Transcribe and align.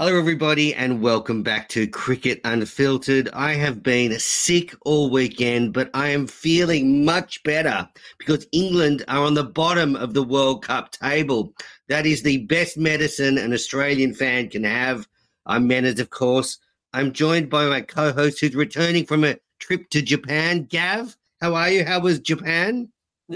Hello, 0.00 0.18
everybody, 0.18 0.74
and 0.74 1.02
welcome 1.02 1.42
back 1.42 1.68
to 1.68 1.86
Cricket 1.86 2.40
Unfiltered. 2.44 3.28
I 3.34 3.52
have 3.52 3.82
been 3.82 4.18
sick 4.18 4.74
all 4.86 5.10
weekend, 5.10 5.74
but 5.74 5.90
I 5.92 6.08
am 6.08 6.26
feeling 6.26 7.04
much 7.04 7.42
better 7.42 7.86
because 8.16 8.46
England 8.50 9.04
are 9.08 9.22
on 9.22 9.34
the 9.34 9.44
bottom 9.44 9.96
of 9.96 10.14
the 10.14 10.22
World 10.22 10.64
Cup 10.64 10.90
table. 10.90 11.52
That 11.88 12.06
is 12.06 12.22
the 12.22 12.46
best 12.46 12.78
medicine 12.78 13.36
an 13.36 13.52
Australian 13.52 14.14
fan 14.14 14.48
can 14.48 14.64
have. 14.64 15.06
I'm 15.44 15.68
Menners, 15.68 16.00
of 16.00 16.08
course. 16.08 16.56
I'm 16.94 17.12
joined 17.12 17.50
by 17.50 17.66
my 17.66 17.82
co 17.82 18.10
host 18.10 18.40
who's 18.40 18.54
returning 18.54 19.04
from 19.04 19.22
a 19.22 19.36
trip 19.58 19.90
to 19.90 20.00
Japan. 20.00 20.64
Gav, 20.64 21.14
how 21.42 21.54
are 21.54 21.68
you? 21.68 21.84
How 21.84 22.00
was 22.00 22.20
Japan? 22.20 22.88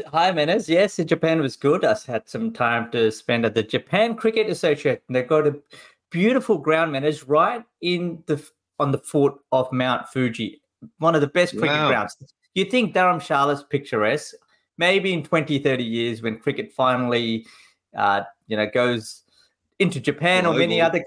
Hi, 0.09 0.33
Menners. 0.33 0.69
Yes, 0.69 0.97
Japan 0.97 1.41
was 1.41 1.55
good. 1.57 1.85
I 1.85 1.95
had 2.07 2.29
some 2.29 2.53
time 2.53 2.91
to 2.91 3.13
spend 3.13 3.45
at 3.45 3.55
the 3.55 3.63
Japan 3.63 4.17
Cricket 4.17 4.49
Association. 4.49 4.99
They've 5.09 5.29
got 5.29 5.47
a 5.47 5.61
beautiful 6.15 6.59
ground 6.59 6.93
managed 6.93 7.29
right 7.29 7.65
in 7.81 8.23
the 8.27 8.41
on 8.79 8.93
the 8.93 8.99
foot 8.99 9.35
of 9.51 9.71
Mount 9.73 10.09
Fuji, 10.09 10.63
one 10.99 11.17
of 11.17 11.21
the 11.21 11.27
best 11.27 11.59
cricket 11.59 11.77
wow. 11.77 11.89
grounds. 11.89 12.17
You 12.55 12.65
think 12.65 12.95
Dharamshala's 12.95 13.65
picturesque? 13.65 14.35
Maybe 14.79 15.13
in 15.13 15.25
20, 15.25 15.59
30 15.59 15.85
years 15.85 16.23
when 16.23 16.39
cricket 16.39 16.73
finally, 16.73 17.47
uh, 17.97 18.23
you 18.47 18.57
know, 18.57 18.67
goes 18.73 19.23
into 19.81 20.01
Japan 20.01 20.45
global. 20.45 20.57
or 20.57 20.61
many 20.61 20.81
other 20.81 21.05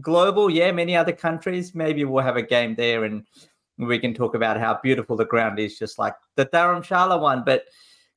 global, 0.00 0.48
yeah, 0.48 0.70
many 0.70 0.96
other 0.96 1.12
countries, 1.12 1.74
maybe 1.74 2.04
we'll 2.04 2.22
have 2.22 2.36
a 2.36 2.42
game 2.42 2.76
there 2.76 3.04
and 3.04 3.24
we 3.78 3.98
can 3.98 4.14
talk 4.14 4.34
about 4.34 4.58
how 4.58 4.78
beautiful 4.82 5.16
the 5.16 5.24
ground 5.24 5.58
is, 5.58 5.76
just 5.78 5.98
like 5.98 6.14
the 6.36 6.46
Dharamshala 6.46 7.20
one. 7.20 7.42
But 7.44 7.64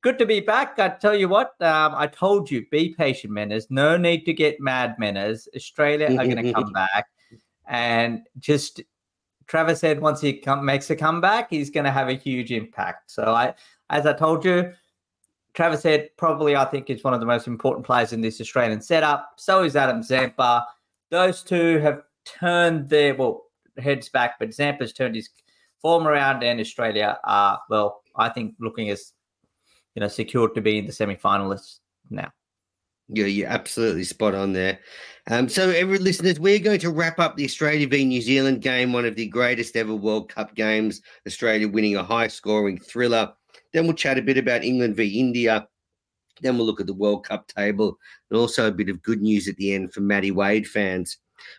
good 0.01 0.17
to 0.19 0.25
be 0.25 0.39
back. 0.39 0.79
I 0.79 0.89
tell 0.89 1.15
you 1.15 1.27
what, 1.27 1.59
um, 1.61 1.93
I 1.95 2.07
told 2.07 2.49
you, 2.49 2.65
be 2.69 2.93
patient, 2.97 3.33
Menners. 3.33 3.65
No 3.69 3.97
need 3.97 4.25
to 4.25 4.33
get 4.33 4.59
mad, 4.59 4.95
Menners. 5.01 5.47
Australia 5.55 6.07
are 6.07 6.25
going 6.25 6.43
to 6.43 6.53
come 6.53 6.71
back, 6.73 7.07
and 7.67 8.21
just 8.39 8.81
Travis 9.47 9.81
Head 9.81 9.99
once 9.99 10.21
he 10.21 10.33
come, 10.33 10.63
makes 10.63 10.89
a 10.89 10.95
comeback, 10.95 11.49
he's 11.49 11.69
going 11.69 11.85
to 11.85 11.91
have 11.91 12.07
a 12.07 12.13
huge 12.13 12.51
impact. 12.51 13.11
So 13.11 13.23
I, 13.23 13.55
as 13.89 14.05
I 14.05 14.13
told 14.13 14.45
you, 14.45 14.71
Travis 15.53 15.83
Head 15.83 16.09
probably 16.17 16.55
I 16.55 16.65
think 16.65 16.89
is 16.89 17.03
one 17.03 17.13
of 17.13 17.19
the 17.19 17.25
most 17.25 17.47
important 17.47 17.85
players 17.85 18.13
in 18.13 18.21
this 18.21 18.39
Australian 18.39 18.81
setup. 18.81 19.33
So 19.37 19.63
is 19.63 19.75
Adam 19.75 20.03
Zampa. 20.03 20.67
Those 21.09 21.43
two 21.43 21.79
have 21.79 22.03
turned 22.25 22.89
their 22.89 23.15
well 23.15 23.45
heads 23.79 24.07
back, 24.09 24.37
but 24.39 24.53
Zampa's 24.53 24.93
turned 24.93 25.15
his 25.15 25.29
form 25.81 26.07
around, 26.07 26.43
and 26.43 26.59
Australia 26.59 27.17
are 27.23 27.59
well, 27.69 28.01
I 28.15 28.29
think 28.29 28.53
looking 28.59 28.89
as 28.89 29.13
you 29.99 30.05
know, 30.05 30.07
secured 30.07 30.55
to 30.55 30.61
be 30.61 30.77
in 30.77 30.85
the 30.85 30.93
semi-finalists 30.93 31.79
now. 32.09 32.31
Yeah, 33.09 33.25
you're 33.25 33.49
absolutely 33.49 34.05
spot 34.05 34.33
on 34.33 34.53
there. 34.53 34.79
Um, 35.29 35.49
so, 35.49 35.71
every 35.71 35.97
listeners, 35.97 36.39
we're 36.39 36.59
going 36.59 36.79
to 36.79 36.89
wrap 36.89 37.19
up 37.19 37.35
the 37.35 37.43
Australia 37.43 37.85
v 37.85 38.05
New 38.05 38.21
Zealand 38.21 38.61
game, 38.61 38.93
one 38.93 39.05
of 39.05 39.15
the 39.15 39.27
greatest 39.27 39.75
ever 39.75 39.93
World 39.93 40.33
Cup 40.33 40.55
games. 40.55 41.01
Australia 41.27 41.67
winning 41.67 41.97
a 41.97 42.03
high-scoring 42.03 42.79
thriller. 42.79 43.33
Then 43.73 43.87
we'll 43.87 43.93
chat 43.93 44.17
a 44.17 44.21
bit 44.21 44.37
about 44.37 44.63
England 44.63 44.95
v 44.95 45.19
India. 45.19 45.67
Then 46.39 46.55
we'll 46.55 46.65
look 46.65 46.79
at 46.79 46.87
the 46.87 46.93
World 46.93 47.25
Cup 47.25 47.49
table 47.49 47.97
and 48.31 48.39
also 48.39 48.69
a 48.69 48.71
bit 48.71 48.87
of 48.87 49.03
good 49.03 49.21
news 49.21 49.49
at 49.49 49.57
the 49.57 49.73
end 49.73 49.91
for 49.91 49.99
Matty 49.99 50.31
Wade 50.31 50.65
fans. 50.65 51.17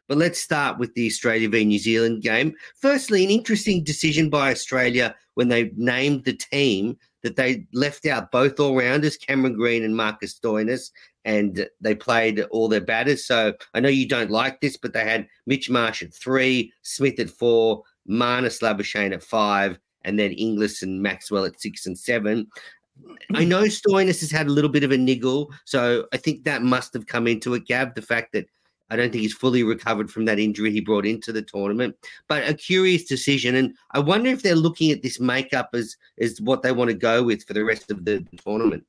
But 0.09 0.17
let's 0.17 0.41
start 0.41 0.79
with 0.79 0.95
the 0.95 1.07
Australia 1.07 1.51
v 1.51 1.67
New 1.67 1.79
Zealand 1.79 2.23
game. 2.23 2.55
Firstly, 2.81 3.23
an 3.23 3.31
interesting 3.31 3.85
decision 3.85 4.31
by 4.31 4.51
Australia 4.51 5.15
when 5.35 5.49
they 5.49 5.73
named 5.77 6.25
the 6.25 6.33
team 6.33 6.97
that 7.23 7.37
they 7.37 7.67
left 7.73 8.07
out 8.07 8.31
both 8.31 8.59
all 8.59 8.77
rounders, 8.77 9.17
Cameron 9.17 9.55
Green 9.55 9.85
and 9.85 9.97
Marcus 9.97 10.39
Stoinis, 10.39 10.91
and 11.25 11.69
they 11.81 11.95
played 11.95 12.41
all 12.51 12.69
their 12.69 12.81
batters. 12.81 13.27
So 13.27 13.53
I 13.75 13.81
know 13.81 13.89
you 13.89 14.09
don't 14.09 14.31
like 14.31 14.61
this, 14.61 14.77
but 14.77 14.93
they 14.93 15.05
had 15.05 15.29
Mitch 15.47 15.69
Marsh 15.69 16.03
at 16.03 16.15
three, 16.15 16.73
Smith 16.83 17.19
at 17.21 17.31
four, 17.31 17.83
Marnus 18.09 18.63
Labuschagne 18.63 19.13
at 19.13 19.23
five, 19.23 19.79
and 20.05 20.19
then 20.19 20.33
Inglis 20.33 20.83
and 20.83 21.03
Maxwell 21.03 21.45
at 21.45 21.61
six 21.61 21.87
and 21.87 21.99
seven. 21.99 22.47
I 23.35 23.45
know 23.45 23.63
Stoinis 23.63 24.21
has 24.21 24.31
had 24.31 24.47
a 24.47 24.53
little 24.53 24.71
bit 24.71 24.85
of 24.85 24.93
a 24.93 24.99
niggle, 24.99 25.51
so 25.65 26.07
I 26.13 26.17
think 26.17 26.45
that 26.45 26.63
must 26.63 26.93
have 26.95 27.07
come 27.07 27.27
into 27.27 27.55
it, 27.55 27.67
Gav, 27.67 27.95
the 27.95 28.03
fact 28.03 28.33
that 28.33 28.47
I 28.91 28.97
don't 28.97 29.11
think 29.11 29.23
he's 29.23 29.33
fully 29.33 29.63
recovered 29.63 30.11
from 30.11 30.25
that 30.27 30.39
injury 30.39 30.71
he 30.71 30.81
brought 30.81 31.07
into 31.07 31.33
the 31.33 31.43
tournament. 31.43 31.97
But 32.29 32.49
a 32.49 32.55
curious 32.55 33.05
decision, 33.05 33.55
and 33.55 33.75
I 33.93 34.01
wonder 34.01 34.31
if 34.31 34.43
they're 34.43 34.57
looking 34.57 34.91
at 34.91 35.03
this 35.03 35.21
makeup 35.21 35.71
as 35.73 35.97
as 36.19 36.41
what 36.41 36.63
they 36.63 36.73
want 36.73 36.91
to 36.91 36.97
go 36.97 37.23
with 37.23 37.45
for 37.45 37.55
the 37.55 37.65
rest 37.65 37.91
of 37.91 38.05
the 38.05 38.27
tournament. 38.45 38.85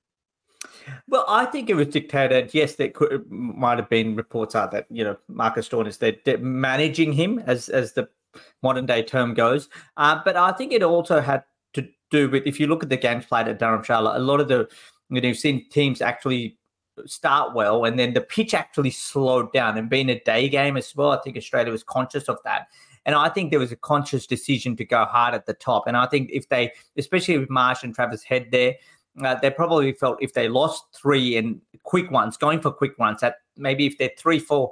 Well, 1.08 1.26
I 1.28 1.46
think 1.46 1.70
it 1.70 1.76
was 1.76 1.88
dictated. 1.88 2.54
Yes, 2.54 2.76
there 2.76 2.90
could 2.90 3.30
might 3.30 3.78
have 3.78 3.90
been 3.90 4.16
reports 4.16 4.56
out 4.56 4.72
that 4.72 4.88
you 4.90 5.04
know 5.04 5.18
Marcus 5.28 5.70
Stoinis 5.70 5.98
they're, 5.98 6.18
they're 6.26 6.38
managing 6.38 7.14
him 7.14 7.40
as 7.46 7.70
as 7.70 7.94
the 7.94 8.10
modern 8.64 8.86
day 8.86 9.04
term 9.04 9.34
goes. 9.34 9.70
Uh, 9.98 10.20
but 10.24 10.36
I 10.36 10.52
think 10.52 10.72
it 10.72 10.84
also 10.84 11.22
had 11.22 11.44
to 11.74 11.88
do 12.10 12.30
with 12.30 12.48
if 12.48 12.60
you 12.60 12.68
look 12.68 12.84
at 12.84 12.90
the 12.90 12.97
games 12.97 13.26
played 13.26 13.47
at 13.47 13.59
Dharamshala, 13.59 14.16
a 14.16 14.20
lot 14.20 14.40
of 14.40 14.47
the 14.47 14.70
you 15.09 15.22
know 15.22 15.28
you've 15.28 15.38
seen 15.38 15.68
teams 15.70 16.02
actually 16.02 16.58
start 17.06 17.53
well, 17.53 17.86
and 17.86 17.98
then 17.98 18.14
the 18.14 18.22
pitch 18.22 18.53
actually 18.53 18.92
slowed 18.92 19.52
down. 19.53 19.78
And 19.78 19.90
being 19.90 20.09
a 20.09 20.20
day 20.22 20.50
game 20.50 20.78
as 20.78 20.96
well, 20.96 21.12
I 21.12 21.18
think 21.22 21.38
Australia 21.38 21.72
was 21.72 21.84
conscious 21.84 22.30
of 22.30 22.38
that. 22.44 22.68
And 23.06 23.16
I 23.16 23.30
think 23.30 23.50
there 23.50 23.59
was 23.59 23.72
a 23.72 23.78
conscious 23.78 24.28
decision 24.28 24.76
to 24.78 24.86
go 24.86 25.06
hard 25.06 25.34
at 25.34 25.46
the 25.46 25.53
top. 25.53 25.88
And 25.88 25.98
I 25.98 26.06
think 26.06 26.30
if 26.32 26.50
they, 26.50 26.72
especially 26.98 27.38
with 27.38 27.50
Marsh 27.50 27.84
and 27.84 27.96
Travis 27.96 28.24
Head 28.24 28.50
there, 28.52 28.76
uh, 29.24 29.36
they 29.36 29.50
probably 29.50 29.92
felt 29.94 30.22
if 30.22 30.34
they 30.34 30.48
lost 30.48 30.86
three 30.94 31.36
and 31.36 31.59
quick 31.84 32.12
ones, 32.12 32.38
going 32.38 32.62
for 32.62 32.72
quick 32.72 32.98
ones, 33.00 33.22
that 33.22 33.38
maybe 33.58 33.86
if 33.86 33.97
they're 33.97 34.12
three, 34.18 34.40
four, 34.40 34.70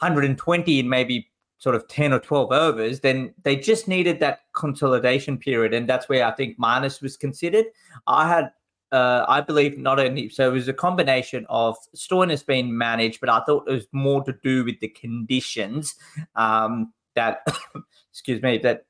120 0.00 0.80
in 0.80 0.88
maybe 0.88 1.30
sort 1.58 1.74
of 1.74 1.88
10 1.88 2.12
or 2.12 2.18
12 2.18 2.52
overs, 2.52 3.00
then 3.00 3.32
they 3.42 3.56
just 3.56 3.88
needed 3.88 4.20
that 4.20 4.40
consolidation 4.52 5.38
period. 5.38 5.72
And 5.72 5.88
that's 5.88 6.08
where 6.08 6.26
I 6.26 6.32
think 6.32 6.58
Marnus 6.58 7.00
was 7.00 7.16
considered. 7.16 7.66
I 8.06 8.28
had 8.28 8.50
uh, 8.92 9.24
I 9.28 9.40
believe 9.40 9.78
not 9.78 9.98
only 9.98 10.28
so 10.28 10.48
it 10.48 10.52
was 10.52 10.68
a 10.68 10.72
combination 10.72 11.46
of 11.48 11.76
Stoinis 11.96 12.46
being 12.46 12.76
managed, 12.76 13.20
but 13.20 13.28
I 13.28 13.42
thought 13.44 13.68
it 13.68 13.72
was 13.72 13.86
more 13.92 14.22
to 14.24 14.34
do 14.42 14.64
with 14.64 14.78
the 14.80 14.88
conditions 14.88 15.94
um, 16.36 16.92
that 17.14 17.46
excuse 18.12 18.42
me 18.42 18.58
that 18.58 18.86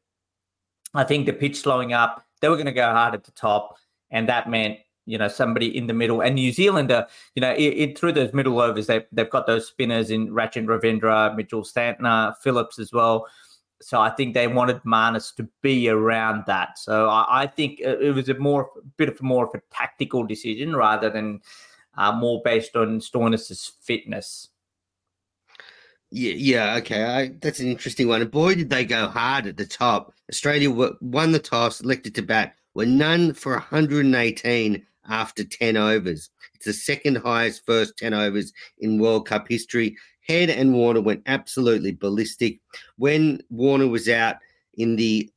I 0.94 1.05
think 1.05 1.26
the 1.26 1.32
pitch 1.32 1.56
slowing 1.56 1.93
up, 1.93 2.25
they 2.41 2.49
were 2.49 2.56
going 2.56 2.67
to 2.67 2.73
go 2.73 2.91
hard 2.91 3.14
at 3.14 3.25
the 3.25 3.32
top, 3.32 3.76
and 4.11 4.29
that 4.29 4.49
meant 4.49 4.79
you 5.06 5.19
know 5.19 5.29
somebody 5.29 5.76
in 5.76 5.87
the 5.87 5.94
middle. 5.94 6.20
And 6.20 6.35
New 6.35 6.52
Zealand, 6.52 6.93
uh, 6.93 7.06
you 7.35 7.41
know, 7.41 7.52
it, 7.52 7.62
it, 7.62 7.99
through 7.99 8.12
those 8.12 8.32
middle 8.32 8.61
overs, 8.61 8.87
they 8.87 9.05
they've 9.12 9.31
got 9.31 9.46
those 9.46 9.67
spinners 9.67 10.11
in 10.11 10.29
Rachin 10.29 10.67
Ravindra, 10.67 11.35
Mitchell 11.35 11.62
Santner, 11.62 12.35
Phillips 12.43 12.79
as 12.79 12.93
well. 12.93 13.26
So 13.84 14.00
I 14.00 14.10
think 14.10 14.34
they 14.34 14.46
wanted 14.46 14.82
Marnus 14.82 15.34
to 15.36 15.48
be 15.62 15.88
around 15.88 16.44
that. 16.46 16.78
So 16.78 17.08
I, 17.08 17.42
I 17.42 17.46
think 17.46 17.81
it 17.81 18.14
was 18.14 18.28
a 18.28 18.34
more 18.34 18.70
bit 18.96 19.08
of 19.08 19.22
more 19.22 19.44
of 19.44 19.54
a 19.54 19.62
tactical 19.70 20.25
decision 20.25 20.75
rather 20.75 21.10
than 21.10 21.40
uh, 21.96 22.12
more 22.12 22.40
based 22.44 22.76
on 22.76 23.00
Stoinis's 23.00 23.72
fitness. 23.81 24.48
Yeah, 26.10 26.34
yeah, 26.36 26.76
okay. 26.76 27.04
I, 27.04 27.28
that's 27.40 27.60
an 27.60 27.66
interesting 27.66 28.08
one. 28.08 28.22
And 28.22 28.31
boy, 28.31 28.54
did 28.54 28.70
they 28.70 28.84
go 28.84 29.08
hard 29.08 29.46
at 29.46 29.56
the 29.56 29.66
top. 29.66 30.12
Australia 30.31 30.70
won 31.00 31.32
the 31.32 31.38
toss, 31.38 31.81
elected 31.81 32.14
to 32.14 32.22
bat, 32.22 32.54
were 32.75 32.86
none 32.86 33.34
for 33.34 33.52
118 33.54 34.86
after 35.08 35.44
10 35.44 35.76
overs. 35.76 36.31
It's 36.54 36.66
the 36.66 36.72
second 36.72 37.16
highest 37.16 37.66
first 37.66 37.98
10 37.98 38.14
overs 38.14 38.52
in 38.78 38.98
World 38.98 39.26
Cup 39.26 39.48
history. 39.48 39.96
Head 40.26 40.50
and 40.50 40.74
Warner 40.74 41.00
went 41.00 41.22
absolutely 41.26 41.92
ballistic. 41.92 42.60
When 42.96 43.42
Warner 43.50 43.88
was 43.88 44.08
out 44.08 44.36
in 44.74 44.96
the 44.96 45.30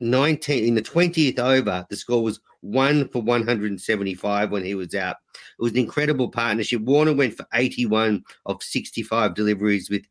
19 0.00 0.64
in 0.64 0.74
the 0.74 0.82
20th 0.82 1.38
over, 1.38 1.86
the 1.90 1.96
score 1.96 2.22
was 2.22 2.40
one 2.60 3.08
for 3.08 3.22
175 3.22 4.50
when 4.50 4.64
he 4.64 4.74
was 4.74 4.94
out. 4.94 5.16
It 5.34 5.62
was 5.62 5.72
an 5.72 5.78
incredible 5.78 6.28
partnership. 6.28 6.82
Warner 6.82 7.12
went 7.12 7.36
for 7.36 7.46
81 7.54 8.22
of 8.46 8.62
65 8.62 9.34
deliveries 9.34 9.90
with 9.90 10.02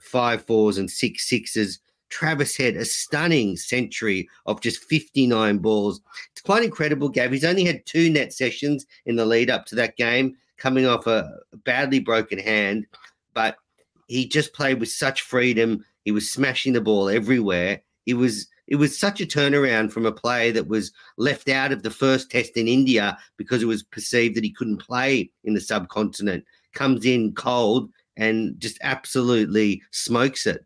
five 0.00 0.44
fours 0.44 0.78
and 0.78 0.90
six 0.90 1.28
sixes. 1.28 1.80
Travis 2.08 2.56
had 2.56 2.76
a 2.76 2.84
stunning 2.84 3.56
century 3.56 4.28
of 4.44 4.60
just 4.60 4.84
59 4.84 5.58
balls. 5.58 6.02
It's 6.32 6.42
quite 6.42 6.62
incredible, 6.62 7.08
Gav. 7.08 7.32
He's 7.32 7.44
only 7.44 7.64
had 7.64 7.86
two 7.86 8.10
net 8.10 8.34
sessions 8.34 8.84
in 9.06 9.16
the 9.16 9.24
lead 9.24 9.48
up 9.48 9.64
to 9.66 9.74
that 9.76 9.96
game, 9.96 10.36
coming 10.58 10.86
off 10.86 11.06
a 11.06 11.38
badly 11.64 12.00
broken 12.00 12.38
hand, 12.38 12.86
but 13.32 13.56
he 14.12 14.26
just 14.28 14.52
played 14.52 14.78
with 14.78 14.90
such 14.90 15.22
freedom. 15.22 15.84
He 16.04 16.12
was 16.12 16.30
smashing 16.30 16.74
the 16.74 16.80
ball 16.80 17.08
everywhere. 17.08 17.82
It 18.06 18.14
was 18.14 18.46
it 18.68 18.76
was 18.76 18.98
such 18.98 19.20
a 19.20 19.26
turnaround 19.26 19.90
from 19.90 20.06
a 20.06 20.12
player 20.12 20.52
that 20.52 20.68
was 20.68 20.92
left 21.18 21.48
out 21.48 21.72
of 21.72 21.82
the 21.82 21.90
first 21.90 22.30
test 22.30 22.56
in 22.56 22.68
India 22.68 23.18
because 23.36 23.62
it 23.62 23.66
was 23.66 23.82
perceived 23.82 24.36
that 24.36 24.44
he 24.44 24.52
couldn't 24.52 24.78
play 24.78 25.30
in 25.44 25.54
the 25.54 25.60
subcontinent. 25.60 26.44
Comes 26.74 27.04
in 27.04 27.32
cold 27.34 27.90
and 28.16 28.58
just 28.58 28.78
absolutely 28.82 29.82
smokes 29.90 30.46
it. 30.46 30.64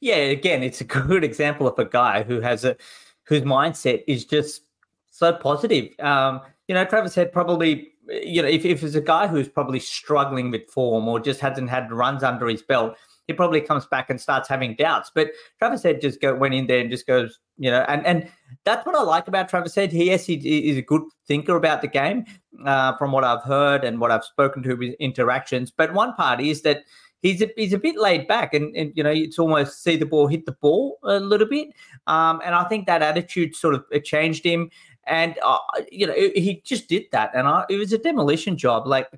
Yeah, 0.00 0.16
again, 0.16 0.62
it's 0.62 0.80
a 0.80 0.84
good 1.08 1.24
example 1.24 1.66
of 1.66 1.78
a 1.78 1.84
guy 1.84 2.22
who 2.22 2.40
has 2.40 2.64
a 2.64 2.76
whose 3.24 3.42
mindset 3.42 4.02
is 4.06 4.24
just 4.24 4.62
so 5.10 5.32
positive. 5.32 5.88
Um, 6.00 6.40
you 6.68 6.74
know, 6.74 6.84
Travis 6.84 7.14
had 7.14 7.32
probably, 7.32 7.92
you 8.10 8.42
know, 8.42 8.48
if, 8.48 8.64
if 8.64 8.82
it's 8.82 8.94
a 8.94 9.00
guy 9.00 9.26
who's 9.26 9.48
probably 9.48 9.80
struggling 9.80 10.50
with 10.50 10.68
form 10.68 11.08
or 11.08 11.20
just 11.20 11.40
hasn't 11.40 11.70
had 11.70 11.90
runs 11.92 12.22
under 12.22 12.48
his 12.48 12.62
belt, 12.62 12.96
he 13.26 13.32
probably 13.32 13.60
comes 13.60 13.86
back 13.86 14.10
and 14.10 14.20
starts 14.20 14.48
having 14.48 14.74
doubts. 14.74 15.10
But 15.14 15.30
Travis 15.58 15.82
Head 15.82 16.00
just 16.00 16.20
go 16.20 16.34
went 16.34 16.54
in 16.54 16.66
there 16.66 16.80
and 16.80 16.90
just 16.90 17.06
goes, 17.06 17.38
you 17.58 17.70
know, 17.70 17.84
and 17.88 18.04
and 18.04 18.28
that's 18.64 18.84
what 18.84 18.96
I 18.96 19.02
like 19.02 19.28
about 19.28 19.48
Travis 19.48 19.74
Head. 19.74 19.92
He 19.92 20.06
yes, 20.06 20.26
he 20.26 20.34
is 20.68 20.76
a 20.76 20.82
good 20.82 21.02
thinker 21.28 21.56
about 21.56 21.80
the 21.80 21.88
game, 21.88 22.24
uh, 22.64 22.96
from 22.96 23.12
what 23.12 23.22
I've 23.22 23.42
heard 23.42 23.84
and 23.84 24.00
what 24.00 24.10
I've 24.10 24.24
spoken 24.24 24.62
to 24.64 24.76
his 24.76 24.94
interactions. 24.98 25.70
But 25.70 25.94
one 25.94 26.14
part 26.14 26.40
is 26.40 26.62
that 26.62 26.82
he's 27.22 27.42
a, 27.42 27.50
he's 27.56 27.72
a 27.72 27.78
bit 27.78 27.96
laid 27.96 28.26
back 28.26 28.54
and, 28.54 28.74
and 28.74 28.92
you 28.94 29.02
know 29.02 29.10
it's 29.10 29.38
almost 29.38 29.82
see 29.82 29.96
the 29.96 30.06
ball 30.06 30.26
hit 30.26 30.46
the 30.46 30.52
ball 30.52 30.98
a 31.04 31.20
little 31.20 31.46
bit 31.46 31.68
um, 32.06 32.40
and 32.44 32.54
I 32.54 32.64
think 32.64 32.86
that 32.86 33.02
attitude 33.02 33.54
sort 33.54 33.74
of 33.74 33.84
changed 34.04 34.44
him 34.44 34.70
and 35.06 35.38
uh, 35.42 35.58
you 35.90 36.06
know 36.06 36.14
he 36.14 36.62
just 36.64 36.88
did 36.88 37.04
that 37.12 37.30
and 37.34 37.48
I, 37.48 37.64
it 37.68 37.76
was 37.76 37.92
a 37.92 37.98
demolition 37.98 38.56
job 38.56 38.86
like 38.86 39.08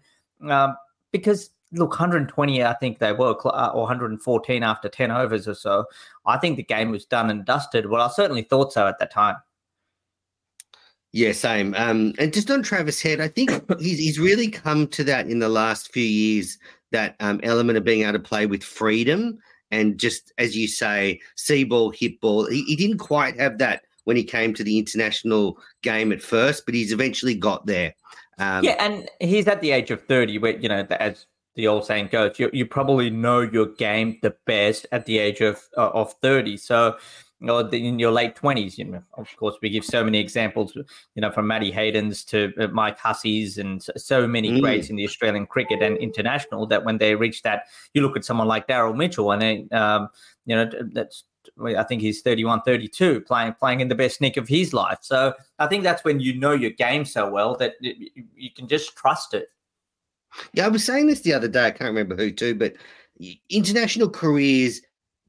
um, 0.48 0.76
because 1.10 1.50
look, 1.72 1.90
120, 1.90 2.62
I 2.62 2.74
think 2.74 2.98
they 2.98 3.12
were, 3.12 3.34
uh, 3.46 3.70
or 3.74 3.82
114 3.82 4.62
after 4.62 4.88
10 4.88 5.10
overs 5.10 5.48
or 5.48 5.54
so. 5.54 5.86
I 6.26 6.36
think 6.38 6.56
the 6.56 6.62
game 6.62 6.90
was 6.90 7.04
done 7.04 7.30
and 7.30 7.44
dusted. 7.44 7.86
Well, 7.86 8.02
I 8.02 8.08
certainly 8.08 8.42
thought 8.42 8.72
so 8.72 8.86
at 8.86 8.98
that 8.98 9.10
time. 9.10 9.36
Yeah, 11.12 11.32
same. 11.32 11.74
Um, 11.74 12.14
and 12.18 12.32
just 12.32 12.50
on 12.50 12.62
Travis 12.62 13.02
Head, 13.02 13.20
I 13.20 13.28
think 13.28 13.50
he's 13.80 13.98
he's 13.98 14.18
really 14.18 14.48
come 14.48 14.86
to 14.88 15.04
that 15.04 15.28
in 15.28 15.40
the 15.40 15.48
last 15.48 15.92
few 15.92 16.04
years. 16.04 16.58
That 16.90 17.16
um, 17.20 17.40
element 17.42 17.78
of 17.78 17.84
being 17.84 18.02
able 18.02 18.14
to 18.14 18.18
play 18.18 18.44
with 18.44 18.62
freedom 18.62 19.38
and 19.70 19.98
just, 19.98 20.30
as 20.36 20.54
you 20.54 20.68
say, 20.68 21.20
see 21.36 21.64
ball, 21.64 21.90
hit 21.90 22.20
ball. 22.20 22.46
He, 22.46 22.64
he 22.64 22.76
didn't 22.76 22.98
quite 22.98 23.40
have 23.40 23.56
that 23.58 23.84
when 24.04 24.16
he 24.16 24.24
came 24.24 24.54
to 24.54 24.64
the 24.64 24.78
international 24.78 25.58
game 25.82 26.12
at 26.12 26.22
first, 26.22 26.66
but 26.66 26.74
he's 26.74 26.92
eventually 26.92 27.34
got 27.34 27.66
there. 27.66 27.94
Um, 28.38 28.64
yeah, 28.64 28.76
and 28.84 29.08
he's 29.20 29.46
at 29.46 29.60
the 29.60 29.70
age 29.70 29.90
of 29.90 30.02
30, 30.06 30.38
where, 30.38 30.56
you 30.58 30.68
know, 30.68 30.86
as 30.90 31.26
the 31.54 31.68
old 31.68 31.84
saying 31.84 32.08
goes, 32.10 32.38
you, 32.38 32.50
you 32.52 32.66
probably 32.66 33.10
know 33.10 33.40
your 33.40 33.66
game 33.66 34.18
the 34.22 34.34
best 34.46 34.86
at 34.92 35.06
the 35.06 35.18
age 35.18 35.40
of 35.40 35.60
uh, 35.76 35.90
of 35.90 36.14
30. 36.22 36.56
So, 36.56 36.96
know, 37.40 37.58
in 37.58 37.98
your 37.98 38.10
late 38.10 38.34
20s, 38.36 38.78
you 38.78 38.84
know, 38.84 39.02
of 39.14 39.28
course, 39.36 39.56
we 39.60 39.68
give 39.68 39.84
so 39.84 40.04
many 40.04 40.18
examples, 40.18 40.74
you 40.74 41.20
know, 41.20 41.30
from 41.30 41.46
Matty 41.46 41.70
Hayden's 41.70 42.24
to 42.26 42.52
uh, 42.58 42.68
Mike 42.68 42.98
Hussey's 42.98 43.58
and 43.58 43.82
so 43.96 44.26
many 44.26 44.50
mm. 44.50 44.60
greats 44.60 44.90
in 44.90 44.96
the 44.96 45.04
Australian 45.04 45.46
cricket 45.46 45.82
and 45.82 45.96
international 45.98 46.66
that 46.66 46.84
when 46.84 46.98
they 46.98 47.14
reach 47.14 47.42
that, 47.42 47.64
you 47.94 48.02
look 48.02 48.16
at 48.16 48.24
someone 48.24 48.48
like 48.48 48.68
Daryl 48.68 48.96
Mitchell 48.96 49.32
and 49.32 49.42
they, 49.42 49.68
um, 49.72 50.08
you 50.46 50.56
know, 50.56 50.70
that's 50.92 51.24
I 51.64 51.82
think 51.84 52.02
he's 52.02 52.22
31, 52.22 52.62
32, 52.62 53.22
playing 53.22 53.54
playing 53.54 53.80
in 53.80 53.88
the 53.88 53.94
best 53.94 54.20
nick 54.20 54.36
of 54.36 54.48
his 54.48 54.72
life. 54.72 54.98
So 55.02 55.34
I 55.58 55.66
think 55.66 55.82
that's 55.82 56.04
when 56.04 56.20
you 56.20 56.38
know 56.38 56.52
your 56.52 56.70
game 56.70 57.04
so 57.04 57.28
well 57.28 57.56
that 57.56 57.74
you 57.80 58.50
can 58.54 58.68
just 58.68 58.96
trust 58.96 59.34
it. 59.34 59.48
Yeah, 60.54 60.66
I 60.66 60.68
was 60.68 60.84
saying 60.84 61.06
this 61.06 61.20
the 61.20 61.34
other 61.34 61.48
day. 61.48 61.66
I 61.66 61.70
can't 61.70 61.88
remember 61.88 62.16
who 62.16 62.30
to, 62.32 62.54
but 62.54 62.74
international 63.50 64.08
careers 64.08 64.80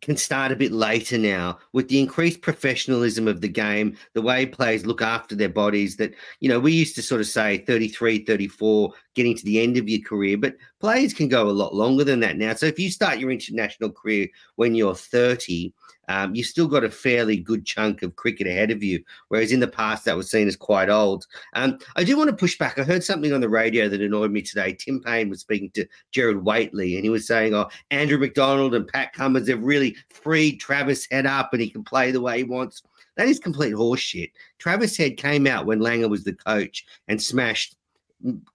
can 0.04 0.18
start 0.18 0.52
a 0.52 0.56
bit 0.56 0.74
later 0.74 1.18
now 1.18 1.58
with 1.72 1.88
the 1.88 2.00
increased 2.00 2.42
professionalism 2.42 3.26
of 3.26 3.40
the 3.40 3.48
game, 3.48 3.96
the 4.14 4.22
way 4.22 4.46
players 4.46 4.86
look 4.86 5.02
after 5.02 5.34
their 5.34 5.50
bodies. 5.50 5.96
That, 5.96 6.14
you 6.42 6.50
know, 6.50 6.60
we 6.60 6.74
used 6.74 6.96
to 6.96 7.02
sort 7.02 7.22
of 7.22 7.28
say 7.28 7.60
33, 7.60 8.26
34, 8.26 8.92
getting 9.16 9.36
to 9.38 9.46
the 9.46 9.62
end 9.62 9.78
of 9.78 9.88
your 9.88 10.02
career, 10.02 10.38
but 10.38 10.58
players 10.82 11.14
can 11.14 11.30
go 11.30 11.50
a 11.50 11.52
lot 11.52 11.74
longer 11.74 12.04
than 12.04 12.20
that 12.20 12.38
now. 12.38 12.54
So 12.54 12.66
if 12.66 12.78
you 12.78 12.92
start 12.92 13.20
your 13.20 13.32
international 13.32 13.92
career 13.92 14.28
when 14.58 14.76
you're 14.76 14.94
30, 14.94 15.74
um, 16.10 16.36
you've 16.36 16.48
still 16.48 16.68
got 16.68 16.84
a 16.84 16.90
fairly 16.90 17.38
good 17.38 17.66
chunk 17.66 18.02
of 18.02 18.16
cricket 18.16 18.48
ahead 18.48 18.72
of 18.72 18.84
you. 18.84 19.04
Whereas 19.30 19.52
in 19.52 19.60
the 19.60 19.68
past, 19.68 20.06
that 20.06 20.18
was 20.18 20.30
seen 20.30 20.48
as 20.48 20.56
quite 20.56 20.90
old. 20.90 21.26
Um, 21.54 21.78
I 21.96 22.04
do 22.04 22.18
want 22.18 22.30
to 22.30 22.36
push 22.36 22.58
back. 22.58 22.78
I 22.78 22.84
heard 22.84 23.04
something 23.04 23.34
on 23.34 23.42
the 23.42 23.50
radio 23.50 23.88
that 23.90 24.02
annoyed 24.02 24.32
me 24.32 24.42
today. 24.42 24.74
Tim 24.74 25.02
Paine 25.02 25.30
was 25.30 25.42
speaking 25.42 25.72
to 25.72 25.86
Gerard 26.12 26.44
Whateley, 26.44 26.96
and 26.96 27.04
he 27.04 27.10
was 27.10 27.28
saying, 27.28 27.54
"Oh, 27.54 27.70
Andrew 27.92 28.18
McDonald 28.18 28.76
and 28.76 28.88
Pat 28.88 29.14
Cummins 29.14 29.50
have 29.50 29.64
really 29.64 29.96
freed 30.10 30.60
Travis 30.60 31.08
Head 31.10 31.26
up, 31.26 31.54
and 31.54 31.62
he 31.62 31.70
can 31.70 31.84
play 31.84 32.12
the 32.12 32.22
way 32.22 32.38
he 32.38 32.44
wants." 32.44 32.82
That 33.16 33.28
is 33.28 33.40
complete 33.40 33.74
horseshit. 33.74 34.32
Travis 34.58 34.98
Head 34.98 35.18
came 35.18 35.46
out 35.46 35.66
when 35.66 35.80
Langer 35.80 36.10
was 36.10 36.24
the 36.24 36.34
coach 36.34 36.86
and 37.08 37.22
smashed 37.22 37.76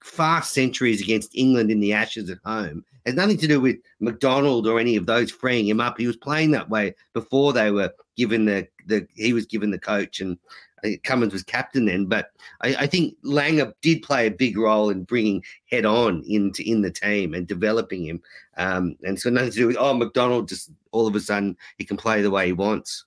fast 0.02 0.52
centuries 0.52 1.00
against 1.00 1.34
England 1.34 1.70
in 1.70 1.80
the 1.80 1.92
Ashes 1.92 2.30
at 2.30 2.38
home. 2.44 2.84
It 3.04 3.10
has 3.10 3.16
nothing 3.16 3.38
to 3.38 3.46
do 3.46 3.60
with 3.60 3.76
McDonald 4.00 4.66
or 4.66 4.78
any 4.78 4.96
of 4.96 5.06
those 5.06 5.30
freeing 5.30 5.66
him 5.66 5.80
up. 5.80 5.98
He 5.98 6.06
was 6.06 6.16
playing 6.16 6.50
that 6.52 6.68
way 6.68 6.94
before 7.12 7.52
they 7.52 7.70
were 7.70 7.92
given 8.16 8.44
the 8.44 8.66
the 8.87 9.06
he 9.14 9.32
was 9.32 9.46
given 9.46 9.70
the 9.70 9.78
coach 9.78 10.20
and 10.20 10.38
uh, 10.84 10.90
Cummins 11.04 11.32
was 11.32 11.42
captain 11.42 11.87
then. 11.87 12.06
But 12.06 12.30
I, 12.60 12.75
I 12.80 12.87
think 12.87 13.14
Langer 13.25 13.72
did 13.82 14.02
play 14.02 14.26
a 14.26 14.30
big 14.30 14.56
role 14.56 14.90
in 14.90 15.04
bringing 15.04 15.44
head 15.70 15.84
on 15.84 16.22
into 16.26 16.62
in 16.68 16.82
the 16.82 16.90
team 16.90 17.34
and 17.34 17.46
developing 17.46 18.04
him. 18.04 18.22
Um, 18.56 18.96
and 19.04 19.18
so 19.18 19.30
nothing 19.30 19.50
to 19.50 19.56
do 19.56 19.66
with 19.68 19.76
oh 19.78 19.94
McDonald 19.94 20.48
just 20.48 20.70
all 20.92 21.06
of 21.06 21.14
a 21.14 21.20
sudden 21.20 21.56
he 21.76 21.84
can 21.84 21.96
play 21.96 22.22
the 22.22 22.30
way 22.30 22.46
he 22.46 22.52
wants. 22.52 23.04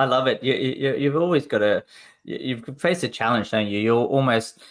I 0.00 0.04
love 0.04 0.28
it. 0.28 0.42
You, 0.44 0.54
you, 0.54 0.94
you've 0.94 1.16
always 1.16 1.46
got 1.46 1.58
to 1.58 1.84
you've 2.24 2.64
faced 2.78 3.02
a 3.02 3.08
challenge, 3.08 3.50
don't 3.50 3.66
you? 3.66 3.80
You're 3.80 4.04
almost 4.04 4.62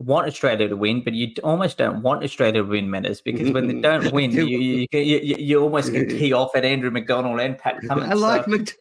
want 0.00 0.26
Australia 0.26 0.68
to 0.68 0.76
win, 0.76 1.04
but 1.04 1.12
you 1.12 1.32
almost 1.44 1.76
don't 1.76 2.02
want 2.02 2.24
Australia 2.24 2.62
to 2.62 2.68
win 2.68 2.88
Menners 2.88 3.22
because 3.22 3.50
when 3.52 3.68
they 3.68 3.80
don't 3.80 4.12
win, 4.12 4.30
you, 4.30 4.46
you, 4.46 4.86
you, 4.92 5.36
you, 5.38 5.60
almost 5.60 5.92
can 5.92 6.08
key 6.18 6.32
off 6.32 6.56
at 6.56 6.64
Andrew 6.64 6.90
McDonald 6.90 7.38
and 7.38 7.58
Pat 7.58 7.80
Cummins. 7.86 8.10
I 8.10 8.14
like 8.14 8.44
so, 8.44 8.50
Mc, 8.50 8.76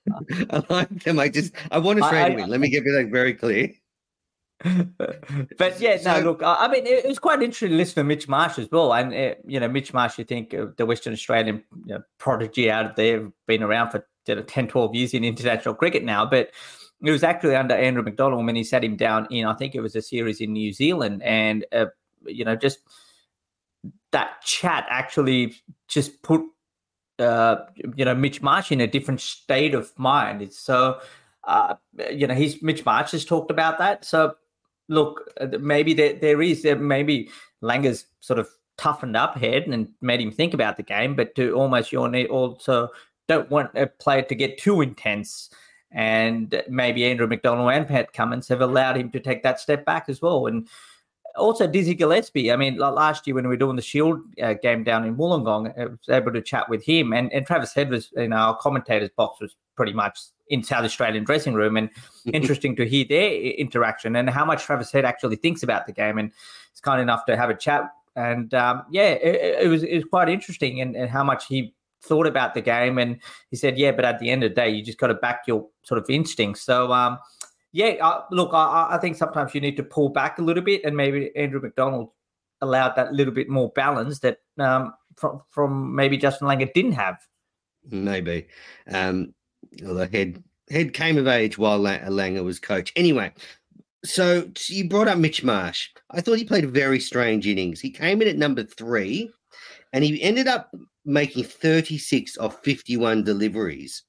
I 0.49 0.63
like 0.69 1.03
them. 1.03 1.19
I 1.19 1.29
just 1.29 1.53
I 1.71 1.77
want 1.77 2.01
Australia 2.01 2.25
I, 2.25 2.29
to 2.29 2.35
win. 2.41 2.49
Let 2.49 2.59
me 2.61 2.69
get 2.69 2.83
that 2.85 3.09
very 3.11 3.33
clear. 3.33 3.73
but 5.57 5.79
yeah, 5.79 5.95
no. 5.95 6.19
So, 6.19 6.19
look, 6.21 6.41
I 6.43 6.67
mean, 6.67 6.85
it, 6.85 7.07
was 7.07 7.19
quite 7.19 7.41
interesting 7.41 7.69
to 7.69 7.75
listen 7.75 7.95
to 7.95 8.03
Mitch 8.03 8.27
Marsh 8.27 8.57
as 8.57 8.69
well, 8.71 8.93
and 8.93 9.13
uh, 9.13 9.35
you 9.45 9.59
know, 9.59 9.67
Mitch 9.67 9.93
Marsh, 9.93 10.17
you 10.17 10.25
think 10.25 10.53
uh, 10.53 10.67
the 10.77 10.85
Western 10.85 11.13
Australian 11.13 11.63
you 11.85 11.95
know, 11.95 12.03
prodigy 12.17 12.71
out 12.71 12.85
of 12.85 12.95
there, 12.95 13.29
been 13.47 13.63
around 13.63 13.91
for 13.91 14.05
you 14.27 14.35
know, 14.35 14.41
10, 14.41 14.67
12 14.67 14.95
years 14.95 15.13
in 15.13 15.23
international 15.23 15.75
cricket 15.75 16.03
now, 16.03 16.25
but 16.25 16.51
it 17.03 17.11
was 17.11 17.23
actually 17.23 17.55
under 17.55 17.75
Andrew 17.75 18.03
McDonald 18.03 18.45
when 18.45 18.55
he 18.55 18.63
sat 18.63 18.83
him 18.83 18.95
down 18.95 19.27
in, 19.31 19.45
I 19.45 19.53
think 19.53 19.75
it 19.75 19.81
was 19.81 19.95
a 19.95 20.01
series 20.01 20.41
in 20.41 20.53
New 20.53 20.73
Zealand. 20.73 21.23
And, 21.23 21.65
uh, 21.71 21.85
you 22.25 22.43
know, 22.43 22.55
just 22.55 22.79
that 24.11 24.41
chat 24.43 24.85
actually 24.89 25.55
just 25.87 26.21
put, 26.23 26.41
uh, 27.19 27.57
you 27.95 28.03
know, 28.03 28.15
Mitch 28.15 28.41
Marsh 28.41 28.71
in 28.71 28.81
a 28.81 28.87
different 28.87 29.21
state 29.21 29.73
of 29.73 29.97
mind. 29.97 30.41
It's 30.41 30.59
so, 30.59 30.99
uh, 31.45 31.75
you 32.11 32.27
know, 32.27 32.33
he's 32.33 32.61
Mitch 32.61 32.85
Marsh 32.85 33.11
has 33.11 33.23
talked 33.23 33.51
about 33.51 33.77
that. 33.77 34.03
So 34.03 34.35
look, 34.89 35.31
uh, 35.39 35.47
maybe 35.59 35.93
there, 35.93 36.13
there 36.13 36.41
is 36.41 36.63
there 36.63 36.75
maybe 36.75 37.29
Langer's 37.63 38.05
sort 38.19 38.39
of 38.39 38.49
toughened 38.77 39.15
up 39.15 39.37
head 39.37 39.63
and 39.63 39.89
made 40.01 40.19
him 40.19 40.31
think 40.31 40.53
about 40.53 40.77
the 40.77 40.83
game, 40.83 41.15
but 41.15 41.35
to 41.35 41.53
almost 41.53 41.91
you 41.91 42.05
need 42.09 42.27
also 42.27 42.89
don't 43.27 43.49
want 43.49 43.69
a 43.75 43.87
player 43.87 44.23
to 44.23 44.35
get 44.35 44.57
too 44.57 44.81
intense. 44.81 45.49
And 45.91 46.63
maybe 46.69 47.05
Andrew 47.05 47.27
McDonald 47.27 47.72
and 47.72 47.88
Pat 47.88 48.13
Cummins 48.13 48.48
have 48.48 48.62
allowed 48.62 48.98
him 48.98 49.10
to 49.12 49.19
take 49.19 49.41
that 49.43 49.60
step 49.60 49.86
back 49.86 50.05
as 50.08 50.22
well. 50.22 50.46
And 50.46 50.67
also 51.36 51.67
Dizzy 51.67 51.96
Gillespie. 51.96 52.51
I 52.51 52.55
mean, 52.55 52.77
last 52.77 53.25
year 53.25 53.36
when 53.36 53.46
we 53.46 53.50
were 53.50 53.58
doing 53.58 53.75
the 53.75 53.81
Shield 53.81 54.19
uh, 54.41 54.53
game 54.53 54.84
down 54.84 55.05
in 55.05 55.15
Wollongong, 55.15 55.77
I 55.79 55.86
was 55.86 56.10
able 56.10 56.34
to 56.34 56.41
chat 56.41 56.69
with 56.69 56.84
him. 56.84 57.13
And, 57.13 57.31
and 57.34 57.46
Travis 57.46 57.74
Head 57.74 57.89
was 57.89 58.12
in 58.15 58.34
our 58.34 58.55
commentators 58.58 59.10
box 59.15 59.41
was 59.41 59.55
pretty 59.75 59.93
much 59.93 60.19
in 60.50 60.63
South 60.63 60.84
Australian 60.84 61.24
dressing 61.24 61.53
room, 61.53 61.77
and 61.77 61.89
interesting 62.34 62.75
to 62.75 62.86
hear 62.86 63.05
their 63.08 63.31
interaction 63.31 64.15
and 64.15 64.29
how 64.29 64.43
much 64.46 64.63
Travis 64.63 64.91
Head 64.91 65.05
actually 65.05 65.36
thinks 65.36 65.63
about 65.63 65.86
the 65.86 65.93
game. 65.93 66.17
And 66.17 66.31
it's 66.72 66.81
kind 66.81 67.01
enough 67.01 67.25
to 67.25 67.38
have 67.38 67.50
a 67.50 67.55
chat. 67.55 67.84
And 68.15 68.53
um, 68.53 68.84
yeah, 68.91 69.12
it, 69.12 69.63
it, 69.63 69.67
was 69.69 69.84
it 69.84 69.96
was 69.96 70.05
quite 70.05 70.29
interesting, 70.29 70.81
and, 70.81 70.96
and 70.96 71.10
how 71.10 71.24
much 71.24 71.46
he 71.48 71.74
thought 72.01 72.27
about 72.27 72.53
the 72.53 72.61
game. 72.61 72.97
And 72.97 73.19
he 73.49 73.57
said, 73.57 73.77
yeah, 73.77 73.91
but 73.91 74.05
at 74.05 74.19
the 74.19 74.29
end 74.29 74.43
of 74.43 74.51
the 74.51 74.55
day, 74.55 74.69
you 74.69 74.83
just 74.83 74.97
got 74.97 75.07
to 75.07 75.15
back 75.15 75.41
your 75.47 75.67
sort 75.83 75.99
of 75.99 76.09
instincts. 76.09 76.61
So. 76.61 76.91
Um, 76.91 77.19
yeah, 77.71 77.95
uh, 78.01 78.23
look, 78.31 78.51
I, 78.53 78.87
I 78.91 78.97
think 78.97 79.15
sometimes 79.15 79.53
you 79.53 79.61
need 79.61 79.77
to 79.77 79.83
pull 79.83 80.09
back 80.09 80.39
a 80.39 80.41
little 80.41 80.63
bit, 80.63 80.83
and 80.83 80.97
maybe 80.97 81.35
Andrew 81.35 81.61
McDonald 81.61 82.09
allowed 82.61 82.95
that 82.95 83.13
little 83.13 83.33
bit 83.33 83.49
more 83.49 83.71
balance 83.75 84.19
that 84.19 84.39
um, 84.57 84.93
from 85.15 85.41
from 85.49 85.95
maybe 85.95 86.17
Justin 86.17 86.47
Langer 86.47 86.73
didn't 86.73 86.93
have. 86.93 87.17
Maybe, 87.89 88.47
um, 88.91 89.33
although 89.85 90.07
head 90.07 90.43
head 90.69 90.93
came 90.93 91.17
of 91.17 91.27
age 91.27 91.57
while 91.57 91.79
Langer 91.79 92.43
was 92.43 92.59
coach. 92.59 92.91
Anyway, 92.95 93.31
so 94.03 94.49
you 94.67 94.89
brought 94.89 95.07
up 95.07 95.19
Mitch 95.19 95.43
Marsh. 95.43 95.89
I 96.09 96.21
thought 96.21 96.39
he 96.39 96.45
played 96.45 96.63
a 96.63 96.69
very 96.69 96.99
strange 96.99 97.45
innings. 97.45 97.79
He 97.79 97.91
came 97.91 98.21
in 98.21 98.27
at 98.27 98.37
number 98.37 98.63
three, 98.63 99.31
and 99.93 100.03
he 100.03 100.21
ended 100.23 100.47
up 100.47 100.71
making 101.09 101.43
thirty 101.43 101.97
six 101.97 102.37
of 102.37 102.59
fifty 102.61 102.95
one 102.95 103.23
deliveries. 103.23 104.03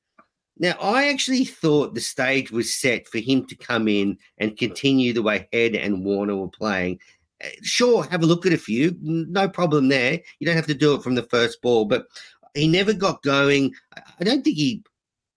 Now, 0.59 0.75
I 0.81 1.09
actually 1.09 1.47
thought 1.47 1.95
the 1.95 2.01
stage 2.01 2.51
was 2.51 2.75
set 2.75 3.09
for 3.09 3.19
him 3.19 3.47
to 3.47 3.55
come 3.55 3.89
in 3.89 4.19
and 4.37 4.59
continue 4.59 5.15
the 5.15 5.23
way 5.23 5.49
Head 5.53 5.75
and 5.75 6.05
Warner 6.05 6.37
were 6.37 6.49
playing. 6.49 7.01
Uh, 7.43 7.49
sure, 7.63 8.05
have 8.05 8.23
a 8.23 8.27
look 8.27 8.45
at 8.45 8.53
a 8.53 8.59
few, 8.59 8.95
no 9.01 9.49
problem 9.49 9.89
there. 9.89 10.21
You 10.39 10.47
don't 10.47 10.57
have 10.57 10.67
to 10.67 10.75
do 10.75 10.95
it 10.95 11.03
from 11.03 11.15
the 11.15 11.23
first 11.23 11.63
ball, 11.63 11.87
but 11.87 12.07
he 12.55 12.69
never 12.69 12.93
got 12.93 13.23
going. 13.23 13.73
I 13.97 14.25
don't 14.25 14.45
think 14.45 14.59
he 14.59 14.83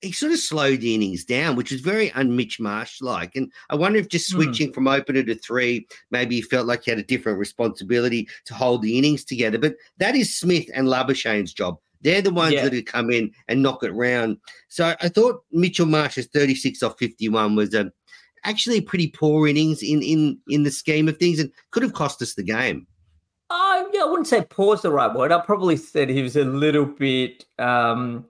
he 0.04 0.12
sort 0.12 0.34
of 0.34 0.40
slowed 0.40 0.82
the 0.82 0.94
innings 0.94 1.24
down, 1.24 1.56
which 1.56 1.72
was 1.72 1.82
very 1.82 2.10
unmitch 2.16 2.60
Marsh 2.60 3.02
like. 3.02 3.36
And 3.36 3.52
I 3.70 3.76
wonder 3.76 3.98
if 4.00 4.10
just 4.10 4.32
hmm. 4.32 4.42
switching 4.42 4.70
mm. 4.70 4.76
from 4.76 4.88
opener 4.88 5.24
to 5.24 5.36
three, 5.36 5.88
maybe 6.12 6.36
he 6.36 6.42
felt 6.42 6.68
like 6.68 6.84
he 6.84 6.92
had 6.92 7.00
a 7.00 7.04
different 7.04 7.40
responsibility 7.40 8.28
to 8.46 8.54
hold 8.54 8.82
the 8.82 8.98
innings 8.98 9.24
together. 9.24 9.58
But 9.58 9.76
that 9.98 10.16
is 10.16 10.38
Smith 10.38 10.66
and 10.74 10.88
Labuschagne's 10.88 11.54
job. 11.54 11.80
They're 12.02 12.22
the 12.22 12.34
ones 12.34 12.54
yeah. 12.54 12.64
that 12.64 12.74
would 12.74 12.86
come 12.86 13.10
in 13.12 13.32
and 13.48 13.64
knock 13.64 13.82
it 13.84 13.94
round. 13.94 14.38
So 14.68 14.94
I 15.00 15.08
thought 15.08 15.44
Mitchell 15.52 15.86
Marsh's 15.86 16.28
36 16.28 16.84
off 16.84 16.98
51 17.00 17.56
was 17.56 17.74
a 17.74 17.92
actually 18.44 18.78
a 18.78 18.82
pretty 18.82 19.08
poor 19.08 19.48
innings 19.48 19.82
in 19.82 20.02
in 20.02 20.38
in 20.50 20.64
the 20.64 20.72
scheme 20.72 21.08
of 21.08 21.18
things 21.18 21.40
and 21.40 21.50
could 21.72 21.82
have 21.82 21.94
cost 21.94 22.22
us 22.22 22.34
the 22.34 22.44
game. 22.44 22.86
Uh, 23.50 23.84
yeah, 23.94 24.02
I 24.02 24.06
wouldn't 24.06 24.28
say 24.28 24.44
poor 24.50 24.74
is 24.74 24.82
the 24.82 24.92
right 24.92 25.14
word. 25.14 25.32
I 25.32 25.40
probably 25.40 25.78
said 25.78 26.10
he 26.10 26.24
was 26.24 26.36
a 26.36 26.44
little 26.44 26.86
bit. 26.86 27.46
Um, 27.60 28.26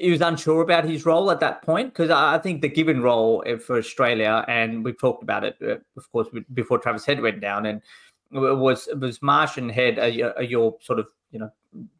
he 0.00 0.10
was 0.10 0.20
unsure 0.20 0.62
about 0.62 0.84
his 0.84 1.04
role 1.04 1.30
at 1.30 1.40
that 1.40 1.62
point 1.62 1.92
because 1.92 2.10
I 2.10 2.38
think 2.38 2.62
the 2.62 2.68
given 2.68 3.02
role 3.02 3.44
for 3.64 3.76
Australia, 3.76 4.44
and 4.48 4.82
we've 4.84 4.98
talked 4.98 5.22
about 5.22 5.44
it, 5.44 5.56
uh, 5.62 5.76
of 5.96 6.10
course, 6.10 6.28
before 6.54 6.78
Travis 6.78 7.04
Head 7.04 7.20
went 7.20 7.40
down, 7.40 7.66
and 7.66 7.82
was 8.32 8.88
was 8.98 9.20
Marsh 9.20 9.58
and 9.58 9.70
Head 9.70 9.98
are, 9.98 10.36
are 10.36 10.42
your 10.42 10.76
sort 10.80 11.00
of 11.00 11.08
you 11.30 11.38
know 11.38 11.50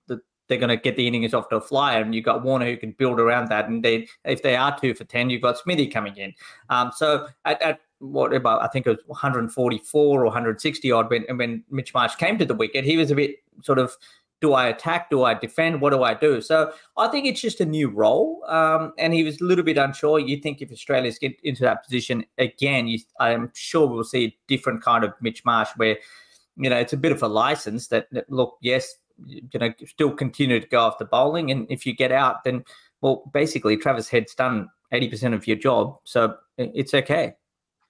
the 0.07 0.21
they're 0.49 0.59
going 0.59 0.69
to 0.69 0.76
get 0.76 0.97
the 0.97 1.07
innings 1.07 1.33
off 1.35 1.49
to 1.50 1.57
a 1.57 1.61
flyer, 1.61 2.02
and 2.02 2.14
you've 2.14 2.25
got 2.25 2.42
Warner 2.42 2.66
who 2.66 2.76
can 2.76 2.92
build 2.92 3.21
around 3.21 3.49
that. 3.50 3.69
And 3.69 3.85
they, 3.85 4.09
if 4.25 4.42
they 4.42 4.57
are 4.57 4.76
two 4.78 4.95
for 4.95 5.04
ten, 5.04 5.30
you've 5.30 5.42
got 5.42 5.59
Smithy 5.59 5.87
coming 5.87 6.16
in. 6.16 6.35
Um, 6.71 6.90
so 6.97 7.28
at, 7.45 7.61
at 7.62 7.80
what 8.00 8.35
about 8.35 8.62
I 8.62 8.66
think 8.66 8.87
it 8.87 8.90
was 8.90 8.99
144 9.07 10.21
or 10.21 10.25
160 10.25 10.90
odd 10.90 11.11
when 11.11 11.25
when 11.37 11.62
Mitch 11.71 11.95
Marsh 11.95 12.16
came 12.16 12.38
to 12.38 12.45
the 12.45 12.54
wicket, 12.54 12.85
he 12.85 12.97
was 12.97 13.11
a 13.11 13.14
bit 13.14 13.37
sort 13.62 13.78
of. 13.78 13.97
Do 14.40 14.54
I 14.54 14.68
attack? 14.68 15.11
Do 15.11 15.23
I 15.23 15.35
defend? 15.35 15.82
What 15.82 15.90
do 15.90 16.02
I 16.02 16.14
do? 16.14 16.40
So 16.40 16.73
I 16.97 17.09
think 17.09 17.26
it's 17.26 17.42
just 17.42 17.61
a 17.61 17.66
new 17.66 17.88
role, 17.88 18.42
um, 18.49 18.92
and 18.97 19.12
he 19.12 19.23
was 19.23 19.40
a 19.40 19.44
little 19.44 19.64
bit 19.64 19.76
unsure. 19.76 20.18
You 20.18 20.38
think 20.38 20.62
if 20.62 20.73
Australia's 20.73 21.18
get 21.18 21.38
into 21.42 21.62
that 21.62 21.85
position 21.85 22.25
again, 22.38 22.88
you, 22.88 23.00
I'm 23.18 23.50
sure 23.54 23.87
we'll 23.87 24.04
see 24.04 24.25
a 24.25 24.38
different 24.49 24.82
kind 24.82 25.04
of 25.04 25.12
Mitch 25.20 25.44
Marsh, 25.44 25.68
where 25.76 25.99
you 26.56 26.70
know 26.70 26.76
it's 26.76 26.94
a 26.94 26.97
bit 26.97 27.12
of 27.12 27.23
a 27.23 27.28
license 27.28 27.88
that, 27.88 28.06
that 28.12 28.30
look, 28.30 28.56
yes, 28.62 28.94
you 29.26 29.42
know 29.61 29.75
still 29.87 30.12
continue 30.12 30.59
to 30.59 30.66
go 30.66 30.87
after 30.87 31.04
bowling, 31.04 31.50
and 31.50 31.66
if 31.70 31.85
you 31.85 31.94
get 31.94 32.11
out, 32.11 32.42
then 32.44 32.64
well, 33.02 33.30
basically 33.35 33.76
Travis 33.76 34.09
Head's 34.09 34.35
done 34.35 34.70
eighty 34.92 35.09
percent 35.09 35.35
of 35.35 35.47
your 35.47 35.59
job, 35.59 35.99
so 36.04 36.35
it's 36.56 36.94
okay. 36.94 37.35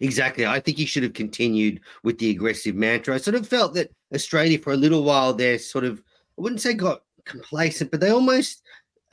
Exactly. 0.00 0.47
I 0.47 0.61
think 0.61 0.78
he 0.78 0.87
should 0.87 1.02
have 1.02 1.12
continued 1.12 1.80
with 2.02 2.19
the 2.19 2.30
aggressive 2.30 2.75
mantra. 2.75 3.14
I 3.14 3.19
sort 3.19 3.35
of 3.37 3.47
felt 3.47 3.75
that 3.75 3.92
Australia 4.14 4.59
for 4.59 4.73
a 4.73 4.76
little 4.76 5.04
while 5.04 5.35
there 5.35 5.59
sort 5.59 5.85
of 5.85 6.02
wouldn't 6.40 6.61
say 6.61 6.75
got 6.75 7.02
complacent, 7.25 7.90
but 7.90 8.00
they 8.00 8.11
almost 8.11 8.62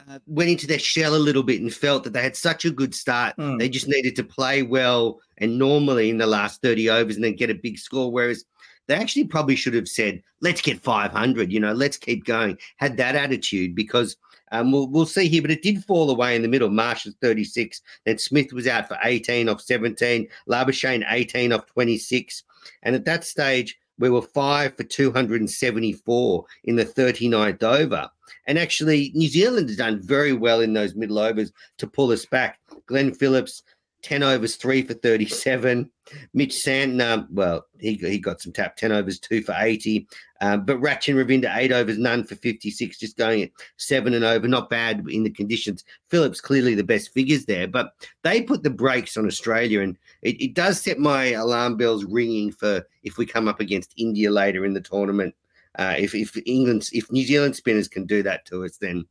uh, 0.10 0.20
went 0.26 0.50
into 0.50 0.68
their 0.68 0.80
shell 0.80 1.16
a 1.16 1.18
little 1.18 1.44
bit 1.44 1.62
and 1.62 1.74
felt 1.74 2.04
that 2.04 2.14
they 2.14 2.22
had 2.22 2.36
such 2.36 2.66
a 2.66 2.72
good 2.72 2.96
start. 2.96 3.36
Mm. 3.38 3.60
They 3.60 3.70
just 3.70 3.88
needed 3.88 4.16
to 4.16 4.24
play 4.24 4.64
well 4.64 5.20
and 5.38 5.60
normally 5.60 6.10
in 6.10 6.18
the 6.18 6.28
last 6.28 6.62
30 6.62 6.90
overs 6.90 7.16
and 7.16 7.26
then 7.26 7.36
get 7.36 7.50
a 7.50 7.56
big 7.56 7.78
score. 7.78 8.12
Whereas 8.12 8.46
they 8.88 8.96
actually 8.96 9.26
probably 9.26 9.56
should 9.56 9.74
have 9.74 9.88
said, 9.88 10.22
let's 10.42 10.62
get 10.62 10.80
500, 10.80 11.52
you 11.52 11.60
know, 11.60 11.74
let's 11.74 11.98
keep 11.98 12.26
going. 12.26 12.58
Had 12.78 12.98
that 12.98 13.16
attitude 13.16 13.76
because 13.76 14.16
um, 14.52 14.72
we'll, 14.72 14.88
we'll 14.88 15.06
see 15.06 15.28
here, 15.28 15.42
but 15.42 15.52
it 15.52 15.62
did 15.62 15.84
fall 15.84 16.10
away 16.10 16.36
in 16.36 16.42
the 16.42 16.48
middle. 16.48 16.70
Marsh 16.70 17.06
36. 17.22 17.82
Then 18.06 18.18
Smith 18.18 18.54
was 18.54 18.68
out 18.68 18.88
for 18.88 18.98
18 19.04 19.50
off 19.50 19.62
17. 19.62 20.28
Labuschagne 20.50 21.06
18 21.10 21.52
off 21.52 21.66
26. 21.66 22.44
And 22.84 22.96
at 22.96 23.06
that 23.06 23.26
stage, 23.26 23.78
we 24.00 24.10
were 24.10 24.22
five 24.22 24.76
for 24.76 24.84
274 24.84 26.46
in 26.66 26.76
the 26.76 26.86
39th 26.86 27.64
over. 27.64 28.10
And 28.46 28.58
actually, 28.58 29.12
New 29.14 29.28
Zealand 29.28 29.70
has 29.70 29.78
done 29.78 30.02
very 30.02 30.34
well 30.34 30.62
in 30.62 30.74
those 30.74 30.96
middle 30.96 31.20
overs 31.20 31.52
to 31.78 31.88
pull 31.88 32.12
us 32.12 32.26
back. 32.26 32.60
Glenn 32.86 33.14
Phillips 33.14 33.64
10 34.08 34.24
overs, 34.24 34.56
three 34.56 34.82
for 34.84 34.94
37. 34.94 35.92
Mitch 36.34 36.54
Santner, 36.54 37.28
well, 37.30 37.66
he, 37.78 37.96
he 37.96 38.20
got 38.20 38.40
some 38.40 38.54
tap, 38.54 38.78
10 38.78 38.94
overs, 38.94 39.20
two 39.20 39.42
for 39.42 39.54
80. 39.58 40.08
Um, 40.40 40.64
but 40.64 40.80
Rachin 40.80 41.16
Ravindra, 41.16 41.54
eight 41.58 41.74
overs, 41.74 41.98
none 41.98 42.24
for 42.24 42.36
56, 42.36 42.98
just 42.98 43.18
going 43.18 43.44
at 43.44 43.50
seven 43.76 44.14
and 44.14 44.24
over. 44.24 44.48
Not 44.48 44.70
bad 44.70 45.04
in 45.10 45.24
the 45.24 45.30
conditions. 45.30 45.84
Phillips, 46.10 46.40
clearly 46.40 46.74
the 46.74 46.86
best 46.86 47.14
figures 47.14 47.46
there, 47.48 47.68
but 47.68 47.96
they 48.24 48.42
put 48.42 48.64
the 48.64 48.70
brakes 48.70 49.18
on 49.18 49.26
Australia. 49.26 49.82
And 49.82 49.98
it, 50.22 50.42
it 50.42 50.54
does 50.54 50.80
set 50.82 51.00
my 51.00 51.32
alarm 51.32 51.76
bells 51.76 52.06
ringing 52.06 52.54
for 52.54 52.88
if 53.04 53.18
we 53.18 53.26
come 53.26 53.50
up 53.50 53.60
against 53.60 53.94
India 53.98 54.32
later 54.32 54.64
in 54.64 54.74
the 54.74 54.80
tournament. 54.80 55.36
Uh, 55.78 55.96
if, 55.98 56.16
if 56.16 56.38
England, 56.46 56.88
if 56.94 57.12
New 57.12 57.26
Zealand 57.26 57.58
spinners 57.58 57.90
can 57.90 58.06
do 58.06 58.24
that 58.24 58.46
to 58.46 58.64
us, 58.64 58.78
then 58.78 59.06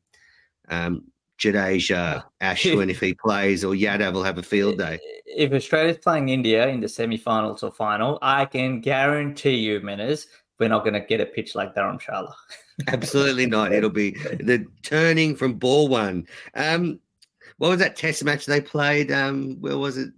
um, 0.70 1.04
Jadeja, 1.38 2.24
Ashwin 2.40 2.90
if 2.90 3.00
he 3.00 3.14
plays, 3.14 3.64
or 3.64 3.74
Yadav 3.74 4.12
will 4.12 4.22
have 4.22 4.38
a 4.38 4.42
field 4.42 4.78
day. 4.78 4.98
If 5.26 5.52
Australia's 5.52 5.98
playing 5.98 6.28
India 6.28 6.68
in 6.68 6.80
the 6.80 6.88
semi-finals 6.88 7.62
or 7.62 7.72
final, 7.72 8.18
I 8.22 8.46
can 8.46 8.80
guarantee 8.80 9.56
you, 9.56 9.80
Menners, 9.80 10.26
we're 10.58 10.68
not 10.68 10.84
going 10.84 10.94
to 10.94 11.00
get 11.00 11.20
a 11.20 11.26
pitch 11.26 11.54
like 11.54 11.74
Dharamshala. 11.74 12.32
Absolutely 12.88 13.46
not. 13.46 13.72
It'll 13.72 13.90
be 13.90 14.12
the 14.12 14.66
turning 14.82 15.36
from 15.36 15.54
ball 15.54 15.88
one. 15.88 16.26
Um, 16.54 17.00
what 17.58 17.70
was 17.70 17.78
that 17.78 17.96
test 17.96 18.24
match 18.24 18.46
they 18.46 18.60
played? 18.60 19.10
Um, 19.10 19.56
where 19.60 19.78
was 19.78 19.96
it? 19.96 20.10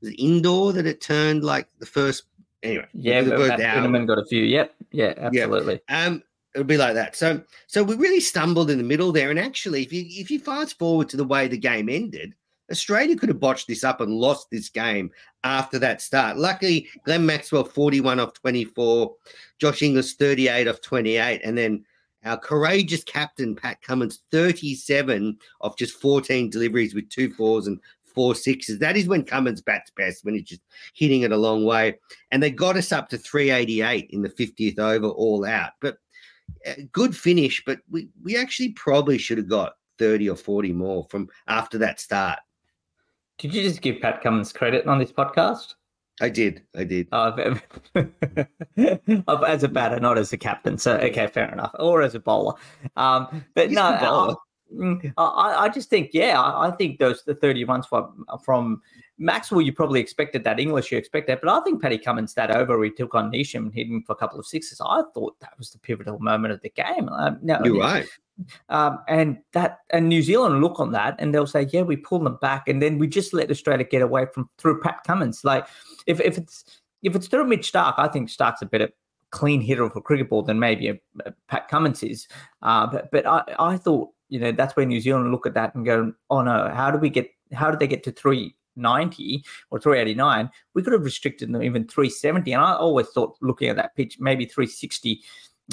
Was 0.00 0.10
it 0.10 0.16
Indore 0.18 0.72
that 0.72 0.86
it 0.86 1.00
turned 1.00 1.44
like 1.44 1.68
the 1.78 1.86
first? 1.86 2.24
Anyway, 2.62 2.86
yeah, 2.94 3.20
Matt 3.20 4.06
got 4.06 4.18
a 4.18 4.24
few. 4.26 4.42
Yep, 4.42 4.74
yeah, 4.92 5.14
absolutely. 5.16 5.80
Yep. 5.88 6.06
Um, 6.06 6.22
it'll 6.54 6.64
be 6.64 6.76
like 6.76 6.94
that. 6.94 7.16
So 7.16 7.42
so 7.66 7.82
we 7.82 7.94
really 7.96 8.20
stumbled 8.20 8.70
in 8.70 8.78
the 8.78 8.84
middle 8.84 9.12
there. 9.12 9.30
And 9.30 9.38
actually, 9.38 9.82
if 9.82 9.92
you 9.92 10.04
if 10.08 10.30
you 10.30 10.38
fast 10.38 10.78
forward 10.78 11.08
to 11.10 11.16
the 11.16 11.24
way 11.24 11.48
the 11.48 11.58
game 11.58 11.88
ended, 11.88 12.34
Australia 12.70 13.16
could 13.16 13.28
have 13.28 13.40
botched 13.40 13.68
this 13.68 13.84
up 13.84 14.00
and 14.00 14.12
lost 14.12 14.48
this 14.50 14.68
game 14.68 15.10
after 15.42 15.78
that 15.78 16.00
start. 16.00 16.36
Luckily, 16.36 16.88
Glenn 17.04 17.26
Maxwell 17.26 17.64
41 17.64 18.20
off 18.20 18.32
24, 18.34 19.14
Josh 19.58 19.82
Inglis 19.82 20.14
38 20.14 20.68
off 20.68 20.80
28, 20.80 21.40
and 21.44 21.58
then 21.58 21.84
our 22.24 22.38
courageous 22.38 23.04
captain 23.04 23.54
Pat 23.54 23.82
Cummins 23.82 24.20
37 24.30 25.36
off 25.60 25.76
just 25.76 26.00
14 26.00 26.48
deliveries 26.48 26.94
with 26.94 27.10
two 27.10 27.30
fours 27.34 27.66
and 27.66 27.78
four 28.14 28.34
sixes. 28.34 28.78
That 28.78 28.96
is 28.96 29.08
when 29.08 29.24
Cummins 29.24 29.60
bats 29.60 29.90
best, 29.94 30.24
when 30.24 30.34
he's 30.34 30.44
just 30.44 30.62
hitting 30.94 31.22
it 31.22 31.32
a 31.32 31.36
long 31.36 31.64
way. 31.64 31.98
And 32.30 32.42
they 32.42 32.50
got 32.50 32.76
us 32.76 32.92
up 32.92 33.10
to 33.10 33.18
388 33.18 34.08
in 34.10 34.22
the 34.22 34.30
50th 34.30 34.78
over 34.78 35.08
all 35.08 35.44
out. 35.44 35.72
But 35.80 35.98
good 36.92 37.16
finish, 37.16 37.62
but 37.64 37.80
we, 37.90 38.08
we 38.22 38.36
actually 38.36 38.70
probably 38.70 39.18
should 39.18 39.38
have 39.38 39.48
got 39.48 39.74
30 39.98 40.30
or 40.30 40.36
40 40.36 40.72
more 40.72 41.06
from 41.10 41.28
after 41.46 41.78
that 41.78 42.00
start. 42.00 42.38
Did 43.38 43.54
you 43.54 43.62
just 43.62 43.80
give 43.80 44.00
Pat 44.00 44.22
Cummins 44.22 44.52
credit 44.52 44.86
on 44.86 44.98
this 44.98 45.12
podcast? 45.12 45.74
I 46.20 46.28
did. 46.28 46.62
I 46.76 46.84
did. 46.84 47.08
Oh, 47.10 47.58
as 49.44 49.64
a 49.64 49.68
batter, 49.68 49.98
not 49.98 50.16
as 50.16 50.32
a 50.32 50.38
captain. 50.38 50.78
So 50.78 50.96
okay, 50.96 51.26
fair 51.26 51.52
enough. 51.52 51.72
Or 51.78 52.02
as 52.02 52.14
a 52.14 52.20
bowler. 52.20 52.54
Um, 52.96 53.44
but 53.54 53.68
He's 53.68 53.74
no, 53.74 53.94
a 53.94 53.98
bowler. 53.98 54.36
I, 55.16 55.24
I, 55.24 55.64
I 55.64 55.68
just 55.68 55.90
think 55.90 56.10
yeah, 56.12 56.40
I, 56.40 56.68
I 56.68 56.70
think 56.72 56.98
those 56.98 57.22
the 57.24 57.34
thirty 57.34 57.64
runs 57.64 57.86
from 57.86 58.24
from 58.44 58.82
Maxwell, 59.18 59.60
you 59.60 59.72
probably 59.72 60.00
expected 60.00 60.42
that. 60.44 60.58
Inglis, 60.58 60.90
you 60.90 60.98
expect 60.98 61.28
that. 61.28 61.40
But 61.40 61.50
I 61.50 61.62
think 61.62 61.80
Paddy 61.80 61.98
Cummins 61.98 62.34
that 62.34 62.50
over, 62.50 62.82
he 62.82 62.90
took 62.90 63.14
on 63.14 63.30
Neesham 63.30 63.66
and 63.66 63.72
hit 63.72 63.86
him 63.86 64.02
for 64.02 64.12
a 64.12 64.16
couple 64.16 64.38
of 64.38 64.46
sixes. 64.46 64.80
I 64.84 65.02
thought 65.14 65.38
that 65.40 65.56
was 65.56 65.70
the 65.70 65.78
pivotal 65.78 66.18
moment 66.18 66.52
of 66.52 66.60
the 66.62 66.70
game. 66.70 67.08
Um, 67.08 67.38
now, 67.40 67.60
You're 67.62 67.78
right. 67.78 68.06
um, 68.68 68.98
and 69.06 69.38
that 69.52 69.78
and 69.90 70.08
New 70.08 70.22
Zealand 70.22 70.60
look 70.60 70.80
on 70.80 70.92
that 70.92 71.14
and 71.18 71.32
they'll 71.32 71.46
say, 71.46 71.68
yeah, 71.72 71.82
we 71.82 71.96
pulled 71.96 72.26
them 72.26 72.38
back, 72.40 72.68
and 72.68 72.82
then 72.82 72.98
we 72.98 73.06
just 73.06 73.32
let 73.32 73.50
Australia 73.50 73.84
get 73.84 74.02
away 74.02 74.26
from 74.34 74.48
through 74.58 74.80
Pat 74.80 75.04
Cummins. 75.06 75.44
Like 75.44 75.66
if 76.06 76.20
if 76.20 76.36
it's 76.36 76.80
if 77.02 77.14
it's 77.14 77.28
through 77.28 77.46
Mitch 77.46 77.70
Starc, 77.70 77.94
I 77.98 78.08
think 78.08 78.28
Starc's 78.30 78.62
a 78.62 78.66
better 78.66 78.88
clean 79.30 79.60
hitter 79.60 79.82
of 79.82 79.94
a 79.96 80.00
cricket 80.00 80.30
ball 80.30 80.42
than 80.42 80.60
maybe 80.60 80.88
a, 80.88 80.94
a 81.26 81.32
Pat 81.48 81.68
Cummins 81.68 82.02
is. 82.02 82.26
Uh, 82.62 82.86
but 82.86 83.10
but 83.12 83.26
I, 83.26 83.42
I 83.58 83.76
thought 83.76 84.10
you 84.28 84.40
know 84.40 84.52
that's 84.52 84.76
where 84.76 84.86
New 84.86 85.00
Zealand 85.00 85.30
look 85.30 85.46
at 85.46 85.54
that 85.54 85.74
and 85.74 85.84
go, 85.84 86.12
oh 86.30 86.42
no, 86.42 86.70
how 86.74 86.90
do 86.90 86.98
we 86.98 87.10
get 87.10 87.30
how 87.52 87.70
did 87.70 87.80
they 87.80 87.86
get 87.86 88.02
to 88.04 88.12
three? 88.12 88.54
90 88.76 89.44
or 89.70 89.78
389 89.78 90.50
we 90.74 90.82
could 90.82 90.92
have 90.92 91.04
restricted 91.04 91.48
them 91.52 91.62
even 91.62 91.86
370 91.86 92.54
and 92.54 92.60
i 92.60 92.72
always 92.74 93.06
thought 93.10 93.36
looking 93.40 93.68
at 93.68 93.76
that 93.76 93.94
pitch 93.94 94.18
maybe 94.18 94.44
360 94.46 95.22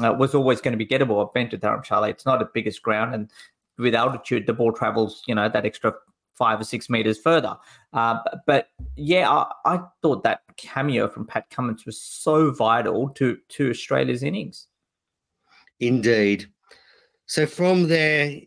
uh, 0.04 0.14
was 0.14 0.34
always 0.34 0.62
going 0.62 0.72
to 0.72 0.78
be 0.78 0.86
gettable. 0.86 1.26
I've 1.26 1.34
been 1.34 1.50
to 1.50 1.58
Dharamshala. 1.58 2.10
It's 2.10 2.26
not 2.26 2.40
the 2.40 2.50
biggest 2.54 2.82
ground, 2.82 3.14
and 3.14 3.30
with 3.78 3.96
altitude, 3.96 4.48
the 4.48 4.54
ball 4.54 4.72
travels, 4.72 5.24
you 5.28 5.36
know, 5.36 5.50
that 5.50 5.66
extra 5.66 5.94
five 6.36 6.60
or 6.60 6.64
six 6.64 6.90
meters 6.90 7.20
further. 7.20 7.58
Uh, 7.94 8.18
but, 8.24 8.40
but, 8.48 8.68
yeah, 8.96 9.30
I, 9.30 9.52
I, 9.66 9.80
thought 10.02 10.24
that 10.24 10.42
cameo 10.58 11.08
from 11.08 11.28
Pat 11.28 11.50
Cummins 11.50 11.86
was 11.86 12.02
so 12.02 12.52
vital 12.52 13.10
to 13.10 13.38
to 13.50 13.70
Australia's 13.70 14.24
innings. 14.24 14.68
Indeed. 15.80 16.48
So 17.32 17.46
from 17.46 17.88
there, 17.88 18.42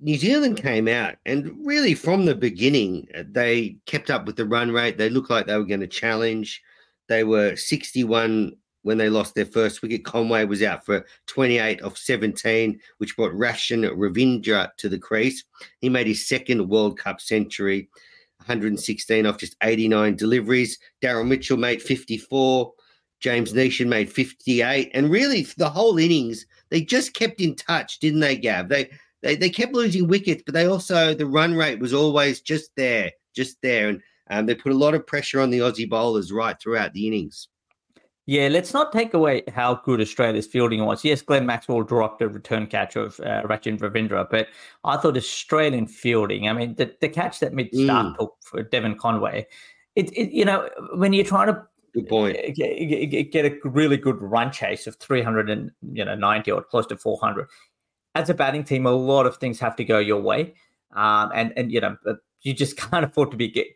New 0.00 0.16
Zealand 0.16 0.56
came 0.56 0.88
out, 0.88 1.16
and 1.26 1.54
really 1.62 1.92
from 1.92 2.24
the 2.24 2.34
beginning, 2.34 3.06
uh, 3.14 3.24
they 3.30 3.76
kept 3.84 4.08
up 4.08 4.24
with 4.24 4.36
the 4.36 4.46
run 4.46 4.72
rate. 4.72 4.96
They 4.96 5.10
looked 5.10 5.28
like 5.28 5.44
they 5.44 5.58
were 5.58 5.64
going 5.64 5.80
to 5.80 5.86
challenge. 5.86 6.62
They 7.06 7.22
were 7.22 7.54
61 7.54 8.56
when 8.80 8.96
they 8.96 9.10
lost 9.10 9.34
their 9.34 9.44
first 9.44 9.82
wicket. 9.82 10.06
Conway 10.06 10.46
was 10.46 10.62
out 10.62 10.86
for 10.86 11.04
28 11.26 11.82
of 11.82 11.98
17, 11.98 12.80
which 12.96 13.14
brought 13.14 13.34
Rachin 13.34 13.84
Ravindra 13.94 14.70
to 14.78 14.88
the 14.88 14.98
crease. 14.98 15.44
He 15.82 15.90
made 15.90 16.06
his 16.06 16.26
second 16.26 16.66
World 16.66 16.98
Cup 16.98 17.20
century, 17.20 17.90
116 18.38 19.26
off 19.26 19.36
just 19.36 19.54
89 19.62 20.16
deliveries. 20.16 20.78
Daryl 21.02 21.28
Mitchell 21.28 21.58
made 21.58 21.82
54. 21.82 22.72
James 23.20 23.52
Neesham 23.52 23.88
made 23.88 24.10
58. 24.10 24.92
And 24.94 25.10
really, 25.10 25.42
the 25.58 25.68
whole 25.68 25.98
innings, 25.98 26.46
they 26.70 26.82
just 26.82 27.14
kept 27.14 27.40
in 27.40 27.54
touch, 27.56 27.98
didn't 27.98 28.20
they, 28.20 28.36
Gav? 28.36 28.68
They, 28.68 28.90
they, 29.22 29.36
they 29.36 29.50
kept 29.50 29.74
losing 29.74 30.08
wickets, 30.08 30.42
but 30.44 30.54
they 30.54 30.66
also, 30.66 31.14
the 31.14 31.26
run 31.26 31.54
rate 31.54 31.78
was 31.78 31.92
always 31.92 32.40
just 32.40 32.70
there, 32.76 33.10
just 33.34 33.60
there. 33.62 33.88
And 33.88 34.00
um, 34.30 34.46
they 34.46 34.54
put 34.54 34.72
a 34.72 34.76
lot 34.76 34.94
of 34.94 35.06
pressure 35.06 35.40
on 35.40 35.50
the 35.50 35.58
Aussie 35.58 35.88
bowlers 35.88 36.32
right 36.32 36.58
throughout 36.60 36.92
the 36.92 37.06
innings. 37.06 37.48
Yeah, 38.26 38.46
let's 38.46 38.72
not 38.72 38.92
take 38.92 39.12
away 39.12 39.42
how 39.52 39.80
good 39.84 40.00
Australia's 40.00 40.46
fielding 40.46 40.84
was. 40.84 41.04
Yes, 41.04 41.20
Glenn 41.20 41.46
Maxwell 41.46 41.82
dropped 41.82 42.22
a 42.22 42.28
return 42.28 42.68
catch 42.68 42.94
of 42.94 43.18
uh, 43.20 43.42
Rachin 43.42 43.76
Ravindra, 43.78 44.28
but 44.30 44.46
I 44.84 44.98
thought 44.98 45.16
Australian 45.16 45.88
fielding, 45.88 46.48
I 46.48 46.52
mean, 46.52 46.76
the, 46.76 46.94
the 47.00 47.08
catch 47.08 47.40
that 47.40 47.54
Mitch 47.54 47.72
Starc 47.72 48.12
mm. 48.12 48.18
took 48.18 48.36
for 48.42 48.62
Devon 48.62 48.96
Conway, 48.96 49.48
it, 49.96 50.16
it, 50.16 50.30
you 50.30 50.44
know, 50.44 50.68
when 50.94 51.12
you're 51.12 51.24
trying 51.24 51.48
to 51.48 51.66
Good 51.92 52.08
point. 52.08 52.36
Get, 52.54 53.30
get, 53.32 53.44
a 53.44 53.56
really 53.64 53.96
good 53.96 54.20
run 54.22 54.52
chase 54.52 54.86
of 54.86 54.96
300 54.96 55.72
you 55.92 56.04
know 56.04 56.14
90 56.14 56.50
or 56.52 56.62
close 56.62 56.86
to 56.86 56.96
400. 56.96 57.48
As 58.14 58.30
a 58.30 58.34
batting 58.34 58.64
team, 58.64 58.86
a 58.86 58.92
lot 58.92 59.26
of 59.26 59.36
things 59.36 59.58
have 59.60 59.76
to 59.76 59.84
go 59.84 59.98
your 59.98 60.20
way, 60.20 60.54
um, 60.94 61.30
and 61.34 61.52
and 61.56 61.72
you 61.72 61.80
know 61.80 61.96
you 62.42 62.54
just 62.54 62.76
can't 62.90 63.04
afford 63.04 63.30
to 63.30 63.36
be 63.36 63.48
get, 63.48 63.66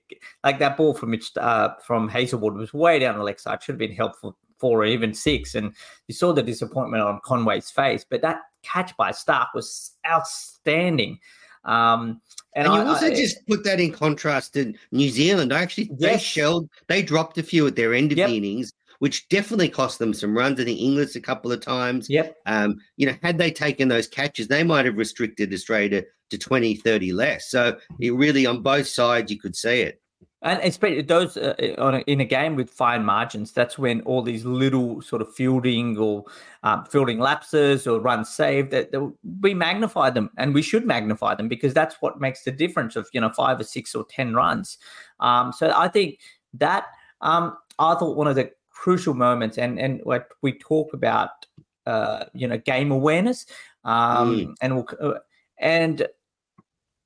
like 0.42 0.58
that 0.58 0.76
ball 0.76 0.94
from 0.94 1.18
uh, 1.36 1.70
from 1.84 2.08
Hazlewood 2.08 2.54
was 2.54 2.72
way 2.72 2.98
down 2.98 3.16
the 3.16 3.24
leg 3.24 3.40
side. 3.40 3.62
Should 3.62 3.74
have 3.74 3.78
been 3.78 3.92
helpful 3.92 4.36
four 4.58 4.80
or 4.80 4.86
even 4.86 5.12
six. 5.12 5.54
And 5.54 5.74
you 6.08 6.14
saw 6.14 6.32
the 6.32 6.42
disappointment 6.42 7.02
on 7.02 7.20
Conway's 7.24 7.70
face, 7.70 8.04
but 8.08 8.22
that 8.22 8.40
catch 8.62 8.96
by 8.96 9.10
Starc 9.10 9.48
was 9.54 9.92
outstanding. 10.08 11.18
Um, 11.64 12.20
and, 12.54 12.66
and 12.66 12.74
you 12.74 12.80
I, 12.80 12.86
also 12.86 13.06
I, 13.06 13.14
just 13.14 13.46
put 13.46 13.64
that 13.64 13.80
in 13.80 13.92
contrast 13.92 14.54
to 14.54 14.72
New 14.92 15.10
Zealand. 15.10 15.52
I 15.52 15.62
actually 15.62 15.90
yes. 15.98 16.12
they 16.12 16.18
shelled, 16.18 16.68
they 16.88 17.02
dropped 17.02 17.38
a 17.38 17.42
few 17.42 17.66
at 17.66 17.76
their 17.76 17.94
end 17.94 18.12
of 18.12 18.18
yep. 18.18 18.28
the 18.28 18.36
innings, 18.36 18.72
which 19.00 19.28
definitely 19.28 19.68
cost 19.68 19.98
them 19.98 20.14
some 20.14 20.36
runs. 20.36 20.60
I 20.60 20.64
think 20.64 20.80
England's 20.80 21.16
a 21.16 21.20
couple 21.20 21.52
of 21.52 21.60
times. 21.60 22.08
Yep. 22.08 22.36
Um, 22.46 22.76
you 22.96 23.06
know, 23.06 23.14
had 23.22 23.38
they 23.38 23.50
taken 23.50 23.88
those 23.88 24.06
catches, 24.06 24.48
they 24.48 24.62
might 24.62 24.86
have 24.86 24.96
restricted 24.96 25.52
Australia 25.52 26.02
to, 26.02 26.06
to 26.30 26.38
20, 26.38 26.76
30 26.76 27.12
less. 27.12 27.50
So 27.50 27.76
it 28.00 28.14
really 28.14 28.46
on 28.46 28.62
both 28.62 28.86
sides 28.86 29.30
you 29.30 29.38
could 29.38 29.56
see 29.56 29.80
it. 29.80 30.00
And 30.44 30.60
especially 30.62 31.00
those 31.00 31.38
uh, 31.38 31.74
on 31.78 31.94
a, 31.94 31.98
in 32.00 32.20
a 32.20 32.24
game 32.26 32.54
with 32.54 32.68
fine 32.68 33.02
margins, 33.02 33.52
that's 33.52 33.78
when 33.78 34.02
all 34.02 34.20
these 34.20 34.44
little 34.44 35.00
sort 35.00 35.22
of 35.22 35.34
fielding 35.34 35.96
or 35.96 36.24
um, 36.62 36.84
fielding 36.84 37.18
lapses 37.18 37.86
or 37.86 37.98
runs 37.98 38.28
saved 38.28 38.70
that, 38.70 38.92
that 38.92 39.12
we 39.40 39.54
magnify 39.54 40.10
them, 40.10 40.28
and 40.36 40.52
we 40.52 40.60
should 40.60 40.86
magnify 40.86 41.34
them 41.34 41.48
because 41.48 41.72
that's 41.72 41.96
what 42.00 42.20
makes 42.20 42.44
the 42.44 42.52
difference 42.52 42.94
of 42.94 43.08
you 43.14 43.20
know 43.22 43.30
five 43.30 43.58
or 43.58 43.64
six 43.64 43.94
or 43.94 44.04
ten 44.04 44.34
runs. 44.34 44.76
Um, 45.18 45.50
so 45.50 45.72
I 45.74 45.88
think 45.88 46.20
that 46.52 46.88
um, 47.22 47.56
I 47.78 47.94
thought 47.94 48.16
one 48.16 48.28
of 48.28 48.36
the 48.36 48.50
crucial 48.68 49.14
moments, 49.14 49.56
and 49.56 49.80
and 49.80 50.00
what 50.04 50.28
we 50.42 50.52
talk 50.58 50.92
about, 50.92 51.46
uh, 51.86 52.26
you 52.34 52.46
know, 52.46 52.58
game 52.58 52.92
awareness, 52.92 53.46
um, 53.84 54.36
mm. 54.36 54.54
and 54.60 54.74
we'll, 54.74 54.86
uh, 55.00 55.20
and 55.58 56.06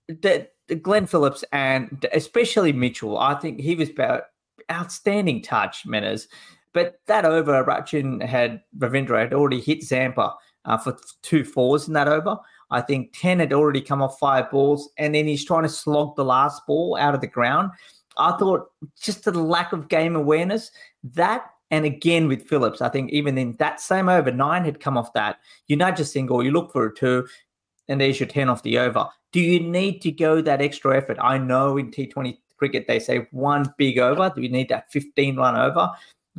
that 0.09 0.55
Glenn 0.83 1.07
Phillips 1.07 1.45
and 1.53 2.07
especially 2.13 2.73
Mitchell, 2.73 3.19
I 3.19 3.35
think 3.35 3.61
he 3.61 3.75
was 3.75 3.91
about 3.91 4.25
outstanding 4.71 5.43
touch, 5.43 5.87
Menners. 5.87 6.27
But 6.73 7.01
that 7.07 7.25
over, 7.25 7.65
Rachin 7.65 8.23
had 8.23 8.63
Ravindra 8.79 9.21
had 9.21 9.35
already 9.35 9.61
hit 9.61 9.83
Zampa 9.83 10.35
uh, 10.65 10.77
for 10.79 10.97
two 11.23 11.45
fours 11.45 11.89
in 11.89 11.95
that 11.95 12.09
over. 12.09 12.37
I 12.71 12.83
think 12.83 13.15
10 13.19 13.41
had 13.41 13.53
already 13.53 13.81
come 13.81 14.03
off 14.03 14.19
five 14.19 14.51
balls, 14.51 14.91
and 14.99 15.15
then 15.15 15.27
he's 15.27 15.45
trying 15.45 15.63
to 15.63 15.69
slog 15.69 16.17
the 16.17 16.25
last 16.25 16.67
ball 16.67 16.97
out 17.01 17.15
of 17.15 17.21
the 17.23 17.27
ground. 17.27 17.71
I 18.19 18.37
thought 18.37 18.71
just 19.01 19.25
the 19.25 19.33
lack 19.33 19.73
of 19.73 19.89
game 19.89 20.17
awareness, 20.17 20.71
that 21.15 21.47
and 21.71 21.85
again 21.85 22.29
with 22.29 22.49
Phillips, 22.49 22.81
I 22.81 22.89
think 22.89 23.11
even 23.11 23.37
in 23.37 23.55
that 23.59 23.81
same 23.81 24.09
over, 24.09 24.31
nine 24.31 24.65
had 24.65 24.81
come 24.81 24.97
off 24.97 25.13
that. 25.13 25.39
You 25.67 25.77
nudge 25.77 26.01
a 26.01 26.05
single, 26.05 26.43
you 26.43 26.51
look 26.51 26.73
for 26.73 26.87
a 26.87 26.95
two, 26.95 27.27
and 27.89 28.01
there's 28.01 28.21
your 28.21 28.29
10 28.29 28.49
off 28.49 28.63
the 28.63 28.79
over. 28.79 29.07
Do 29.33 29.41
you 29.41 29.61
need 29.61 30.01
to 30.03 30.11
go 30.11 30.41
that 30.41 30.61
extra 30.61 30.97
effort? 30.97 31.19
I 31.21 31.39
know 31.39 31.77
in 31.77 31.91
T20 31.91 32.39
cricket 32.57 32.87
they 32.87 32.99
say 32.99 33.27
one 33.31 33.73
big 33.79 33.99
over. 33.99 34.33
Do 34.35 34.43
you 34.43 34.49
need 34.49 34.69
that 34.69 34.91
15 34.93 35.37
run 35.37 35.57
over? 35.57 35.91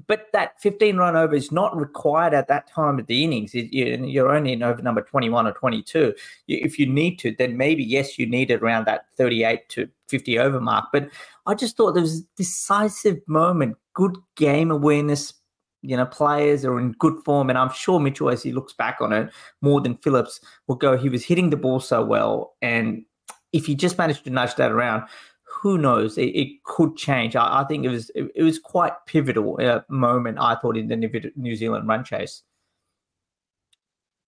But 0.08 0.28
that 0.32 0.62
15 0.62 0.96
run 0.96 1.18
over 1.18 1.36
is 1.36 1.52
not 1.52 1.76
required 1.76 2.34
at 2.34 2.48
that 2.48 2.70
time 2.70 3.00
of 3.00 3.08
the 3.08 3.24
innings. 3.24 3.54
You're 3.54 4.34
only 4.34 4.54
in 4.54 4.64
over 4.64 4.82
number 4.82 5.02
21 5.02 5.46
or 5.46 5.52
22. 5.52 6.14
If 6.48 6.80
you 6.80 6.88
need 6.88 7.20
to, 7.20 7.36
then 7.38 7.58
maybe, 7.58 7.84
yes, 7.84 8.18
you 8.18 8.26
need 8.26 8.50
it 8.50 8.62
around 8.62 8.86
that 8.86 9.08
38 9.18 9.68
to 9.70 9.90
50 10.08 10.40
over 10.40 10.62
mark. 10.62 10.86
But 10.94 11.10
I 11.46 11.54
just 11.54 11.76
thought 11.76 11.94
there 11.94 12.04
was 12.04 12.22
a 12.22 12.24
decisive 12.38 13.20
moment, 13.28 13.76
good 13.94 14.16
game 14.36 14.72
awareness 14.72 15.34
you 15.82 15.96
know, 15.96 16.06
players 16.06 16.66
are 16.66 16.80
in 16.80 16.92
good 16.94 17.24
form. 17.24 17.50
And 17.50 17.58
I'm 17.58 17.72
sure 17.72 18.00
Mitchell, 18.00 18.30
as 18.30 18.44
he 18.44 18.52
looks 18.52 18.74
back 18.74 18.98
on 19.02 19.14
it, 19.14 19.32
more 19.62 19.82
than 19.82 19.98
Phillips 19.98 20.42
will 20.68 20.76
go, 20.76 20.98
he 20.98 21.10
was 21.10 21.24
hitting 21.24 21.50
the 21.50 21.58
ball 21.58 21.80
so 21.80 22.04
well. 22.04 22.56
And 22.62 23.06
if 23.54 23.66
he 23.66 23.76
just 23.76 23.98
managed 23.98 24.24
to 24.26 24.30
nudge 24.30 24.56
that 24.56 24.72
around, 24.72 25.04
who 25.44 25.78
knows? 25.78 26.18
It, 26.18 26.28
it 26.28 26.64
could 26.64 26.96
change. 26.96 27.36
I, 27.36 27.62
I, 27.62 27.64
think 27.66 27.86
it 27.86 27.90
was 27.90 28.12
it, 28.16 28.32
it 28.36 28.44
was 28.44 28.60
quite 28.60 28.94
pivotal 29.08 29.58
uh, 29.62 29.82
moment. 29.90 30.38
I 30.40 30.56
thought 30.56 30.78
in 30.78 30.88
the 30.88 31.32
New 31.36 31.56
Zealand 31.56 31.88
run 31.88 32.04
chase. 32.04 32.44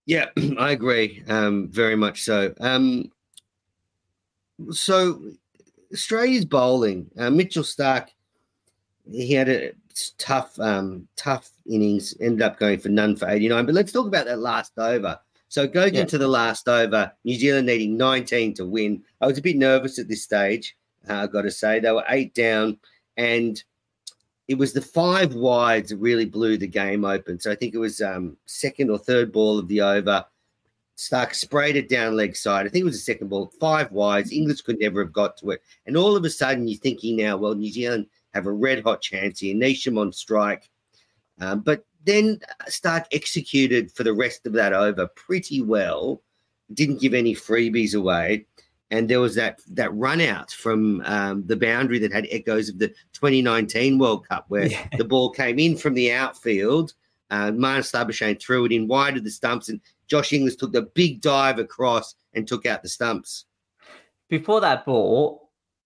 Yeah, 0.05 0.25
I 0.57 0.71
agree. 0.71 1.23
Um, 1.27 1.69
very 1.69 1.95
much 1.95 2.23
so. 2.23 2.53
Um, 2.59 3.11
so 4.71 5.21
Australia's 5.93 6.45
bowling. 6.45 7.09
Uh, 7.17 7.29
Mitchell 7.29 7.63
Starc 7.63 8.09
he 9.09 9.33
had 9.33 9.49
a 9.49 9.71
tough, 10.17 10.59
um, 10.59 11.07
tough 11.15 11.49
innings. 11.65 12.15
Ended 12.19 12.41
up 12.41 12.59
going 12.59 12.79
for 12.79 12.89
none 12.89 13.15
for 13.15 13.29
89. 13.29 13.65
But 13.65 13.75
let's 13.75 13.91
talk 13.91 14.07
about 14.07 14.25
that 14.25 14.39
last 14.39 14.77
over. 14.77 15.19
So 15.47 15.67
going 15.67 15.95
yeah. 15.95 16.01
into 16.01 16.17
the 16.17 16.27
last 16.27 16.69
over, 16.69 17.11
New 17.25 17.35
Zealand 17.35 17.67
needing 17.67 17.97
19 17.97 18.53
to 18.55 18.65
win. 18.65 19.03
I 19.19 19.27
was 19.27 19.37
a 19.37 19.41
bit 19.41 19.57
nervous 19.57 19.99
at 19.99 20.07
this 20.07 20.23
stage. 20.23 20.77
Uh, 21.09 21.15
I've 21.15 21.33
got 21.33 21.41
to 21.41 21.51
say 21.51 21.79
they 21.79 21.91
were 21.91 22.05
eight 22.07 22.33
down, 22.33 22.79
and 23.17 23.61
it 24.47 24.57
was 24.57 24.73
the 24.73 24.81
five 24.81 25.33
wides 25.33 25.89
that 25.89 25.97
really 25.97 26.25
blew 26.25 26.57
the 26.57 26.67
game 26.67 27.05
open. 27.05 27.39
So 27.39 27.51
I 27.51 27.55
think 27.55 27.73
it 27.73 27.79
was 27.79 28.01
um, 28.01 28.37
second 28.45 28.89
or 28.89 28.97
third 28.97 29.31
ball 29.31 29.59
of 29.59 29.67
the 29.67 29.81
over. 29.81 30.25
Starc 30.97 31.33
sprayed 31.33 31.75
it 31.75 31.89
down 31.89 32.15
leg 32.15 32.35
side. 32.35 32.65
I 32.65 32.69
think 32.69 32.83
it 32.83 32.85
was 32.85 32.95
the 32.95 33.13
second 33.13 33.29
ball, 33.29 33.51
five 33.59 33.91
wides. 33.91 34.31
Inglis 34.31 34.61
could 34.61 34.79
never 34.79 35.03
have 35.03 35.11
got 35.11 35.35
to 35.37 35.51
it. 35.51 35.61
And 35.85 35.97
all 35.97 36.15
of 36.15 36.23
a 36.25 36.29
sudden, 36.29 36.67
you're 36.67 36.79
thinking 36.79 37.17
now, 37.17 37.37
well, 37.37 37.55
New 37.55 37.71
Zealand 37.71 38.05
have 38.33 38.45
a 38.45 38.51
red 38.51 38.83
hot 38.83 39.01
chance 39.01 39.39
here. 39.39 39.55
Neesham 39.55 39.99
on 39.99 40.11
strike. 40.11 40.69
Um, 41.39 41.61
but 41.61 41.85
then 42.05 42.39
Starc 42.67 43.05
executed 43.11 43.91
for 43.91 44.03
the 44.03 44.13
rest 44.13 44.45
of 44.45 44.53
that 44.53 44.73
over 44.73 45.07
pretty 45.15 45.61
well. 45.61 46.21
Didn't 46.73 47.01
give 47.01 47.13
any 47.13 47.35
freebies 47.35 47.95
away. 47.95 48.45
And 48.89 49.09
there 49.09 49.21
was 49.21 49.35
that 49.35 49.61
that 49.69 49.93
run 49.93 50.19
out 50.19 50.51
from 50.51 51.01
um, 51.05 51.45
the 51.47 51.55
boundary 51.55 51.97
that 51.99 52.11
had 52.11 52.27
echoes 52.29 52.67
of 52.67 52.77
the 52.77 52.89
2019 53.13 53.97
World 53.97 54.27
Cup, 54.27 54.45
where 54.49 54.67
yeah. 54.67 54.85
the 54.97 55.05
ball 55.05 55.31
came 55.31 55.59
in 55.59 55.77
from 55.77 55.93
the 55.93 56.11
outfield. 56.11 56.93
Uh, 57.29 57.51
Marnus 57.51 57.93
Labuschagne 57.93 58.41
threw 58.41 58.65
it 58.65 58.73
in 58.73 58.89
wide 58.89 59.15
of 59.15 59.23
the 59.23 59.31
stumps, 59.31 59.69
and 59.69 59.79
Josh 60.07 60.33
Inglis 60.33 60.57
took 60.57 60.73
the 60.73 60.81
big 60.93 61.21
dive 61.21 61.57
across 61.57 62.15
and 62.33 62.45
took 62.45 62.65
out 62.65 62.83
the 62.83 62.89
stumps. 62.89 63.45
Before 64.27 64.59
that 64.59 64.85
ball, 64.85 65.40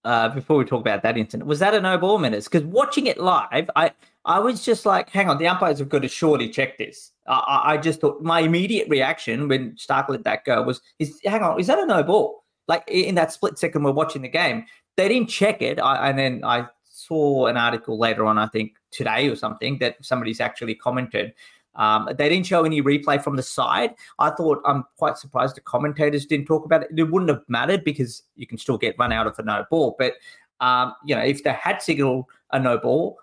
uh, 0.06 0.30
before 0.30 0.58
we 0.58 0.66
talk 0.66 0.80
about 0.80 1.04
that 1.04 1.18
incident, 1.18 1.48
was 1.48 1.60
that 1.60 1.74
a 1.74 1.82
no 1.82 1.98
ball 1.98 2.20
Menners? 2.20 2.46
Because 2.46 2.64
watching 2.64 3.08
it 3.08 3.18
live, 3.18 3.70
I 3.76 3.92
I 4.26 4.40
was 4.40 4.64
just 4.64 4.86
like, 4.86 5.10
hang 5.10 5.30
on, 5.30 5.38
the 5.38 5.48
umpires 5.48 5.80
have 5.80 5.90
got 5.90 6.02
to 6.02 6.08
surely 6.08 6.50
check 6.50 6.78
this. 6.78 7.12
I, 7.28 7.62
I 7.66 7.78
just 7.78 8.02
thought 8.02 8.22
my 8.22 8.40
immediate 8.40 8.90
reaction 8.90 9.48
when 9.48 9.74
Starc 9.74 10.10
let 10.10 10.24
that 10.24 10.46
go 10.46 10.64
was, 10.64 10.82
is 10.98 11.20
hang 11.24 11.44
on, 11.44 11.60
is 11.60 11.68
that 11.68 11.78
a 11.78 11.86
no 11.86 12.02
ball? 12.02 12.44
Like 12.68 12.84
in 12.88 13.16
that 13.16 13.32
split 13.32 13.60
second 13.60 13.84
we're 13.84 13.92
watching 13.92 14.24
the 14.24 14.28
game, 14.28 14.66
they 14.98 15.08
didn't 15.08 15.30
check 15.30 15.62
it. 15.62 15.80
I, 15.80 16.10
and 16.10 16.18
then 16.18 16.42
I 16.44 16.68
saw 16.84 17.46
an 17.46 17.58
article 17.58 18.00
later 18.00 18.26
on, 18.26 18.40
I 18.40 18.48
think 18.48 18.74
today 18.90 19.30
or 19.30 19.36
something, 19.36 19.78
that 19.80 20.04
somebody's 20.04 20.40
actually 20.40 20.74
commented 20.74 21.34
um, 21.76 22.10
they 22.18 22.30
didn't 22.30 22.46
show 22.46 22.64
any 22.64 22.82
replay 22.82 23.22
from 23.22 23.36
the 23.36 23.44
side. 23.44 23.96
I 24.20 24.30
thought 24.32 24.62
I'm 24.66 24.86
quite 24.98 25.18
surprised 25.18 25.56
the 25.56 25.62
commentators 25.62 26.26
didn't 26.26 26.46
talk 26.46 26.66
about 26.66 26.84
it. 26.84 26.90
It 26.96 27.12
wouldn't 27.12 27.30
have 27.30 27.42
mattered 27.48 27.84
because 27.84 28.24
you 28.36 28.48
can 28.48 28.58
still 28.58 28.78
get 28.78 28.96
run 28.98 29.12
out 29.12 29.28
of 29.28 29.38
a 29.40 29.44
no 29.44 29.66
ball. 29.70 29.96
But 29.98 30.14
um, 30.60 30.94
you 31.06 31.16
know, 31.16 31.22
if 31.22 31.44
they 31.44 31.54
had 31.54 31.82
signaled 31.82 32.26
a 32.52 32.60
no 32.60 32.78
ball, 32.78 33.20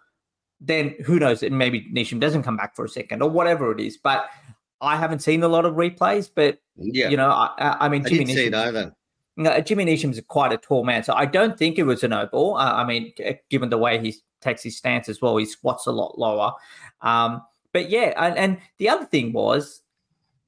then 0.60 0.94
who 1.04 1.18
knows? 1.18 1.42
And 1.42 1.58
maybe 1.58 1.88
Neesham 1.92 2.20
doesn't 2.20 2.42
come 2.42 2.56
back 2.56 2.76
for 2.76 2.84
a 2.84 2.88
second 2.88 3.22
or 3.22 3.30
whatever 3.30 3.72
it 3.72 3.80
is. 3.80 3.96
But 3.96 4.26
I 4.80 4.96
haven't 4.96 5.20
seen 5.20 5.42
a 5.42 5.48
lot 5.48 5.64
of 5.64 5.74
replays. 5.74 6.30
But 6.34 6.58
yeah, 6.76 7.08
you 7.08 7.16
know, 7.16 7.30
I, 7.30 7.76
I 7.80 7.88
mean, 7.88 8.04
Jimmy 8.04 8.38
I 8.38 8.42
it 8.42 8.54
either. 8.54 8.94
No, 9.36 9.58
Jimmy 9.60 9.86
Neesham's 9.86 10.20
quite 10.28 10.52
a 10.52 10.58
tall 10.58 10.84
man, 10.84 11.02
so 11.04 11.14
I 11.14 11.24
don't 11.24 11.58
think 11.58 11.78
it 11.78 11.84
was 11.84 12.04
a 12.04 12.08
no 12.08 12.26
ball. 12.26 12.56
Uh, 12.56 12.72
I 12.74 12.84
mean, 12.84 13.14
given 13.48 13.70
the 13.70 13.78
way 13.78 13.98
he 13.98 14.14
takes 14.42 14.62
his 14.62 14.76
stance 14.76 15.08
as 15.08 15.22
well, 15.22 15.38
he 15.38 15.46
squats 15.46 15.86
a 15.86 15.90
lot 15.90 16.18
lower. 16.18 16.52
Um, 17.00 17.40
but 17.72 17.90
yeah, 17.90 18.12
and, 18.16 18.36
and 18.36 18.58
the 18.78 18.88
other 18.88 19.04
thing 19.04 19.32
was, 19.32 19.82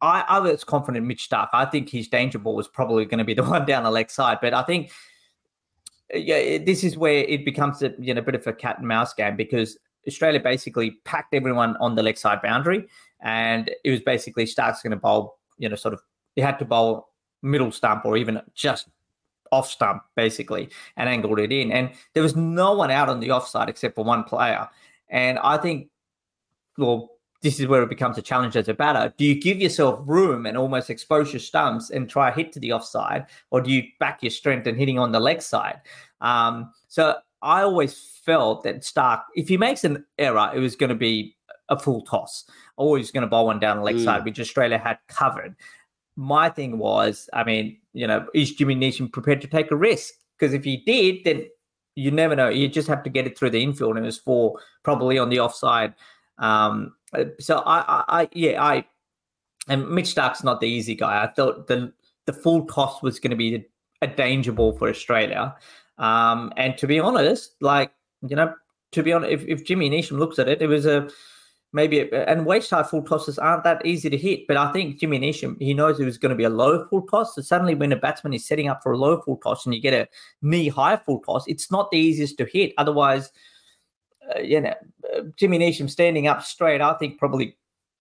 I, 0.00 0.24
I 0.28 0.38
was 0.40 0.64
confident 0.64 1.06
Mitch 1.06 1.28
Starc. 1.28 1.48
I 1.52 1.64
think 1.64 1.88
his 1.88 2.08
danger 2.08 2.38
ball 2.38 2.54
was 2.54 2.68
probably 2.68 3.04
going 3.06 3.18
to 3.18 3.24
be 3.24 3.34
the 3.34 3.42
one 3.48 3.64
down 3.64 3.84
the 3.84 3.90
leg 3.90 4.10
side, 4.10 4.38
but 4.40 4.54
I 4.54 4.62
think 4.62 4.90
yeah, 6.12 6.58
this 6.58 6.84
is 6.84 6.96
where 6.96 7.24
it 7.24 7.44
becomes 7.44 7.82
a 7.82 7.92
you 7.98 8.14
know 8.14 8.20
bit 8.20 8.34
of 8.34 8.46
a 8.46 8.52
cat 8.52 8.78
and 8.78 8.88
mouse 8.88 9.14
game 9.14 9.36
because 9.36 9.78
Australia 10.06 10.40
basically 10.40 10.92
packed 11.04 11.34
everyone 11.34 11.76
on 11.78 11.94
the 11.94 12.02
leg 12.02 12.18
side 12.18 12.42
boundary, 12.42 12.86
and 13.22 13.70
it 13.84 13.90
was 13.90 14.00
basically 14.00 14.44
Starc's 14.44 14.82
going 14.82 14.90
to 14.90 14.96
bowl, 14.96 15.38
you 15.58 15.68
know, 15.68 15.76
sort 15.76 15.94
of 15.94 16.02
he 16.36 16.42
had 16.42 16.58
to 16.58 16.64
bowl 16.64 17.08
middle 17.42 17.72
stump 17.72 18.04
or 18.04 18.16
even 18.16 18.40
just 18.54 18.88
off 19.52 19.70
stump 19.70 20.02
basically 20.16 20.68
and 20.96 21.08
angled 21.08 21.38
it 21.38 21.52
in, 21.52 21.72
and 21.72 21.90
there 22.12 22.22
was 22.22 22.36
no 22.36 22.74
one 22.74 22.90
out 22.90 23.08
on 23.08 23.20
the 23.20 23.30
offside 23.30 23.68
except 23.68 23.94
for 23.94 24.04
one 24.04 24.24
player, 24.24 24.68
and 25.08 25.38
I 25.38 25.56
think 25.56 25.88
well 26.76 27.10
this 27.44 27.60
is 27.60 27.66
where 27.66 27.82
it 27.82 27.90
becomes 27.90 28.16
a 28.16 28.22
challenge 28.22 28.56
as 28.56 28.68
a 28.68 28.74
batter. 28.74 29.12
Do 29.18 29.24
you 29.26 29.38
give 29.38 29.60
yourself 29.60 30.00
room 30.06 30.46
and 30.46 30.56
almost 30.56 30.88
expose 30.88 31.30
your 31.30 31.40
stumps 31.40 31.90
and 31.90 32.08
try 32.08 32.30
a 32.30 32.32
hit 32.32 32.52
to 32.52 32.58
the 32.58 32.72
offside, 32.72 33.26
or 33.50 33.60
do 33.60 33.70
you 33.70 33.82
back 34.00 34.22
your 34.22 34.30
strength 34.30 34.66
and 34.66 34.78
hitting 34.78 34.98
on 34.98 35.12
the 35.12 35.20
leg 35.20 35.42
side? 35.42 35.82
Um, 36.22 36.72
so 36.88 37.16
I 37.42 37.60
always 37.60 38.18
felt 38.24 38.64
that 38.64 38.80
Starc, 38.80 39.24
if 39.36 39.46
he 39.46 39.58
makes 39.58 39.84
an 39.84 40.06
error, 40.18 40.50
it 40.54 40.58
was 40.58 40.74
going 40.74 40.88
to 40.88 40.96
be 40.96 41.36
a 41.68 41.78
full 41.78 42.00
toss. 42.00 42.44
Always 42.76 43.10
going 43.10 43.20
to 43.20 43.28
bowl 43.28 43.46
one 43.46 43.60
down 43.60 43.76
the 43.76 43.82
leg 43.82 43.96
mm. 43.96 44.04
side, 44.04 44.24
which 44.24 44.40
Australia 44.40 44.78
had 44.78 44.98
covered. 45.08 45.54
My 46.16 46.48
thing 46.48 46.78
was, 46.78 47.28
I 47.34 47.44
mean, 47.44 47.76
you 47.92 48.06
know, 48.06 48.26
is 48.32 48.54
Jimmy 48.54 48.74
Neesham 48.74 49.12
prepared 49.12 49.42
to 49.42 49.48
take 49.48 49.70
a 49.70 49.76
risk? 49.76 50.14
Because 50.38 50.54
if 50.54 50.64
he 50.64 50.78
did, 50.78 51.24
then 51.24 51.46
you 51.94 52.10
never 52.10 52.34
know. 52.34 52.48
You 52.48 52.68
just 52.68 52.88
have 52.88 53.02
to 53.02 53.10
get 53.10 53.26
it 53.26 53.36
through 53.38 53.50
the 53.50 53.62
infield, 53.62 53.96
and 53.96 54.06
it 54.06 54.08
was 54.08 54.18
four 54.18 54.58
probably 54.82 55.18
on 55.18 55.28
the 55.28 55.40
offside. 55.40 55.92
Um, 56.38 56.94
so 57.40 57.58
I, 57.58 57.80
I, 57.80 58.04
I, 58.08 58.28
yeah, 58.32 58.62
I, 58.62 58.84
and 59.68 59.88
Mitch 59.88 60.08
Starc's 60.08 60.44
not 60.44 60.60
the 60.60 60.68
easy 60.68 60.94
guy. 60.94 61.22
I 61.22 61.28
thought 61.28 61.66
the 61.66 61.92
the 62.26 62.32
full 62.32 62.66
toss 62.66 63.02
was 63.02 63.20
going 63.20 63.30
to 63.30 63.36
be 63.36 63.66
a 64.02 64.06
danger 64.06 64.52
ball 64.52 64.72
for 64.76 64.88
Australia. 64.88 65.54
Um, 65.98 66.52
and 66.56 66.76
to 66.78 66.86
be 66.86 66.98
honest, 66.98 67.54
like 67.60 67.92
you 68.26 68.36
know, 68.36 68.54
to 68.92 69.02
be 69.02 69.12
honest, 69.12 69.32
if, 69.32 69.44
if 69.46 69.64
Jimmy 69.64 69.90
Neesham 69.90 70.18
looks 70.18 70.38
at 70.38 70.48
it, 70.48 70.62
it 70.62 70.66
was 70.66 70.86
a 70.86 71.08
maybe 71.72 72.00
a, 72.00 72.24
and 72.28 72.46
waist 72.46 72.70
high 72.70 72.82
full 72.82 73.02
tosses 73.02 73.38
aren't 73.38 73.64
that 73.64 73.84
easy 73.84 74.10
to 74.10 74.16
hit. 74.16 74.46
But 74.46 74.56
I 74.56 74.72
think 74.72 74.98
Jimmy 74.98 75.18
Neesham 75.18 75.60
he 75.60 75.74
knows 75.74 76.00
it 76.00 76.04
was 76.04 76.18
going 76.18 76.30
to 76.30 76.36
be 76.36 76.44
a 76.44 76.50
low 76.50 76.86
full 76.88 77.02
toss. 77.02 77.34
So 77.34 77.42
suddenly, 77.42 77.74
when 77.74 77.92
a 77.92 77.96
batsman 77.96 78.34
is 78.34 78.46
setting 78.46 78.68
up 78.68 78.82
for 78.82 78.92
a 78.92 78.98
low 78.98 79.20
full 79.20 79.36
toss 79.38 79.64
and 79.64 79.74
you 79.74 79.80
get 79.80 79.94
a 79.94 80.08
knee 80.42 80.68
high 80.68 80.96
full 80.96 81.20
toss, 81.20 81.44
it's 81.46 81.70
not 81.70 81.90
the 81.90 81.98
easiest 81.98 82.38
to 82.38 82.46
hit. 82.46 82.72
Otherwise 82.78 83.30
uh, 84.34 84.40
you 84.40 84.60
know, 84.60 84.74
uh, 85.14 85.22
Jimmy 85.36 85.58
Neesham 85.58 85.90
standing 85.90 86.26
up 86.26 86.42
straight, 86.42 86.80
I 86.80 86.94
think 86.94 87.18
probably 87.18 87.56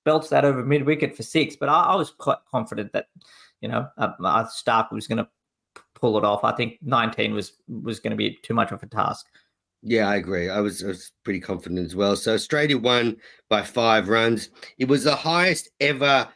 belts 0.06 0.30
that 0.30 0.46
over 0.46 0.64
mid 0.64 0.84
wicket 0.86 1.16
for 1.16 1.24
six. 1.24 1.56
But 1.56 1.70
I, 1.70 1.84
I, 1.84 1.96
was 1.96 2.12
quite 2.12 2.38
confident 2.50 2.92
that, 2.94 3.08
you 3.62 3.70
know, 3.70 3.88
uh, 3.98 4.14
Starc 4.46 4.92
was 4.92 5.08
going 5.08 5.20
to 5.20 5.28
pull 5.96 6.18
it 6.18 6.26
off. 6.26 6.44
I 6.44 6.52
think 6.54 6.80
19 6.82 7.34
was 7.34 7.54
was 7.68 8.00
going 8.00 8.12
to 8.12 8.18
be 8.18 8.38
too 8.44 8.54
much 8.54 8.72
of 8.72 8.84
a 8.84 8.88
task. 8.88 9.28
Yeah, 9.86 10.08
I 10.08 10.16
agree. 10.16 10.50
I 10.50 10.62
was, 10.62 10.82
I 10.82 10.88
was 10.88 11.12
pretty 11.24 11.42
confident 11.42 11.86
as 11.86 11.96
well. 11.96 12.16
So 12.16 12.34
Australia 12.34 12.78
won 12.78 13.18
by 13.50 13.64
five 13.64 14.08
runs. 14.08 14.50
It 14.78 14.88
was 14.88 15.04
the 15.04 15.16
highest 15.16 15.70
ever. 15.82 16.28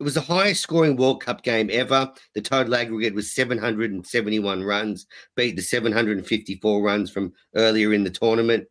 It 0.00 0.02
was 0.02 0.14
the 0.14 0.22
highest 0.22 0.62
scoring 0.62 0.96
World 0.96 1.22
Cup 1.22 1.42
game 1.42 1.68
ever. 1.70 2.10
The 2.34 2.40
total 2.40 2.74
aggregate 2.74 3.14
was 3.14 3.34
771 3.34 4.64
runs, 4.64 5.06
beat 5.36 5.56
the 5.56 5.62
754 5.62 6.82
runs 6.82 7.10
from 7.10 7.34
earlier 7.54 7.92
in 7.92 8.02
the 8.02 8.10
tournament 8.10 8.66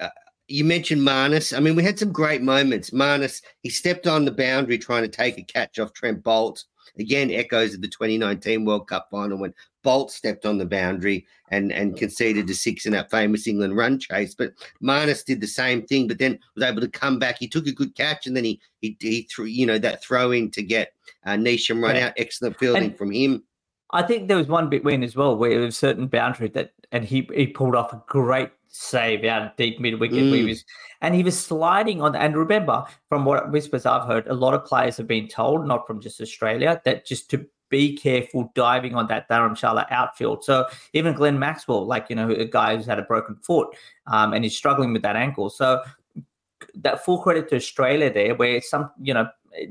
uh, 0.00 0.08
you 0.48 0.64
mentioned 0.64 1.02
Marnus. 1.02 1.56
I 1.56 1.60
mean, 1.60 1.74
we 1.74 1.82
had 1.82 1.98
some 1.98 2.12
great 2.12 2.42
moments. 2.42 2.90
Marnus, 2.90 3.42
he 3.62 3.70
stepped 3.70 4.06
on 4.06 4.24
the 4.24 4.30
boundary 4.30 4.78
trying 4.78 5.02
to 5.02 5.08
take 5.08 5.38
a 5.38 5.42
catch 5.42 5.78
off 5.78 5.92
Trent 5.92 6.22
Boult. 6.22 6.64
Again, 6.98 7.30
echoes 7.30 7.74
of 7.74 7.82
the 7.82 7.88
2019 7.88 8.64
World 8.64 8.88
Cup 8.88 9.08
final 9.10 9.38
when 9.38 9.54
Boult 9.84 10.10
stepped 10.10 10.46
on 10.46 10.58
the 10.58 10.66
boundary 10.66 11.26
and, 11.50 11.72
and 11.72 11.96
conceded 11.96 12.46
to 12.46 12.54
six 12.54 12.86
in 12.86 12.92
that 12.92 13.10
famous 13.10 13.46
England 13.46 13.76
run 13.76 13.98
chase. 13.98 14.34
But 14.34 14.52
Marnus 14.82 15.24
did 15.24 15.40
the 15.40 15.46
same 15.46 15.86
thing, 15.86 16.08
but 16.08 16.18
then 16.18 16.38
was 16.54 16.64
able 16.64 16.80
to 16.80 16.88
come 16.88 17.18
back. 17.18 17.38
He 17.38 17.48
took 17.48 17.66
a 17.66 17.72
good 17.72 17.94
catch 17.94 18.26
and 18.26 18.36
then 18.36 18.44
he 18.44 18.60
he, 18.80 18.96
he 19.00 19.22
threw, 19.22 19.44
you 19.44 19.66
know, 19.66 19.78
that 19.78 20.02
throw 20.02 20.32
in 20.32 20.50
to 20.52 20.62
get 20.62 20.92
uh, 21.24 21.30
Neesham 21.30 21.82
run 21.82 21.96
yeah. 21.96 22.08
out. 22.08 22.14
Excellent 22.16 22.58
fielding 22.58 22.84
and 22.84 22.98
from 22.98 23.12
him. 23.12 23.44
I 23.90 24.02
think 24.02 24.28
there 24.28 24.36
was 24.36 24.48
one 24.48 24.68
bit 24.68 24.84
win 24.84 25.04
as 25.04 25.14
well 25.14 25.36
where 25.36 25.50
there 25.50 25.60
was 25.60 25.76
a 25.76 25.78
certain 25.78 26.08
boundary 26.08 26.48
that, 26.48 26.72
and 26.90 27.04
he 27.04 27.28
he 27.34 27.46
pulled 27.46 27.76
off 27.76 27.92
a 27.92 28.02
great 28.08 28.50
save 28.68 29.24
out 29.24 29.56
deep 29.56 29.80
mid 29.80 29.98
wicket. 30.00 30.18
Mm. 30.18 30.34
He 30.34 30.44
was, 30.44 30.64
and 31.00 31.14
he 31.14 31.22
was 31.22 31.38
sliding 31.38 32.02
on. 32.02 32.14
And 32.16 32.36
remember, 32.36 32.84
from 33.08 33.24
what 33.24 33.50
whispers 33.50 33.86
I've 33.86 34.06
heard, 34.06 34.26
a 34.26 34.34
lot 34.34 34.54
of 34.54 34.64
players 34.64 34.96
have 34.96 35.06
been 35.06 35.28
told, 35.28 35.66
not 35.66 35.86
from 35.86 36.00
just 36.00 36.20
Australia, 36.20 36.80
that 36.84 37.06
just 37.06 37.30
to 37.30 37.46
be 37.68 37.96
careful 37.96 38.52
diving 38.54 38.94
on 38.94 39.08
that 39.08 39.28
Dharamshala 39.28 39.86
outfield. 39.90 40.44
So 40.44 40.66
even 40.92 41.14
Glenn 41.14 41.38
Maxwell, 41.38 41.86
like 41.86 42.06
you 42.08 42.16
know, 42.16 42.30
a 42.30 42.44
guy 42.44 42.76
who's 42.76 42.86
had 42.86 42.98
a 42.98 43.02
broken 43.02 43.36
foot 43.36 43.68
um, 44.06 44.32
and 44.32 44.44
he's 44.44 44.56
struggling 44.56 44.92
with 44.92 45.02
that 45.02 45.16
ankle. 45.16 45.50
So 45.50 45.82
that 46.74 47.04
full 47.04 47.18
credit 47.22 47.48
to 47.50 47.56
Australia 47.56 48.12
there, 48.12 48.34
where 48.34 48.60
some 48.60 48.90
you 49.00 49.14
know 49.14 49.28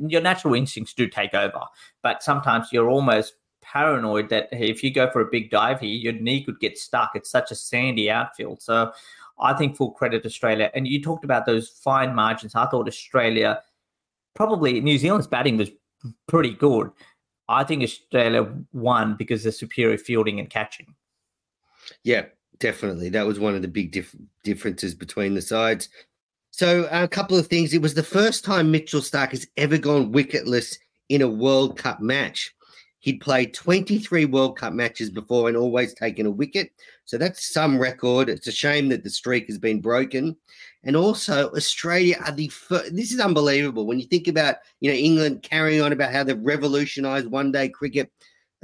your 0.08 0.22
natural 0.22 0.56
instincts 0.56 0.94
do 0.94 1.08
take 1.08 1.34
over, 1.34 1.62
but 2.02 2.24
sometimes 2.24 2.70
you're 2.72 2.90
almost 2.90 3.36
paranoid 3.76 4.30
that 4.30 4.48
if 4.54 4.84
you 4.84 4.90
go 4.90 5.12
for 5.12 5.20
a 5.20 5.26
big 5.26 5.52
dive 5.52 5.82
here, 5.82 5.90
your 5.90 6.14
knee 6.14 6.42
could 6.42 6.60
get 6.62 6.78
stuck. 6.78 7.12
It's 7.14 7.30
such 7.30 7.52
a 7.52 7.56
sandy 7.56 8.10
outfield. 8.10 8.62
So 8.62 8.94
I 9.38 9.54
think 9.54 9.76
full 9.76 9.92
credit 9.92 10.26
Australia. 10.26 10.72
And 10.74 10.88
you 10.88 11.02
talked 11.02 11.26
about 11.26 11.46
those 11.46 11.68
fine 11.68 12.16
margins. 12.16 12.56
I 12.56 12.68
thought 12.68 12.88
Australia, 12.88 13.62
probably 14.34 14.80
New 14.80 14.98
Zealand's 14.98 15.28
batting 15.28 15.58
was 15.58 15.72
pretty 16.28 16.54
good. 16.54 16.90
I 17.50 17.66
think 17.66 17.84
Australia 17.84 18.50
won 18.72 19.16
because 19.18 19.46
of 19.46 19.54
superior 19.54 19.98
fielding 19.98 20.40
and 20.40 20.50
catching. 20.50 20.96
Yeah, 22.04 22.26
definitely. 22.60 23.10
That 23.10 23.28
was 23.28 23.40
one 23.40 23.56
of 23.56 23.62
the 23.62 23.68
big 23.68 23.92
dif- 23.92 24.16
differences 24.44 24.96
between 24.96 25.36
the 25.36 25.42
sides. 25.42 25.90
So, 26.52 26.86
uh, 26.86 27.04
a 27.04 27.08
couple 27.10 27.38
of 27.38 27.48
things. 27.48 27.74
It 27.74 27.82
was 27.82 27.94
the 27.94 28.04
first 28.04 28.46
time 28.46 28.72
Mitchell 28.72 29.02
Starc 29.02 29.32
has 29.32 29.46
ever 29.58 29.78
gone 29.78 30.14
wicketless 30.14 30.78
in 31.10 31.22
a 31.22 31.28
World 31.28 31.78
Cup 31.78 32.00
match. 32.00 32.55
He'd 33.06 33.22
played 33.22 33.54
23 33.54 34.26
World 34.26 34.58
Cup 34.58 34.74
matches 34.74 35.12
before 35.12 35.48
and 35.48 35.56
always 35.56 35.94
taken 35.94 36.26
a 36.26 36.32
wicket. 36.32 36.72
So 37.06 37.20
that's 37.20 37.54
some 37.54 37.78
record. 37.78 38.30
It's 38.30 38.48
a 38.48 38.52
shame 38.52 38.90
that 38.90 39.04
the 39.04 39.12
streak 39.12 39.46
has 39.46 39.60
been 39.60 39.80
broken. 39.80 40.36
And 40.84 40.96
also, 40.96 41.52
Australia 41.52 42.18
are 42.26 42.32
the 42.32 42.48
first. 42.48 42.96
This 42.96 43.12
is 43.12 43.20
unbelievable 43.20 43.86
when 43.86 44.00
you 44.00 44.08
think 44.08 44.28
about 44.28 44.56
you 44.80 44.90
know 44.90 44.98
England 44.98 45.44
carrying 45.44 45.84
on 45.84 45.94
about 45.94 46.14
how 46.14 46.24
they've 46.24 46.36
revolutionised 46.42 47.28
one 47.28 47.52
day 47.52 47.70
cricket. 47.70 48.12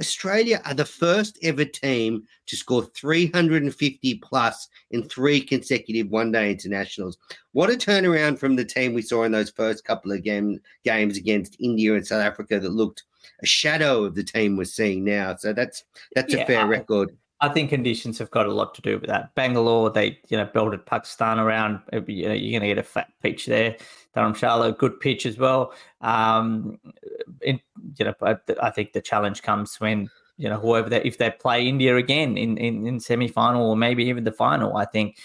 Australia 0.00 0.60
are 0.64 0.74
the 0.74 0.84
first 0.84 1.38
ever 1.42 1.64
team 1.64 2.24
to 2.46 2.56
score 2.56 2.84
350 2.96 4.14
plus 4.16 4.68
in 4.90 5.02
three 5.04 5.40
consecutive 5.40 6.08
one 6.08 6.32
day 6.32 6.50
internationals. 6.50 7.18
What 7.52 7.70
a 7.70 7.74
turnaround 7.74 8.38
from 8.38 8.56
the 8.56 8.64
team 8.64 8.94
we 8.94 9.02
saw 9.02 9.24
in 9.24 9.32
those 9.32 9.50
first 9.50 9.84
couple 9.84 10.12
of 10.12 10.22
game, 10.22 10.60
games 10.84 11.16
against 11.16 11.56
India 11.60 11.94
and 11.94 12.06
South 12.06 12.22
Africa 12.22 12.58
that 12.58 12.70
looked 12.70 13.04
a 13.42 13.46
shadow 13.46 14.04
of 14.04 14.14
the 14.14 14.24
team 14.24 14.56
we're 14.56 14.64
seeing 14.64 15.04
now. 15.04 15.36
So 15.36 15.52
that's 15.52 15.84
that's 16.14 16.32
yeah, 16.34 16.40
a 16.40 16.46
fair 16.46 16.60
I, 16.60 16.64
record. 16.64 17.16
I 17.40 17.48
think 17.48 17.70
conditions 17.70 18.18
have 18.18 18.30
got 18.30 18.46
a 18.46 18.52
lot 18.52 18.74
to 18.76 18.82
do 18.82 18.98
with 18.98 19.08
that. 19.08 19.34
Bangalore, 19.34 19.90
they 19.90 20.18
you 20.28 20.36
know 20.36 20.48
belted 20.52 20.86
Pakistan 20.86 21.38
around. 21.38 21.80
You 21.92 22.28
know, 22.28 22.34
you're 22.34 22.58
going 22.58 22.68
to 22.68 22.68
get 22.68 22.78
a 22.78 22.82
fat 22.82 23.08
pitch 23.20 23.46
there. 23.46 23.76
Dharamshala, 24.16 24.78
good 24.78 25.00
pitch 25.00 25.26
as 25.26 25.38
well. 25.38 25.72
Um, 26.02 26.78
you 27.96 28.04
know, 28.04 28.14
I 28.60 28.70
think 28.70 28.92
the 28.92 29.00
challenge 29.00 29.42
comes 29.42 29.80
when 29.80 30.08
you 30.38 30.48
know 30.48 30.58
whoever 30.58 30.88
they 30.88 31.02
if 31.02 31.18
they 31.18 31.30
play 31.30 31.66
India 31.66 31.96
again 31.96 32.36
in 32.36 32.56
in, 32.58 32.86
in 32.86 33.00
semi 33.00 33.28
final 33.28 33.70
or 33.70 33.76
maybe 33.76 34.04
even 34.04 34.24
the 34.24 34.32
final. 34.32 34.76
I 34.76 34.84
think 34.84 35.16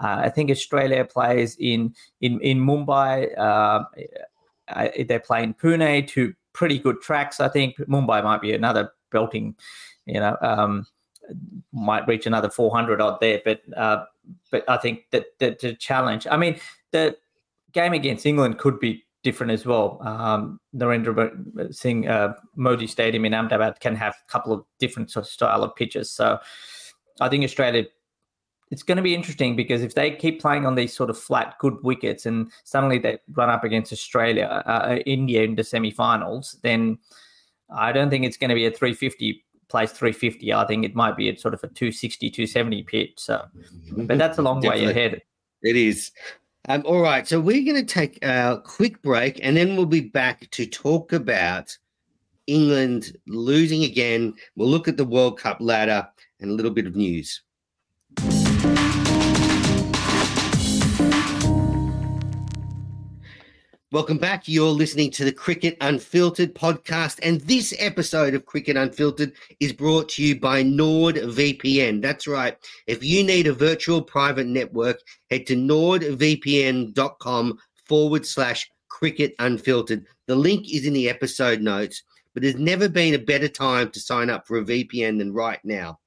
uh, 0.00 0.16
I 0.24 0.28
think 0.28 0.50
Australia 0.50 1.04
plays 1.04 1.56
in 1.58 1.94
in 2.20 2.40
in 2.40 2.58
Mumbai. 2.58 3.36
Uh, 3.38 3.84
they're 5.06 5.20
playing 5.20 5.54
Pune, 5.54 6.06
two 6.06 6.34
pretty 6.52 6.78
good 6.78 7.00
tracks. 7.00 7.40
I 7.40 7.48
think 7.48 7.76
Mumbai 7.78 8.22
might 8.24 8.40
be 8.40 8.52
another 8.52 8.92
belting. 9.10 9.54
You 10.06 10.20
know, 10.20 10.36
um, 10.40 10.86
might 11.72 12.06
reach 12.06 12.26
another 12.26 12.50
400 12.50 13.00
odd 13.00 13.18
there, 13.20 13.40
but 13.44 13.60
uh, 13.76 14.04
but 14.50 14.68
I 14.68 14.76
think 14.76 15.04
that 15.10 15.26
the 15.38 15.76
challenge. 15.78 16.26
I 16.30 16.36
mean, 16.36 16.58
the 16.90 17.16
game 17.72 17.92
against 17.92 18.26
England 18.26 18.58
could 18.58 18.80
be 18.80 19.05
different 19.26 19.50
as 19.50 19.66
well. 19.66 19.98
Um, 20.02 20.60
Narendra 20.72 21.74
Singh 21.74 22.06
uh, 22.06 22.34
Modi 22.54 22.86
Stadium 22.86 23.24
in 23.24 23.34
Ahmedabad 23.34 23.80
can 23.80 23.96
have 23.96 24.14
a 24.14 24.30
couple 24.30 24.52
of 24.52 24.64
different 24.78 25.10
sort 25.10 25.26
of 25.26 25.32
style 25.32 25.64
of 25.64 25.74
pitches. 25.74 26.12
So 26.12 26.38
I 27.20 27.28
think 27.28 27.42
Australia, 27.42 27.86
it's 28.70 28.84
going 28.84 28.98
to 28.98 29.02
be 29.02 29.16
interesting 29.16 29.56
because 29.56 29.82
if 29.82 29.96
they 29.96 30.12
keep 30.12 30.40
playing 30.40 30.64
on 30.64 30.76
these 30.76 30.94
sort 30.94 31.10
of 31.10 31.18
flat, 31.18 31.56
good 31.58 31.76
wickets 31.82 32.24
and 32.24 32.52
suddenly 32.62 33.00
they 33.00 33.18
run 33.32 33.50
up 33.50 33.64
against 33.64 33.92
Australia, 33.92 34.44
uh, 34.44 34.70
uh 34.70 34.98
India 35.06 35.42
in 35.42 35.56
the 35.56 35.64
semi-finals, 35.64 36.56
then 36.62 36.96
I 37.68 37.90
don't 37.90 38.10
think 38.10 38.24
it's 38.24 38.36
going 38.36 38.50
to 38.50 38.54
be 38.54 38.66
a 38.66 38.70
350 38.70 39.44
place 39.68 39.90
350. 39.90 40.52
I 40.52 40.64
think 40.68 40.84
it 40.84 40.94
might 40.94 41.16
be 41.16 41.28
a 41.30 41.36
sort 41.36 41.52
of 41.52 41.64
a 41.64 41.66
260, 41.66 42.30
270 42.30 42.84
pitch. 42.84 43.14
So, 43.16 43.44
but 43.96 44.18
that's 44.18 44.38
a 44.38 44.42
long 44.42 44.60
way 44.60 44.84
ahead. 44.84 45.20
It 45.62 45.76
is. 45.76 46.12
Um, 46.68 46.82
all 46.84 47.00
right, 47.00 47.26
so 47.26 47.38
we're 47.38 47.64
going 47.64 47.86
to 47.86 47.94
take 47.94 48.24
a 48.24 48.60
quick 48.64 49.00
break 49.02 49.38
and 49.42 49.56
then 49.56 49.76
we'll 49.76 49.86
be 49.86 50.00
back 50.00 50.50
to 50.50 50.66
talk 50.66 51.12
about 51.12 51.76
England 52.48 53.16
losing 53.28 53.84
again. 53.84 54.34
We'll 54.56 54.68
look 54.68 54.88
at 54.88 54.96
the 54.96 55.04
World 55.04 55.38
Cup 55.38 55.58
ladder 55.60 56.08
and 56.40 56.50
a 56.50 56.54
little 56.54 56.72
bit 56.72 56.86
of 56.86 56.96
news. 56.96 57.42
Welcome 63.96 64.18
back. 64.18 64.46
You're 64.46 64.68
listening 64.68 65.10
to 65.12 65.24
the 65.24 65.32
Cricket 65.32 65.78
Unfiltered 65.80 66.54
podcast, 66.54 67.18
and 67.22 67.40
this 67.40 67.72
episode 67.78 68.34
of 68.34 68.44
Cricket 68.44 68.76
Unfiltered 68.76 69.32
is 69.58 69.72
brought 69.72 70.10
to 70.10 70.22
you 70.22 70.38
by 70.38 70.62
NordVPN. 70.62 72.02
That's 72.02 72.26
right. 72.26 72.58
If 72.86 73.02
you 73.02 73.24
need 73.24 73.46
a 73.46 73.54
virtual 73.54 74.02
private 74.02 74.48
network, 74.48 75.00
head 75.30 75.46
to 75.46 75.56
nordvpn.com 75.56 77.58
forward 77.86 78.26
slash 78.26 78.70
cricket 78.88 79.34
unfiltered. 79.38 80.04
The 80.26 80.36
link 80.36 80.70
is 80.70 80.84
in 80.84 80.92
the 80.92 81.08
episode 81.08 81.62
notes, 81.62 82.02
but 82.34 82.42
there's 82.42 82.56
never 82.56 82.90
been 82.90 83.14
a 83.14 83.18
better 83.18 83.48
time 83.48 83.90
to 83.92 83.98
sign 83.98 84.28
up 84.28 84.46
for 84.46 84.58
a 84.58 84.62
VPN 84.62 85.16
than 85.16 85.32
right 85.32 85.60
now. 85.64 86.00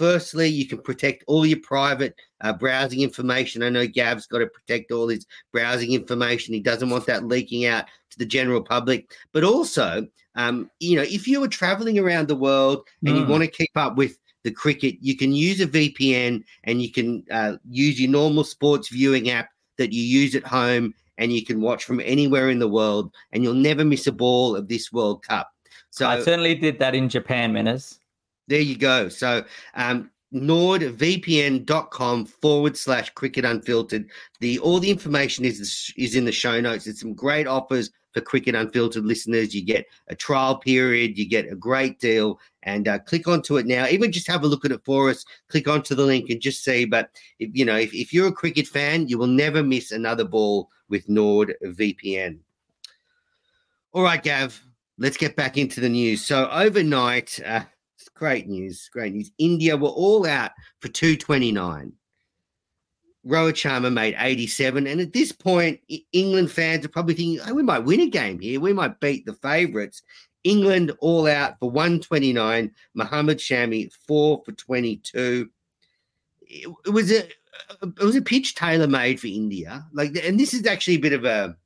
Firstly, 0.00 0.48
you 0.48 0.66
can 0.66 0.78
protect 0.78 1.24
all 1.26 1.44
your 1.44 1.60
private 1.60 2.14
uh, 2.40 2.54
browsing 2.54 3.00
information. 3.00 3.62
I 3.62 3.68
know 3.68 3.86
Gav's 3.86 4.26
got 4.26 4.38
to 4.38 4.46
protect 4.46 4.92
all 4.92 5.08
his 5.08 5.26
browsing 5.52 5.92
information. 5.92 6.54
He 6.54 6.60
doesn't 6.60 6.88
want 6.88 7.04
that 7.04 7.26
leaking 7.26 7.66
out 7.66 7.84
to 7.84 8.18
the 8.18 8.24
general 8.24 8.62
public. 8.62 9.12
But 9.34 9.44
also, 9.44 10.06
um, 10.36 10.70
you 10.80 10.96
know, 10.96 11.02
if 11.02 11.28
you 11.28 11.38
were 11.38 11.48
traveling 11.48 11.98
around 11.98 12.28
the 12.28 12.34
world 12.34 12.88
and 13.04 13.14
mm. 13.14 13.20
you 13.20 13.26
want 13.26 13.44
to 13.44 13.50
keep 13.50 13.76
up 13.76 13.96
with 13.96 14.18
the 14.42 14.50
cricket, 14.50 14.96
you 15.02 15.18
can 15.18 15.34
use 15.34 15.60
a 15.60 15.66
VPN 15.66 16.44
and 16.64 16.80
you 16.80 16.90
can 16.90 17.22
uh, 17.30 17.56
use 17.68 18.00
your 18.00 18.10
normal 18.10 18.44
sports 18.44 18.88
viewing 18.88 19.28
app 19.28 19.50
that 19.76 19.92
you 19.92 20.02
use 20.02 20.34
at 20.34 20.46
home 20.46 20.94
and 21.18 21.30
you 21.30 21.44
can 21.44 21.60
watch 21.60 21.84
from 21.84 22.00
anywhere 22.00 22.48
in 22.48 22.58
the 22.58 22.68
world 22.68 23.12
and 23.32 23.44
you'll 23.44 23.52
never 23.52 23.84
miss 23.84 24.06
a 24.06 24.12
ball 24.12 24.56
of 24.56 24.66
this 24.66 24.90
World 24.90 25.22
Cup. 25.22 25.50
So 25.90 26.08
I 26.08 26.22
certainly 26.22 26.54
did 26.54 26.78
that 26.78 26.94
in 26.94 27.10
Japan, 27.10 27.52
Menners. 27.52 27.98
There 28.50 28.60
you 28.60 28.76
go. 28.76 29.08
So 29.08 29.44
um, 29.74 30.10
nordvpn.com 30.34 32.26
forward 32.26 32.76
slash 32.76 33.10
cricket 33.10 33.44
unfiltered. 33.44 34.10
The 34.40 34.58
all 34.58 34.80
the 34.80 34.90
information 34.90 35.44
is 35.44 35.94
is 35.96 36.16
in 36.16 36.24
the 36.24 36.32
show 36.32 36.60
notes. 36.60 36.88
It's 36.88 37.00
some 37.00 37.14
great 37.14 37.46
offers 37.46 37.92
for 38.12 38.20
cricket 38.20 38.56
unfiltered 38.56 39.04
listeners. 39.04 39.54
You 39.54 39.64
get 39.64 39.86
a 40.08 40.16
trial 40.16 40.56
period, 40.56 41.16
you 41.16 41.28
get 41.28 41.52
a 41.52 41.54
great 41.54 42.00
deal, 42.00 42.40
and 42.64 42.88
uh, 42.88 42.98
click 42.98 43.28
onto 43.28 43.56
it 43.56 43.66
now. 43.66 43.86
Even 43.86 44.10
just 44.10 44.26
have 44.26 44.42
a 44.42 44.48
look 44.48 44.64
at 44.64 44.72
it 44.72 44.84
for 44.84 45.10
us. 45.10 45.24
Click 45.46 45.68
onto 45.68 45.94
the 45.94 46.04
link 46.04 46.28
and 46.28 46.40
just 46.40 46.64
see. 46.64 46.86
But 46.86 47.10
if, 47.38 47.50
you 47.52 47.64
know, 47.64 47.76
if, 47.76 47.94
if 47.94 48.12
you're 48.12 48.26
a 48.26 48.32
cricket 48.32 48.66
fan, 48.66 49.06
you 49.06 49.16
will 49.16 49.28
never 49.28 49.62
miss 49.62 49.92
another 49.92 50.24
ball 50.24 50.70
with 50.88 51.06
NordVPN. 51.06 52.40
All 53.92 54.02
right, 54.02 54.20
Gav. 54.20 54.60
Let's 54.98 55.16
get 55.16 55.36
back 55.36 55.56
into 55.56 55.80
the 55.80 55.88
news. 55.88 56.24
So 56.26 56.50
overnight. 56.50 57.38
Uh, 57.46 57.60
Great 58.20 58.48
news. 58.48 58.90
Great 58.92 59.14
news. 59.14 59.30
India 59.38 59.74
were 59.74 59.88
all 59.88 60.26
out 60.26 60.50
for 60.80 60.88
229. 60.88 61.90
Rohit 63.26 63.54
Sharma 63.54 63.90
made 63.90 64.14
87. 64.18 64.86
And 64.86 65.00
at 65.00 65.14
this 65.14 65.32
point, 65.32 65.80
England 66.12 66.52
fans 66.52 66.84
are 66.84 66.90
probably 66.90 67.14
thinking, 67.14 67.40
oh, 67.46 67.54
we 67.54 67.62
might 67.62 67.78
win 67.78 68.00
a 68.00 68.10
game 68.10 68.38
here. 68.38 68.60
We 68.60 68.74
might 68.74 69.00
beat 69.00 69.24
the 69.24 69.32
favourites. 69.32 70.02
England 70.44 70.92
all 71.00 71.26
out 71.26 71.58
for 71.58 71.70
129. 71.70 72.70
Mohammad 72.92 73.38
Shami, 73.38 73.90
four 74.06 74.42
for 74.44 74.52
22. 74.52 75.48
It, 76.42 76.68
it 76.84 76.90
was 76.90 77.10
a 77.10 77.26
it 77.82 78.02
was 78.02 78.16
a 78.16 78.22
pitch 78.22 78.54
tailor 78.54 78.86
made 78.86 79.18
for 79.18 79.28
India. 79.28 79.86
Like, 79.94 80.14
and 80.22 80.38
this 80.38 80.52
is 80.52 80.66
actually 80.66 80.96
a 80.96 81.00
bit 81.00 81.14
of 81.14 81.24
a 81.24 81.56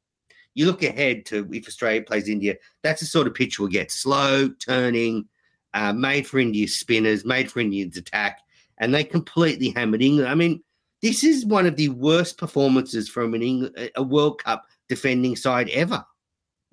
you 0.55 0.67
look 0.67 0.85
ahead 0.85 1.27
to 1.27 1.49
if 1.53 1.67
Australia 1.67 2.03
plays 2.03 2.29
India, 2.29 2.55
that's 2.85 3.01
the 3.01 3.07
sort 3.07 3.27
of 3.27 3.35
pitch 3.35 3.59
we'll 3.59 3.69
get 3.69 3.91
slow, 3.91 4.49
turning, 4.51 5.29
uh, 5.75 5.93
made 5.93 6.27
for 6.27 6.39
India's 6.39 6.77
spinners, 6.77 7.25
made 7.25 7.51
for 7.51 7.61
India's 7.61 7.97
attack, 7.97 8.41
and 8.79 8.95
they 8.95 9.05
completely 9.05 9.71
hammered 9.71 10.03
England. 10.03 10.29
I 10.29 10.35
mean, 10.35 10.63
this 11.03 11.23
is 11.23 11.45
one 11.45 11.67
of 11.67 11.77
the 11.77 11.91
worst 11.91 12.39
performances 12.39 13.09
from 13.09 13.35
an 13.35 13.43
England, 13.43 13.91
a 13.95 14.03
World 14.03 14.43
Cup 14.43 14.65
defending 14.89 15.37
side 15.37 15.69
ever. 15.71 16.05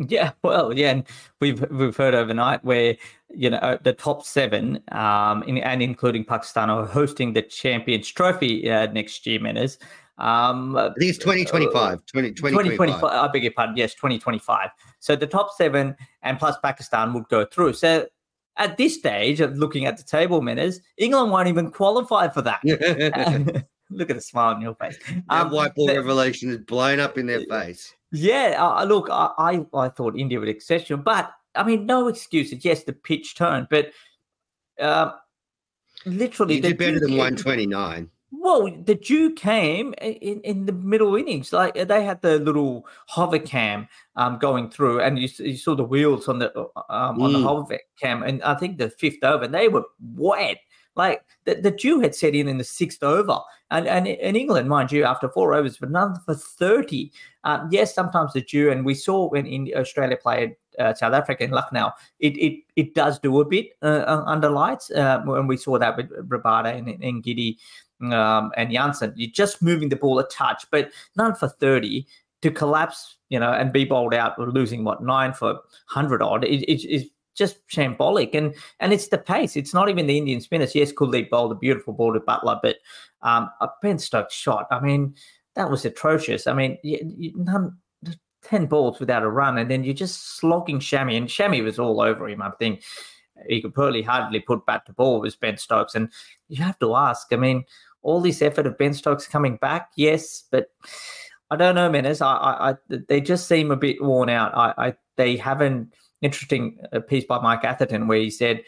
Yeah, 0.08 0.32
well, 0.44 0.74
yeah, 0.74 0.92
and 0.92 1.08
we've 1.40 1.70
we've 1.70 1.96
heard 1.96 2.16
overnight 2.16 2.64
where 2.64 2.96
you 3.30 3.50
know 3.50 3.58
uh, 3.58 3.78
the 3.84 3.94
top 3.94 4.24
seven, 4.24 4.82
um, 4.92 5.44
in, 5.44 5.58
and 5.60 5.82
including 5.84 6.26
Pakistan, 6.26 6.70
are 6.70 6.86
hosting 6.86 7.34
the 7.34 7.42
Champions 7.42 8.08
Trophy 8.08 8.70
uh, 8.70 8.88
next 8.92 9.28
year, 9.28 9.40
Menners. 9.40 9.78
Um, 10.18 10.76
I 10.76 10.94
think 10.98 11.10
it's 11.10 11.18
2025. 11.18 11.76
Uh, 11.76 11.98
20, 12.12 12.32
2025. 12.34 13.04
I 13.04 13.28
beg 13.28 13.44
your 13.44 13.52
pardon. 13.54 13.76
Yes, 13.76 13.94
2025. 13.96 14.70
So 15.00 15.16
the 15.16 15.28
top 15.28 15.52
seven 15.56 15.96
and 16.22 16.38
plus 16.38 16.58
Pakistan 16.64 17.14
would 17.14 17.28
go 17.30 17.46
through. 17.46 17.74
So 17.74 18.08
at 18.58 18.78
this 18.78 18.96
stage 18.96 19.40
of 19.40 19.58
looking 19.58 19.86
at 19.86 19.98
the 19.98 20.04
table 20.04 20.42
Menners, 20.42 20.80
England 20.98 21.32
won't 21.32 21.48
even 21.48 21.72
qualify 21.72 22.28
for 22.28 22.42
that. 22.42 22.62
look 23.92 24.10
at 24.10 24.16
the 24.16 24.22
smile 24.22 24.56
on 24.56 24.62
your 24.62 24.76
face. 24.76 24.98
That 25.30 25.46
um, 25.48 25.52
white 25.52 25.76
ball 25.76 25.88
the, 25.88 25.96
revelation 25.96 26.50
is 26.50 26.58
blown 26.58 27.00
up 27.00 27.18
in 27.18 27.28
their 27.28 27.42
face. 27.42 27.94
Yeah, 28.12 28.56
uh, 28.60 28.84
look, 28.84 29.10
I, 29.10 29.30
I, 29.38 29.66
I 29.78 29.90
thought 29.90 30.18
India 30.18 30.40
would 30.40 30.50
exception, 30.50 31.02
but 31.02 31.32
I 31.56 31.64
mean, 31.64 31.86
no 31.86 32.08
excuses. 32.08 32.64
Yes, 32.64 32.84
the 32.84 32.94
pitch 32.94 33.36
turned, 33.36 33.68
but 33.70 33.92
uh, 34.80 35.12
literally, 36.06 36.56
you 36.56 36.62
did 36.62 36.78
better 36.78 37.00
than 37.00 37.18
one 37.18 37.36
twenty 37.36 37.66
nine. 37.66 38.10
Well, 38.32 38.72
the 38.86 38.96
dew 38.96 39.34
came 39.34 39.94
in, 40.02 40.40
in 40.42 40.66
the 40.66 40.72
middle 40.72 41.16
innings. 41.16 41.52
Like 41.52 41.76
they 41.76 42.04
had 42.04 42.22
the 42.22 42.40
little 42.40 42.88
hover 43.08 43.40
cam 43.40 43.88
um, 44.16 44.40
going 44.40 44.70
through, 44.72 45.02
and 45.02 45.20
you, 45.20 45.28
you 45.40 45.58
saw 45.58 45.76
the 45.76 45.84
wheels 45.84 46.28
on 46.30 46.40
the 46.40 46.52
uh, 46.58 46.66
um, 46.90 47.22
on 47.22 47.32
mm. 47.32 47.34
the 47.34 47.44
hover 47.44 47.80
cam. 48.00 48.24
And 48.24 48.42
I 48.44 48.56
think 48.56 48.78
the 48.78 48.90
fifth 48.90 49.24
over, 49.24 49.48
they 49.48 49.68
were 49.68 49.84
wet 50.16 50.58
Like 50.96 51.24
the, 51.46 51.56
the 51.56 51.72
Dew 51.72 52.02
had 52.02 52.16
set 52.16 52.36
in 52.36 52.48
in 52.48 52.58
the 52.58 52.66
sixth 52.66 53.02
over, 53.02 53.40
and 53.70 53.88
and 53.88 54.08
in 54.08 54.36
England, 54.36 54.68
mind 54.68 54.92
you, 54.92 55.06
after 55.06 55.30
four 55.30 55.54
overs, 55.54 55.78
but 55.78 55.90
none 55.90 56.16
for 56.26 56.36
thirty. 56.36 57.14
Um, 57.46 57.70
yes, 57.72 57.96
sometimes 57.96 58.34
the 58.34 58.42
Dew, 58.42 58.70
and 58.72 58.86
we 58.86 58.94
saw 58.94 59.30
when 59.30 59.46
in 59.46 59.72
Australia 59.76 60.18
played 60.18 60.56
uh, 60.80 60.94
South 60.94 61.14
Africa 61.14 61.46
in 61.46 61.52
Lucknow, 61.52 61.92
it 62.20 62.36
it 62.38 62.64
it 62.76 62.94
does 62.94 63.20
do 63.20 63.40
a 63.40 63.46
bit 63.46 63.70
uh, 63.82 64.22
under 64.26 64.50
lights, 64.50 64.92
uh, 64.92 65.24
and 65.28 65.48
we 65.48 65.56
saw 65.56 65.80
that 65.80 65.96
with 65.96 66.10
Rabada 66.28 66.76
and, 66.78 66.90
and 66.90 67.24
Ngidi 67.24 67.58
um, 68.02 68.52
and 68.58 68.72
Jansen. 68.72 69.14
You're 69.16 69.32
just 69.32 69.62
moving 69.62 69.90
the 69.90 69.96
ball 69.96 70.20
a 70.20 70.28
touch, 70.28 70.66
but 70.72 70.92
none 71.16 71.36
for 71.36 71.48
thirty 71.48 72.08
to 72.42 72.52
collapse, 72.52 73.18
you 73.30 73.40
know, 73.40 73.52
and 73.52 73.72
be 73.72 73.86
bowled 73.86 74.14
out, 74.14 74.34
or 74.38 74.52
losing 74.52 74.84
what 74.84 75.04
nine 75.04 75.34
for 75.34 75.60
hundred 75.86 76.22
odd. 76.22 76.44
It, 76.44 76.64
it, 76.64 76.84
it's 76.86 77.10
just 77.36 77.66
shambolic. 77.68 78.36
And 78.36 78.56
and 78.80 78.94
it's 78.94 79.08
the 79.08 79.18
pace. 79.18 79.56
It's 79.56 79.74
not 79.74 79.90
even 79.90 80.08
the 80.08 80.18
Indian 80.18 80.42
spinners. 80.42 80.76
Yes, 80.76 80.92
Kuldeep 80.92 81.30
bowled 81.30 81.52
a 81.52 81.56
beautiful 81.56 81.94
ball 81.94 82.14
to 82.14 82.20
Butler, 82.20 82.60
but 82.62 82.78
um, 83.22 83.50
a 83.62 83.70
Ben 83.82 84.00
Stokes 84.00 84.34
shot. 84.34 84.68
I 84.72 84.80
mean, 84.80 85.16
that 85.56 85.70
was 85.70 85.86
atrocious. 85.86 86.48
I 86.48 86.54
mean, 86.54 86.78
you, 86.84 87.00
you, 87.18 87.34
none, 87.36 87.78
10 88.44 88.66
balls 88.66 89.00
without 89.00 89.24
a 89.24 89.30
run, 89.30 89.58
and 89.58 89.70
then 89.70 89.84
you're 89.84 89.94
just 89.94 90.38
slogging 90.38 90.80
Shami. 90.80 91.18
And 91.18 91.28
Shami 91.28 91.64
was 91.64 91.80
all 91.80 92.02
over 92.02 92.28
him. 92.28 92.42
I 92.42 92.52
think 92.52 92.84
he 93.48 93.62
could 93.62 93.74
probably 93.74 94.02
hardly 94.02 94.40
put 94.40 94.66
bat 94.66 94.86
to 94.86 94.94
ball 94.94 95.22
with 95.22 95.40
Ben 95.40 95.58
Stokes. 95.58 95.96
And 95.96 96.12
you 96.50 96.64
have 96.64 96.80
to 96.80 96.96
ask, 96.96 97.28
I 97.32 97.36
mean, 97.36 97.64
all 98.02 98.22
this 98.22 98.42
effort 98.42 98.66
of 98.66 98.78
Ben 98.78 98.94
Stokes 98.94 99.28
coming 99.28 99.58
back, 99.58 99.92
yes, 99.96 100.44
but 100.52 100.68
I 101.50 101.56
don't 101.56 101.76
know, 101.76 101.90
Menners. 101.90 102.22
I, 102.22 102.36
I, 102.36 102.72
I 102.72 102.76
they 103.08 103.22
just 103.22 103.48
seem 103.48 103.72
a 103.72 103.76
bit 103.76 104.02
worn 104.02 104.30
out. 104.30 104.56
I, 104.56 104.88
I 104.88 104.94
they 105.18 105.38
haven't 105.38 105.94
interesting 106.22 106.78
uh, 106.94 107.00
piece 107.00 107.26
by 107.26 107.40
Mike 107.40 107.64
Atherton 107.64 108.08
where 108.08 108.20
he 108.20 108.30
said, 108.30 108.64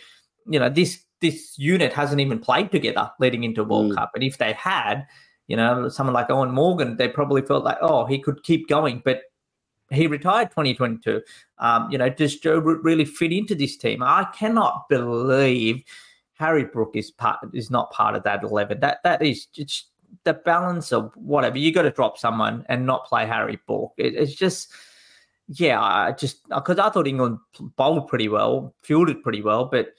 you 0.48 0.60
know, 0.60 0.70
this 0.70 1.04
this 1.22 1.58
unit 1.58 1.94
hasn't 1.94 2.20
even 2.20 2.40
played 2.40 2.72
together 2.72 3.10
leading 3.20 3.44
into 3.44 3.64
World 3.64 3.92
mm. 3.92 3.96
Cup, 3.96 4.12
and 4.16 4.24
if 4.24 4.38
they 4.38 4.54
had, 4.54 5.06
you 5.48 5.56
know, 5.56 5.88
someone 5.88 6.14
like 6.14 6.28
Eoin 6.28 6.52
Morgan, 6.52 6.98
they 6.98 7.08
probably 7.08 7.42
felt 7.42 7.64
like, 7.64 7.78
oh, 7.82 8.06
he 8.06 8.20
could 8.20 8.44
keep 8.44 8.68
going, 8.68 9.02
but 9.04 9.22
he 9.90 10.08
retired 10.08 10.50
2022. 10.50 11.22
Um, 11.60 11.90
you 11.92 11.98
know, 11.98 12.10
does 12.10 12.38
Joe 12.38 12.60
Root 12.60 12.84
really 12.84 13.06
fit 13.06 13.32
into 13.32 13.56
this 13.56 13.78
team? 13.78 14.04
I 14.04 14.26
cannot 14.36 14.90
believe 14.90 15.84
Harry 16.34 16.66
Brook 16.66 16.92
is 16.96 17.12
part 17.12 17.40
is 17.54 17.70
not 17.70 17.92
part 17.92 18.16
of 18.16 18.24
that 18.24 18.44
eleven. 18.44 18.80
That 18.80 19.00
that 19.04 19.22
is 19.22 19.46
just 19.46 19.90
the 20.24 20.34
balance 20.34 20.92
of 20.92 21.12
whatever. 21.16 21.58
You 21.58 21.72
got 21.72 21.84
to 21.84 21.92
drop 21.92 22.18
someone 22.18 22.66
and 22.70 22.86
not 22.86 23.06
play 23.06 23.26
Harry 23.26 23.60
Brook. 23.68 23.94
It, 23.98 24.16
it's 24.16 24.36
just 24.36 24.72
yeah, 25.50 25.82
I 25.82 26.12
just 26.14 26.48
because 26.50 26.80
I 26.80 26.90
thought 26.90 27.08
England 27.08 27.38
bowled 27.76 28.08
pretty 28.08 28.30
well, 28.30 28.74
fielded 28.82 29.22
pretty 29.24 29.42
well, 29.42 29.66
but 29.66 29.94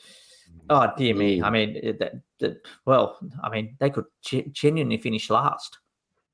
oh 0.70 0.90
dear 0.96 1.14
me, 1.14 1.42
I 1.42 1.50
mean, 1.50 1.74
that, 1.98 2.14
that 2.40 2.66
well, 2.86 3.18
I 3.42 3.50
mean, 3.50 3.76
they 3.78 3.90
could 3.90 4.06
genuinely 4.22 4.98
finish 4.98 5.30
last. 5.30 5.78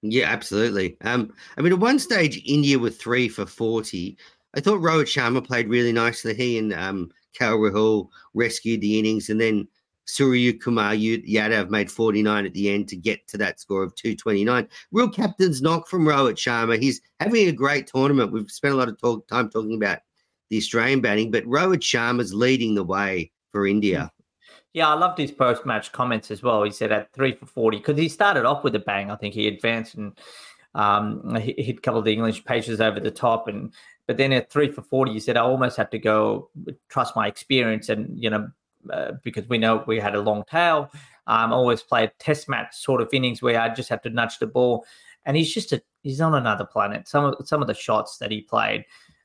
Yeah, 0.03 0.31
absolutely. 0.31 0.97
Um, 1.03 1.33
I 1.59 1.61
mean, 1.61 1.73
at 1.73 1.79
one 1.79 1.99
stage, 1.99 2.43
India 2.47 2.79
were 2.79 2.91
three 2.91 3.29
for 3.29 3.47
forty. 3.47 4.17
I 4.55 4.61
thought 4.61 4.81
Rohit 4.81 5.05
Sharma 5.05 5.47
played 5.47 5.69
really 5.69 5.93
nicely. 5.93 6.35
He 6.35 6.59
and 6.59 6.73
um, 6.73 7.11
KL 7.39 7.71
Rahul 7.71 8.09
rescued 8.35 8.81
the 8.81 8.99
innings, 8.99 9.29
and 9.29 9.41
then 9.41 9.69
Suryakumar 10.11 10.99
Yadav 11.27 11.71
made 11.71 11.91
49 11.91 12.47
at 12.47 12.55
the 12.55 12.71
end 12.71 12.89
to 12.89 12.97
get 12.97 13.27
to 13.29 13.39
that 13.39 13.61
score 13.61 13.83
of 13.83 13.95
229. 13.95 14.69
Real 14.93 15.09
captain's 15.09 15.63
knock 15.63 15.89
from 15.89 16.05
Rohit 16.05 16.35
Sharma. 16.35 16.81
He's 16.81 17.01
having 17.21 17.49
a 17.49 17.53
great 17.53 17.87
tournament. 17.87 18.33
We've 18.33 18.51
spent 18.51 18.75
a 18.75 18.77
lot 18.77 18.89
of 18.89 19.01
talk, 19.01 19.27
time 19.29 19.51
talking 19.51 19.75
about 19.75 20.01
the 20.49 20.57
Australian 20.57 21.01
batting, 21.01 21.31
but 21.31 21.45
Rohit 21.45 21.81
Sharma's 21.81 22.35
leading 22.35 22.75
the 22.75 22.85
way 22.85 23.31
for 23.53 23.67
India. 23.67 24.11
Yeah, 24.73 24.89
I 24.89 24.95
loved 24.95 25.19
his 25.19 25.33
post 25.33 25.67
match 25.67 25.93
comments 25.93 26.31
as 26.31 26.43
well. 26.43 26.63
He 26.63 26.71
said 26.71 26.93
at 26.93 27.13
three 27.13 27.35
for 27.35 27.47
40, 27.47 27.79
because 27.79 27.99
he 27.99 28.09
started 28.09 28.45
off 28.45 28.63
with 28.63 28.75
a 28.75 28.81
bang. 28.81 29.11
I 29.11 29.17
think 29.17 29.35
he 29.35 29.49
advanced 29.49 29.95
and 29.97 30.19
um, 30.75 31.35
hit 31.37 31.79
a 31.79 31.81
couple 31.81 31.99
of 31.99 32.05
the 32.05 32.13
English 32.13 32.45
pages 32.45 32.81
over 32.81 33.01
the 33.01 33.11
top. 33.11 33.49
And 33.49 33.73
but 34.07 34.17
then 34.17 34.33
at 34.33 34.51
three 34.51 34.71
for 34.71 34.83
40, 34.83 35.13
he 35.13 35.21
said, 35.21 35.37
I 35.37 35.41
almost 35.41 35.77
had 35.77 35.91
to 35.93 35.99
go 35.99 36.51
trust 36.89 37.17
my 37.17 37.27
experience 37.27 37.89
and, 37.89 38.21
you 38.21 38.31
know, 38.31 38.49
uh, 38.93 39.13
because 39.23 39.49
we 39.49 39.59
know 39.59 39.85
we 39.87 39.99
had 39.99 40.15
a 40.15 40.21
long 40.21 40.45
tail. 40.51 40.91
Um, 41.27 41.53
always 41.53 41.83
played 41.83 42.11
test 42.19 42.49
match 42.49 42.75
sort 42.75 43.01
of 43.01 43.09
innings 43.13 43.43
where 43.43 43.61
I 43.61 43.69
just 43.69 43.89
have 43.89 44.03
to 44.03 44.11
nudge 44.11 44.39
the 44.39 44.47
ball, 44.47 44.85
and 45.25 45.37
he's 45.37 45.53
just 45.53 45.73
a 45.73 45.83
he's 46.03 46.21
on 46.21 46.35
another 46.35 46.65
planet. 46.65 47.09
Some 47.09 47.25
of 47.25 47.47
some 47.47 47.61
of 47.61 47.69
the 47.69 47.75
shots 47.75 48.19
that 48.19 48.31
he 48.31 48.41
played 48.41 48.85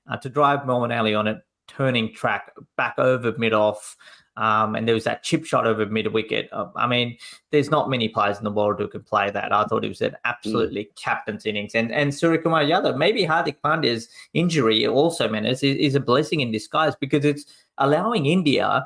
uh, 0.10 0.18
to 0.18 0.30
drive 0.30 0.62
Moeen 0.62 0.96
Ali 0.96 1.16
on 1.16 1.28
it, 1.28 1.38
turning 1.68 2.14
track 2.14 2.52
back 2.78 2.96
over 2.98 3.34
mid 3.38 3.54
off. 3.54 3.96
Um, 4.38 4.76
and 4.76 4.86
there 4.86 4.94
was 4.94 5.06
that 5.06 5.24
chip 5.24 5.46
shot 5.46 5.66
over 5.66 5.86
mid 5.86 6.12
wicket. 6.12 6.50
Uh, 6.52 6.68
I 6.76 6.88
mean, 6.88 7.18
there's 7.52 7.72
not 7.72 7.90
many 7.90 8.10
players 8.10 8.38
in 8.38 8.44
the 8.44 8.52
world 8.52 8.80
who 8.80 8.88
can 8.90 9.02
play 9.02 9.32
that. 9.32 9.54
I 9.54 9.64
thought 9.64 9.86
it 9.86 9.90
was 9.90 10.02
an 10.02 10.18
absolutely 10.26 10.86
mm. 10.86 10.96
captain's 11.02 11.46
innings. 11.46 11.74
And 11.74 11.92
and 11.92 12.12
Suryakumar 12.12 12.68
Yadav, 12.68 12.98
maybe 12.98 13.24
Hardik 13.24 13.58
Pandya's 13.64 14.10
injury 14.34 14.86
also, 14.86 15.30
man, 15.30 15.46
is, 15.46 15.64
is 15.64 15.96
a 15.96 16.02
blessing 16.02 16.42
in 16.42 16.52
disguise 16.52 16.96
because 17.00 17.24
it's 17.24 17.46
allowing 17.78 18.26
India 18.26 18.86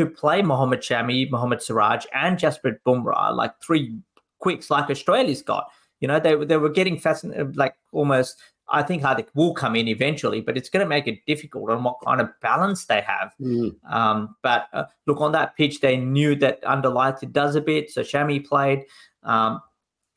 to 0.00 0.06
play 0.06 0.40
Mohammad 0.40 0.80
Shami, 0.80 1.30
Mohammad 1.30 1.62
Siraj, 1.62 2.06
and 2.14 2.38
Jasprit 2.38 2.78
Bumrah, 2.86 3.36
like 3.36 3.52
three 3.62 3.98
quicks 4.38 4.70
like 4.70 4.88
Australia's 4.88 5.42
got. 5.42 5.66
You 6.00 6.08
know, 6.08 6.18
they, 6.18 6.42
they 6.42 6.56
were 6.56 6.70
getting 6.70 6.98
fascinated, 6.98 7.56
like 7.56 7.74
almost. 7.92 8.36
I 8.72 8.82
think 8.84 9.02
Hardik 9.02 9.26
will 9.34 9.52
come 9.52 9.74
in 9.74 9.88
eventually, 9.88 10.40
but 10.40 10.56
it's 10.56 10.70
going 10.70 10.84
to 10.84 10.88
make 10.88 11.08
it 11.08 11.26
difficult 11.26 11.70
on 11.70 11.82
what 11.82 11.96
kind 12.06 12.20
of 12.20 12.30
balance 12.40 12.86
they 12.86 13.00
have. 13.00 13.34
Mm. 13.40 13.74
Um, 13.92 14.36
but 14.42 14.68
uh, 14.72 14.84
look, 15.06 15.20
on 15.20 15.32
that 15.32 15.56
pitch, 15.56 15.80
they 15.80 15.96
knew 15.96 16.36
that 16.36 16.60
under 16.64 16.88
lights 16.88 17.24
it 17.24 17.32
does 17.32 17.56
a 17.56 17.60
bit. 17.60 17.90
So 17.90 18.02
Shami 18.02 18.46
played. 18.46 18.84
Um, 19.24 19.60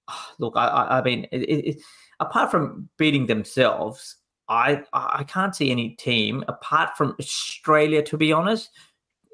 look, 0.39 0.54
I, 0.56 0.67
I, 0.67 1.00
I 1.00 1.04
mean, 1.04 1.28
it, 1.32 1.39
it, 1.39 1.82
apart 2.22 2.52
from 2.52 2.88
beating 2.98 3.26
themselves, 3.26 4.15
I 4.48 4.84
I 4.93 5.24
can't 5.24 5.56
see 5.56 5.72
any 5.72 5.89
team 5.96 6.46
apart 6.48 6.96
from 6.96 7.15
Australia, 7.19 8.04
to 8.04 8.17
be 8.17 8.32
honest, 8.32 8.69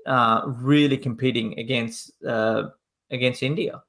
uh, 0.06 0.42
really 0.46 0.98
competing 0.98 1.58
against 1.60 2.12
uh, 2.26 2.64
against 3.12 3.44
India. 3.44 3.82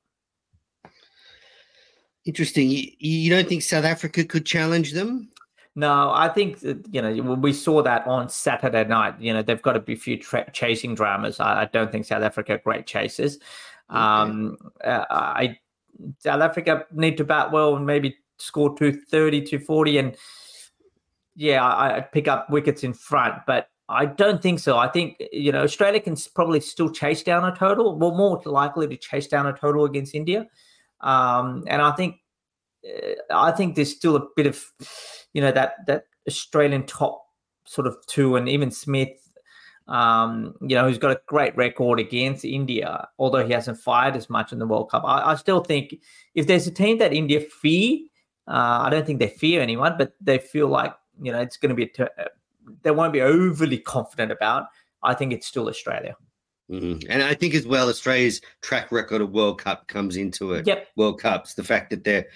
Interesting. 2.24 2.68
You, 2.70 2.90
you 2.98 3.30
don't 3.30 3.48
think 3.48 3.62
South 3.62 3.84
Africa 3.84 4.24
could 4.24 4.44
challenge 4.44 4.92
them? 4.92 5.30
No, 5.76 6.10
I 6.12 6.28
think 6.28 6.60
that, 6.60 6.84
you 6.92 7.00
know 7.00 7.34
we 7.34 7.52
saw 7.52 7.82
that 7.82 8.06
on 8.06 8.28
Saturday 8.28 8.84
night. 8.84 9.14
You 9.20 9.32
know 9.32 9.42
they've 9.42 9.62
got 9.62 9.74
to 9.74 9.80
be 9.80 9.94
a 9.94 9.96
few 9.96 10.18
tra- 10.18 10.50
chasing 10.52 10.94
dramas. 10.94 11.40
I, 11.40 11.62
I, 11.62 11.64
don't 11.66 11.92
think 11.92 12.06
South 12.06 12.22
Africa 12.22 12.54
are 12.54 12.58
great 12.58 12.86
chasers. 12.86 13.36
Okay. 13.90 13.98
Um, 13.98 14.58
uh, 14.84 15.04
I 15.08 15.58
South 16.18 16.40
Africa 16.40 16.86
need 16.92 17.16
to 17.18 17.24
bat 17.24 17.52
well 17.52 17.76
and 17.76 17.86
maybe 17.86 18.16
score 18.38 18.76
230, 18.76 19.42
240 19.42 19.98
and 19.98 20.16
yeah, 21.36 21.64
I, 21.64 21.96
I 21.96 22.00
pick 22.00 22.28
up 22.28 22.50
wickets 22.50 22.84
in 22.84 22.92
front, 22.92 23.34
but 23.46 23.68
I 23.90 24.06
don't 24.06 24.40
think 24.40 24.60
so. 24.60 24.78
I 24.78 24.88
think 24.88 25.16
you 25.32 25.50
know 25.50 25.62
Australia 25.62 26.00
can 26.00 26.16
probably 26.34 26.60
still 26.60 26.90
chase 26.90 27.22
down 27.22 27.44
a 27.44 27.54
total. 27.54 27.98
Well, 27.98 28.12
more 28.12 28.40
likely 28.44 28.86
to 28.86 28.96
chase 28.96 29.26
down 29.26 29.46
a 29.46 29.52
total 29.52 29.84
against 29.84 30.14
India, 30.14 30.46
um, 31.00 31.64
and 31.66 31.82
I 31.82 31.90
think 31.92 32.16
uh, 32.86 33.34
I 33.34 33.50
think 33.50 33.74
there's 33.74 33.94
still 33.94 34.14
a 34.14 34.26
bit 34.36 34.46
of 34.46 34.64
you 35.32 35.42
know 35.42 35.50
that 35.50 35.74
that 35.88 36.04
Australian 36.28 36.86
top 36.86 37.24
sort 37.66 37.88
of 37.88 37.96
two, 38.06 38.36
and 38.36 38.48
even 38.48 38.70
Smith, 38.70 39.18
um, 39.88 40.54
you 40.60 40.76
know, 40.76 40.86
who's 40.86 40.98
got 40.98 41.10
a 41.10 41.20
great 41.26 41.56
record 41.56 41.98
against 41.98 42.44
India, 42.44 43.08
although 43.18 43.44
he 43.44 43.52
hasn't 43.52 43.78
fired 43.78 44.14
as 44.14 44.30
much 44.30 44.52
in 44.52 44.60
the 44.60 44.66
World 44.66 44.90
Cup. 44.90 45.02
I, 45.04 45.32
I 45.32 45.34
still 45.34 45.64
think 45.64 45.96
if 46.36 46.46
there's 46.46 46.68
a 46.68 46.72
team 46.72 46.98
that 46.98 47.12
India 47.12 47.40
fear, 47.40 47.98
uh, 48.46 48.82
I 48.82 48.88
don't 48.88 49.04
think 49.04 49.18
they 49.18 49.28
fear 49.28 49.60
anyone, 49.60 49.96
but 49.98 50.12
they 50.20 50.38
feel 50.38 50.68
like 50.68 50.94
you 51.20 51.32
know 51.32 51.40
it's 51.40 51.56
going 51.56 51.70
to 51.70 51.74
be 51.74 51.90
a 51.98 52.26
they 52.82 52.90
won't 52.90 53.12
be 53.12 53.22
overly 53.22 53.78
confident 53.78 54.32
about. 54.32 54.66
I 55.02 55.14
think 55.14 55.32
it's 55.32 55.46
still 55.46 55.68
Australia. 55.68 56.16
Mm-hmm. 56.70 57.10
And 57.10 57.22
I 57.22 57.34
think 57.34 57.54
as 57.54 57.66
well, 57.66 57.88
Australia's 57.88 58.40
track 58.62 58.92
record 58.92 59.20
of 59.20 59.30
World 59.30 59.58
Cup 59.58 59.88
comes 59.88 60.16
into 60.16 60.52
it. 60.52 60.66
Yep. 60.66 60.88
World 60.96 61.20
Cups, 61.20 61.54
the 61.54 61.64
fact 61.64 61.90
that 61.90 62.04
they're 62.04 62.26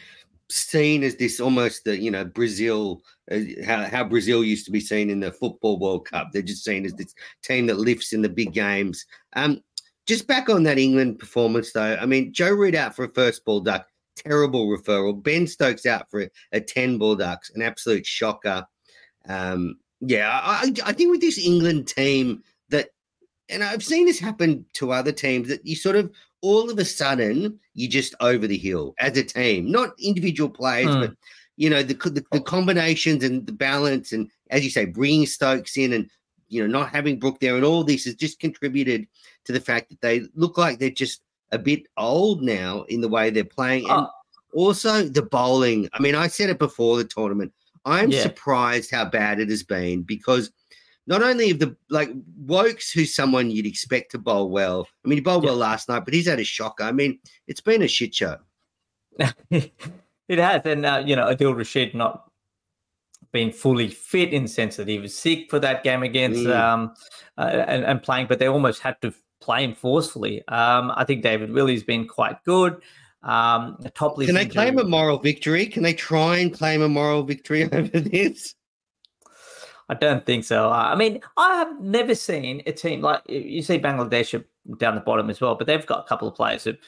seen 0.50 1.02
as 1.02 1.16
this 1.16 1.40
almost 1.40 1.84
the 1.84 1.98
you 1.98 2.10
know 2.10 2.24
Brazil, 2.24 3.02
uh, 3.30 3.38
how 3.64 3.84
how 3.84 4.04
Brazil 4.04 4.44
used 4.44 4.66
to 4.66 4.72
be 4.72 4.80
seen 4.80 5.08
in 5.08 5.20
the 5.20 5.32
football 5.32 5.78
World 5.78 6.08
Cup. 6.08 6.30
They're 6.32 6.42
just 6.42 6.64
seen 6.64 6.84
as 6.84 6.94
this 6.94 7.14
team 7.42 7.66
that 7.66 7.78
lifts 7.78 8.12
in 8.12 8.22
the 8.22 8.28
big 8.28 8.52
games. 8.52 9.06
Um, 9.34 9.60
just 10.06 10.26
back 10.26 10.50
on 10.50 10.64
that 10.64 10.78
England 10.78 11.18
performance 11.18 11.72
though. 11.72 11.96
I 12.00 12.06
mean, 12.06 12.32
Joe 12.32 12.50
Root 12.50 12.74
out 12.74 12.94
for 12.94 13.04
a 13.04 13.14
first 13.14 13.44
ball 13.44 13.60
duck, 13.60 13.86
terrible 14.16 14.68
referral. 14.68 15.22
Ben 15.22 15.46
Stokes 15.46 15.86
out 15.86 16.10
for 16.10 16.22
a, 16.22 16.30
a 16.52 16.60
ten 16.60 16.98
ball 16.98 17.14
ducks, 17.14 17.50
an 17.54 17.62
absolute 17.62 18.04
shocker. 18.04 18.66
Um, 19.28 19.76
yeah, 20.06 20.40
I, 20.42 20.72
I 20.84 20.92
think 20.92 21.10
with 21.10 21.20
this 21.20 21.38
England 21.38 21.88
team 21.88 22.42
that, 22.70 22.90
and 23.48 23.62
I've 23.62 23.84
seen 23.84 24.06
this 24.06 24.18
happen 24.18 24.64
to 24.74 24.92
other 24.92 25.12
teams 25.12 25.48
that 25.48 25.64
you 25.66 25.76
sort 25.76 25.96
of 25.96 26.10
all 26.42 26.70
of 26.70 26.78
a 26.78 26.84
sudden 26.84 27.58
you 27.74 27.88
just 27.88 28.14
over 28.20 28.46
the 28.46 28.58
hill 28.58 28.94
as 28.98 29.16
a 29.16 29.24
team, 29.24 29.70
not 29.70 29.94
individual 29.98 30.50
players, 30.50 30.94
mm. 30.94 31.00
but 31.00 31.16
you 31.56 31.70
know 31.70 31.82
the, 31.82 31.94
the, 31.94 32.24
the 32.32 32.40
combinations 32.40 33.24
and 33.24 33.46
the 33.46 33.52
balance, 33.52 34.12
and 34.12 34.30
as 34.50 34.64
you 34.64 34.70
say, 34.70 34.84
bringing 34.84 35.26
Stokes 35.26 35.76
in 35.76 35.92
and 35.92 36.10
you 36.48 36.60
know 36.60 36.66
not 36.66 36.90
having 36.90 37.18
Brook 37.18 37.40
there, 37.40 37.56
and 37.56 37.64
all 37.64 37.84
this 37.84 38.04
has 38.04 38.14
just 38.14 38.40
contributed 38.40 39.06
to 39.44 39.52
the 39.52 39.60
fact 39.60 39.90
that 39.90 40.00
they 40.00 40.22
look 40.34 40.58
like 40.58 40.78
they're 40.78 40.90
just 40.90 41.22
a 41.52 41.58
bit 41.58 41.86
old 41.96 42.42
now 42.42 42.82
in 42.88 43.00
the 43.00 43.08
way 43.08 43.30
they're 43.30 43.44
playing. 43.44 43.88
And 43.88 44.06
Oh. 44.06 44.10
also 44.54 45.02
the 45.02 45.22
bowling. 45.22 45.88
I 45.92 46.00
mean, 46.00 46.14
I 46.14 46.28
said 46.28 46.50
it 46.50 46.58
before 46.58 46.96
the 46.96 47.04
tournament. 47.04 47.52
I'm 47.84 48.10
Yeah. 48.10 48.22
surprised 48.22 48.90
how 48.90 49.04
bad 49.04 49.40
it 49.40 49.48
has 49.50 49.62
been 49.62 50.02
because 50.02 50.50
not 51.06 51.22
only 51.22 51.50
of 51.50 51.58
the 51.58 51.76
like 51.90 52.10
Woakes, 52.46 52.90
who's 52.90 53.14
someone 53.14 53.50
you'd 53.50 53.66
expect 53.66 54.10
to 54.12 54.18
bowl 54.18 54.48
well. 54.50 54.88
I 55.04 55.08
mean, 55.08 55.18
he 55.18 55.20
bowled 55.20 55.44
Yeah. 55.44 55.50
well 55.50 55.58
last 55.58 55.88
night, 55.88 56.04
but 56.04 56.14
he's 56.14 56.26
had 56.28 56.40
a 56.40 56.44
shocker. 56.44 56.84
I 56.84 56.92
mean, 56.92 57.18
it's 57.46 57.60
been 57.60 57.82
a 57.82 57.88
shit 57.88 58.14
show. 58.14 58.38
it 59.50 60.38
has, 60.38 60.62
and 60.64 60.86
uh, 60.86 61.02
you 61.04 61.14
know, 61.16 61.26
Adil 61.26 61.56
Rashid 61.56 61.94
not 61.94 62.30
being 63.32 63.50
fully 63.52 63.88
fit 63.88 64.32
in 64.32 64.44
the 64.44 64.48
sense 64.48 64.76
that 64.76 64.88
he 64.88 64.98
was 64.98 65.16
sick 65.16 65.50
for 65.50 65.58
that 65.58 65.82
game 65.82 66.02
against 66.02 66.40
Mm. 66.40 66.54
um 66.56 66.94
uh, 67.36 67.64
and, 67.66 67.84
and 67.84 68.02
playing, 68.02 68.26
but 68.28 68.38
they 68.38 68.46
almost 68.46 68.80
had 68.80 69.00
to 69.02 69.12
play 69.40 69.64
him 69.64 69.74
forcefully. 69.74 70.46
Um, 70.48 70.92
I 70.94 71.04
think 71.04 71.22
David 71.22 71.50
Willey's 71.50 71.82
been 71.82 72.06
quite 72.06 72.42
good. 72.44 72.80
Um, 73.24 73.78
Can 73.96 74.34
they 74.34 74.46
claim 74.46 74.78
a 74.78 74.84
moral 74.84 75.18
victory? 75.18 75.66
Can 75.66 75.82
they 75.82 75.94
try 75.94 76.36
and 76.38 76.52
claim 76.52 76.82
a 76.82 76.88
moral 76.88 77.22
victory 77.22 77.64
over 77.72 77.98
this? 78.00 78.54
I 79.88 79.94
don't 79.94 80.24
think 80.24 80.44
so. 80.44 80.70
I 80.70 80.94
mean, 80.94 81.20
I 81.36 81.54
have 81.56 81.80
never 81.80 82.14
seen 82.14 82.62
a 82.66 82.72
team 82.72 83.00
like 83.00 83.22
you 83.28 83.62
see 83.62 83.78
Bangladesh 83.78 84.42
down 84.78 84.94
the 84.94 85.00
bottom 85.00 85.28
as 85.30 85.40
well, 85.40 85.54
but 85.54 85.66
they've 85.66 85.84
got 85.86 86.00
a 86.04 86.08
couple 86.08 86.28
of 86.28 86.34
players 86.34 86.64
that, 86.64 86.78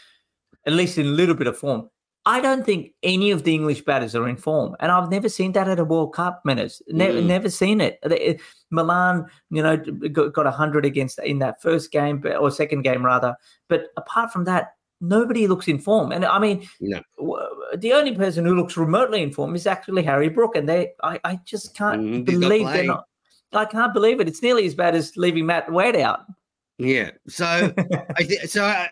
at 0.66 0.72
least 0.72 0.98
in 0.98 1.06
a 1.06 1.10
little 1.10 1.34
bit 1.34 1.46
of 1.46 1.56
form. 1.58 1.90
I 2.24 2.40
don't 2.40 2.64
think 2.66 2.92
any 3.02 3.30
of 3.30 3.44
the 3.44 3.54
English 3.54 3.82
batters 3.84 4.14
are 4.16 4.28
in 4.28 4.36
form, 4.36 4.74
and 4.80 4.90
I've 4.90 5.10
never 5.10 5.28
seen 5.28 5.52
that 5.52 5.68
at 5.68 5.78
a 5.78 5.84
World 5.84 6.12
Cup 6.14 6.42
Menners. 6.46 6.82
Never, 6.88 7.18
Mm. 7.20 7.26
never 7.26 7.48
seen 7.50 7.80
it. 7.80 8.00
Malan, 8.70 9.26
you 9.50 9.62
know, 9.62 9.76
got, 9.76 10.32
got 10.32 10.52
hundred 10.52 10.84
against 10.84 11.18
in 11.20 11.38
that 11.38 11.62
first 11.62 11.92
game, 11.92 12.24
or 12.40 12.50
second 12.50 12.82
game 12.82 13.04
rather. 13.04 13.36
But 13.68 13.88
apart 13.96 14.32
from 14.32 14.44
that, 14.44 14.72
nobody 15.00 15.46
looks 15.46 15.68
in 15.68 15.78
form. 15.78 16.12
And 16.12 16.24
I 16.24 16.38
mean, 16.38 16.68
No. 16.80 17.00
the 17.76 17.92
only 17.92 18.14
person 18.14 18.44
who 18.44 18.54
looks 18.54 18.76
remotely 18.76 19.22
in 19.22 19.32
form 19.32 19.54
is 19.54 19.66
actually 19.66 20.02
Harry 20.02 20.28
Brook, 20.28 20.56
and 20.56 20.68
they, 20.68 20.92
I, 21.02 21.20
I 21.24 21.40
just 21.44 21.76
can't 21.76 22.00
Mm, 22.02 22.28
he's 22.28 22.38
not 22.38 22.48
believe 22.48 22.66
they're 22.68 22.84
not. 22.84 23.04
I 23.52 23.64
can't 23.64 23.94
believe 23.94 24.20
it. 24.20 24.28
It's 24.28 24.42
nearly 24.42 24.66
as 24.66 24.74
bad 24.74 24.94
as 24.94 25.16
leaving 25.16 25.46
Matt 25.46 25.70
Wade 25.72 25.96
out. 25.96 26.20
Yeah. 26.78 27.10
So 27.28 27.72
I 28.16 28.22
think 28.24 28.42
so. 28.48 28.64
I, 28.64 28.90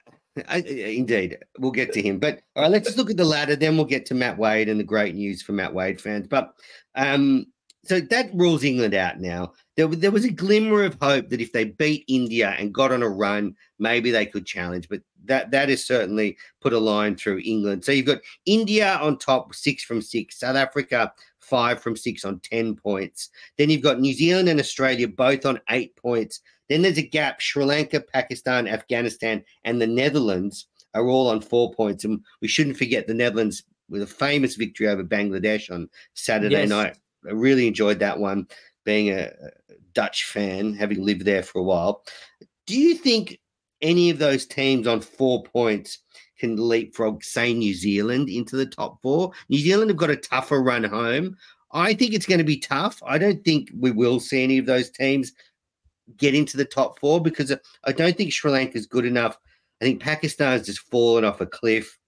I, 0.49 0.59
indeed, 0.59 1.39
we'll 1.59 1.71
get 1.71 1.93
to 1.93 2.03
him. 2.03 2.19
But 2.19 2.41
all 2.57 2.63
right, 2.63 2.71
let's 2.71 2.87
just 2.87 2.99
look 2.99 3.11
at 3.11 3.17
the 3.17 3.25
ladder. 3.25 3.55
Then 3.57 3.77
we'll 3.77 3.85
get 3.85 4.05
to 4.07 4.15
Matt 4.15 4.37
Wade 4.37 4.69
and 4.69 4.81
the 4.81 4.85
great 4.85 5.15
news 5.15 5.43
for 5.43 5.53
Matt 5.53 5.73
Wade 5.73 6.01
fans. 6.01 6.27
But 6.27 6.55
um, 6.97 7.47
so 7.85 8.01
that 8.01 8.31
rules 8.35 8.65
England 8.65 8.95
out 8.95 9.21
now. 9.21 9.53
There, 9.77 9.89
there 9.89 10.11
was 10.11 10.25
a 10.25 10.31
glimmer 10.31 10.85
of 10.85 10.97
hope 11.01 11.31
that 11.31 11.41
if 11.41 11.53
they 11.53 11.65
beat 11.65 12.05
India 12.07 12.55
and 12.59 12.73
got 12.73 12.93
on 12.93 13.03
a 13.03 13.09
run, 13.09 13.57
maybe 13.79 14.11
they 14.11 14.27
could 14.27 14.47
challenge. 14.47 14.89
But 14.89 15.03
that 15.25 15.51
that 15.51 15.69
has 15.69 15.85
certainly 15.85 16.37
put 16.61 16.73
a 16.73 16.79
line 16.79 17.17
through 17.17 17.43
England. 17.45 17.85
So 17.85 17.93
you've 17.93 18.07
got 18.07 18.21
India 18.47 18.99
on 19.01 19.19
top, 19.19 19.55
six 19.55 19.83
from 19.83 20.01
six. 20.01 20.39
South 20.39 20.57
Africa 20.57 21.13
five 21.41 21.81
from 21.83 21.97
six 21.97 22.25
on 22.25 22.41
ten 22.41 22.75
points. 22.75 23.31
Then 23.59 23.69
you've 23.71 23.83
got 23.83 24.01
New 24.01 24.15
Zealand 24.15 24.49
and 24.49 24.61
Australia 24.61 25.09
both 25.09 25.45
on 25.45 25.61
eight 25.71 25.97
points. 25.97 26.41
Then 26.69 26.83
there's 26.83 26.99
a 26.99 27.03
gap. 27.07 27.41
Sri 27.41 27.65
Lanka, 27.65 28.01
Pakistan, 28.01 28.67
Afghanistan, 28.69 29.45
and 29.65 29.81
the 29.81 29.87
Netherlands 29.87 30.69
are 30.95 31.09
all 31.09 31.29
on 31.29 31.41
four 31.41 31.73
points. 31.73 32.05
And 32.05 32.21
we 32.41 32.49
shouldn't 32.49 32.77
forget 32.79 33.07
the 33.07 33.15
Netherlands 33.15 33.65
with 33.91 34.03
a 34.03 34.07
famous 34.07 34.57
victory 34.57 34.89
over 34.89 35.05
Bangladesh 35.05 35.71
on 35.71 35.89
Saturday 36.15 36.61
Yes. 36.61 36.69
night. 36.69 36.97
I 37.29 37.33
really 37.33 37.67
enjoyed 37.67 37.99
that 37.99 38.19
one, 38.19 38.47
being 38.85 39.11
a 39.11 39.33
Dutch 39.95 40.25
fan, 40.25 40.75
having 40.75 41.05
lived 41.05 41.25
there 41.25 41.43
for 41.43 41.59
a 41.59 41.63
while. 41.63 42.05
Do 42.67 42.79
you 42.79 42.95
think 42.95 43.41
any 43.83 44.11
of 44.11 44.19
those 44.19 44.47
teams 44.47 44.87
on 44.87 45.01
four 45.01 45.43
points 45.43 45.99
can 46.39 46.57
leapfrog, 46.57 47.23
say, 47.23 47.55
New 47.55 47.75
Zealand 47.75 48.29
into 48.29 48.57
the 48.57 48.67
top 48.67 49.01
four? 49.03 49.33
New 49.49 49.59
Zealand 49.59 49.91
have 49.91 49.97
got 49.97 50.11
a 50.11 50.17
tougher 50.17 50.63
run 50.63 50.85
home. 50.85 51.37
I 51.73 51.95
think 51.95 52.15
it's 52.15 52.27
going 52.27 52.39
to 52.39 52.45
be 52.45 52.59
tough. 52.59 53.03
I 53.05 53.19
don't 53.19 53.45
think 53.45 53.71
we 53.79 53.91
will 53.91 54.21
see 54.21 54.43
any 54.43 54.59
of 54.59 54.67
those 54.67 54.91
teams 54.91 55.33
get 56.17 56.35
into 56.35 56.57
the 56.57 56.65
top 56.65 56.99
four 57.01 57.21
because 57.21 57.53
I 57.85 57.93
don't 57.93 58.17
think 58.17 58.33
Sri 58.33 58.51
Lanka 58.51 58.79
is 58.79 58.87
good 58.87 59.07
enough. 59.07 59.39
I 59.81 59.85
think 59.85 60.03
Pakistan's 60.03 60.67
just 60.67 60.81
fallen 60.91 61.25
off 61.25 61.41
a 61.41 61.47
cliff. 61.47 61.99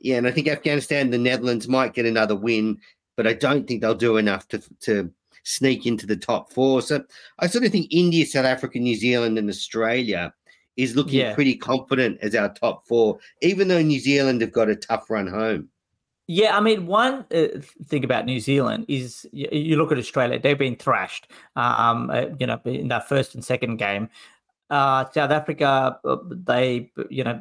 Yeah, 0.00 0.16
and 0.16 0.26
I 0.26 0.30
think 0.30 0.48
Afghanistan, 0.48 1.06
and 1.06 1.12
the 1.12 1.18
Netherlands 1.18 1.68
might 1.68 1.94
get 1.94 2.06
another 2.06 2.36
win, 2.36 2.78
but 3.16 3.26
I 3.26 3.32
don't 3.32 3.66
think 3.66 3.80
they'll 3.80 3.94
do 3.94 4.16
enough 4.16 4.46
to 4.48 4.62
to 4.80 5.10
sneak 5.46 5.86
into 5.86 6.06
the 6.06 6.16
top 6.16 6.52
four. 6.52 6.82
So 6.82 7.04
I 7.38 7.46
sort 7.46 7.64
of 7.64 7.72
think 7.72 7.86
India, 7.90 8.26
South 8.26 8.44
Africa, 8.44 8.78
New 8.78 8.96
Zealand, 8.96 9.38
and 9.38 9.48
Australia 9.48 10.34
is 10.76 10.96
looking 10.96 11.20
Yeah. 11.20 11.34
pretty 11.34 11.56
confident 11.56 12.18
as 12.20 12.34
our 12.34 12.52
top 12.52 12.86
four, 12.86 13.18
even 13.40 13.68
though 13.68 13.80
New 13.80 14.00
Zealand 14.00 14.40
have 14.42 14.52
got 14.52 14.68
a 14.68 14.76
tough 14.76 15.08
run 15.08 15.26
home. 15.26 15.68
Yeah, 16.28 16.56
I 16.56 16.60
mean, 16.60 16.86
one 16.88 17.24
uh, 17.32 17.46
thing 17.84 18.02
about 18.02 18.26
New 18.26 18.40
Zealand 18.40 18.84
is 18.88 19.24
you, 19.32 19.48
you 19.52 19.76
look 19.76 19.92
at 19.92 19.98
Australia; 19.98 20.40
they've 20.40 20.58
been 20.58 20.74
thrashed. 20.74 21.30
Um, 21.54 22.10
uh, 22.10 22.26
you 22.40 22.46
know, 22.48 22.60
in 22.64 22.88
that 22.88 23.08
first 23.08 23.34
and 23.34 23.44
second 23.44 23.76
game. 23.76 24.08
Uh, 24.68 25.04
South 25.14 25.30
Africa, 25.30 25.96
uh, 26.04 26.16
they 26.28 26.90
you 27.08 27.22
know 27.22 27.40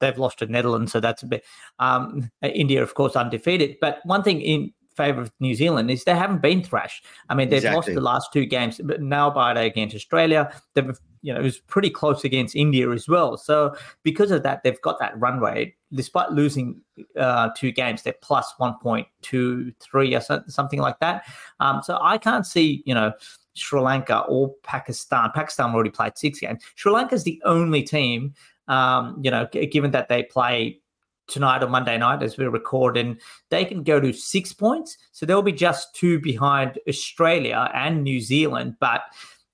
they've 0.00 0.18
lost 0.18 0.40
to 0.40 0.46
Netherlands, 0.46 0.90
so 0.90 0.98
that's 0.98 1.22
a 1.22 1.26
bit. 1.26 1.44
Um, 1.78 2.28
India, 2.42 2.82
of 2.82 2.94
course, 2.94 3.14
undefeated. 3.14 3.76
But 3.80 4.00
one 4.04 4.24
thing 4.24 4.40
in 4.40 4.72
favour 4.96 5.22
of 5.22 5.32
New 5.40 5.54
Zealand 5.54 5.90
is 5.90 6.04
they 6.04 6.14
haven't 6.14 6.42
been 6.42 6.62
thrashed. 6.62 7.04
I 7.28 7.34
mean, 7.34 7.48
they've 7.48 7.64
lost 7.64 7.88
the 7.88 8.00
last 8.00 8.32
two 8.32 8.46
games, 8.46 8.80
but 8.82 9.02
now 9.02 9.30
by 9.30 9.52
against 9.60 9.94
Australia, 9.94 10.52
they've 10.74 10.98
you 11.22 11.32
know 11.32 11.40
it 11.40 11.42
was 11.42 11.58
pretty 11.58 11.90
close 11.90 12.24
against 12.24 12.54
India 12.54 12.90
as 12.90 13.08
well. 13.08 13.36
So 13.36 13.74
because 14.02 14.30
of 14.30 14.42
that, 14.42 14.62
they've 14.62 14.80
got 14.82 14.98
that 15.00 15.18
runway. 15.18 15.74
Despite 15.92 16.32
losing 16.32 16.80
uh, 17.18 17.50
two 17.56 17.72
games, 17.72 18.02
they're 18.02 18.14
plus 18.20 18.52
one 18.58 18.74
point 18.80 19.06
two 19.22 19.72
three 19.80 20.14
or 20.14 20.20
so- 20.20 20.44
something 20.48 20.80
like 20.80 20.98
that. 21.00 21.24
Um, 21.60 21.82
so 21.82 21.98
I 22.00 22.18
can't 22.18 22.46
see 22.46 22.82
you 22.84 22.94
know 22.94 23.12
Sri 23.54 23.80
Lanka 23.80 24.20
or 24.28 24.54
Pakistan. 24.62 25.30
Pakistan 25.34 25.70
already 25.70 25.90
played 25.90 26.18
six 26.18 26.40
games. 26.40 26.62
Sri 26.74 26.92
Lanka 26.92 27.14
is 27.14 27.24
the 27.24 27.40
only 27.44 27.82
team. 27.82 28.34
Um, 28.66 29.20
you 29.22 29.30
know, 29.30 29.46
given 29.70 29.90
that 29.90 30.08
they 30.08 30.22
play 30.22 30.80
tonight 31.26 31.62
or 31.62 31.68
Monday 31.68 31.96
night 31.98 32.22
as 32.22 32.36
we 32.36 32.44
record, 32.46 32.96
and 32.96 33.18
they 33.50 33.64
can 33.64 33.82
go 33.82 34.00
to 34.00 34.12
six 34.12 34.52
points. 34.52 34.98
So 35.12 35.26
they'll 35.26 35.42
be 35.42 35.52
just 35.52 35.94
two 35.94 36.18
behind 36.20 36.78
Australia 36.88 37.70
and 37.74 38.02
New 38.02 38.20
Zealand. 38.20 38.76
But 38.80 39.02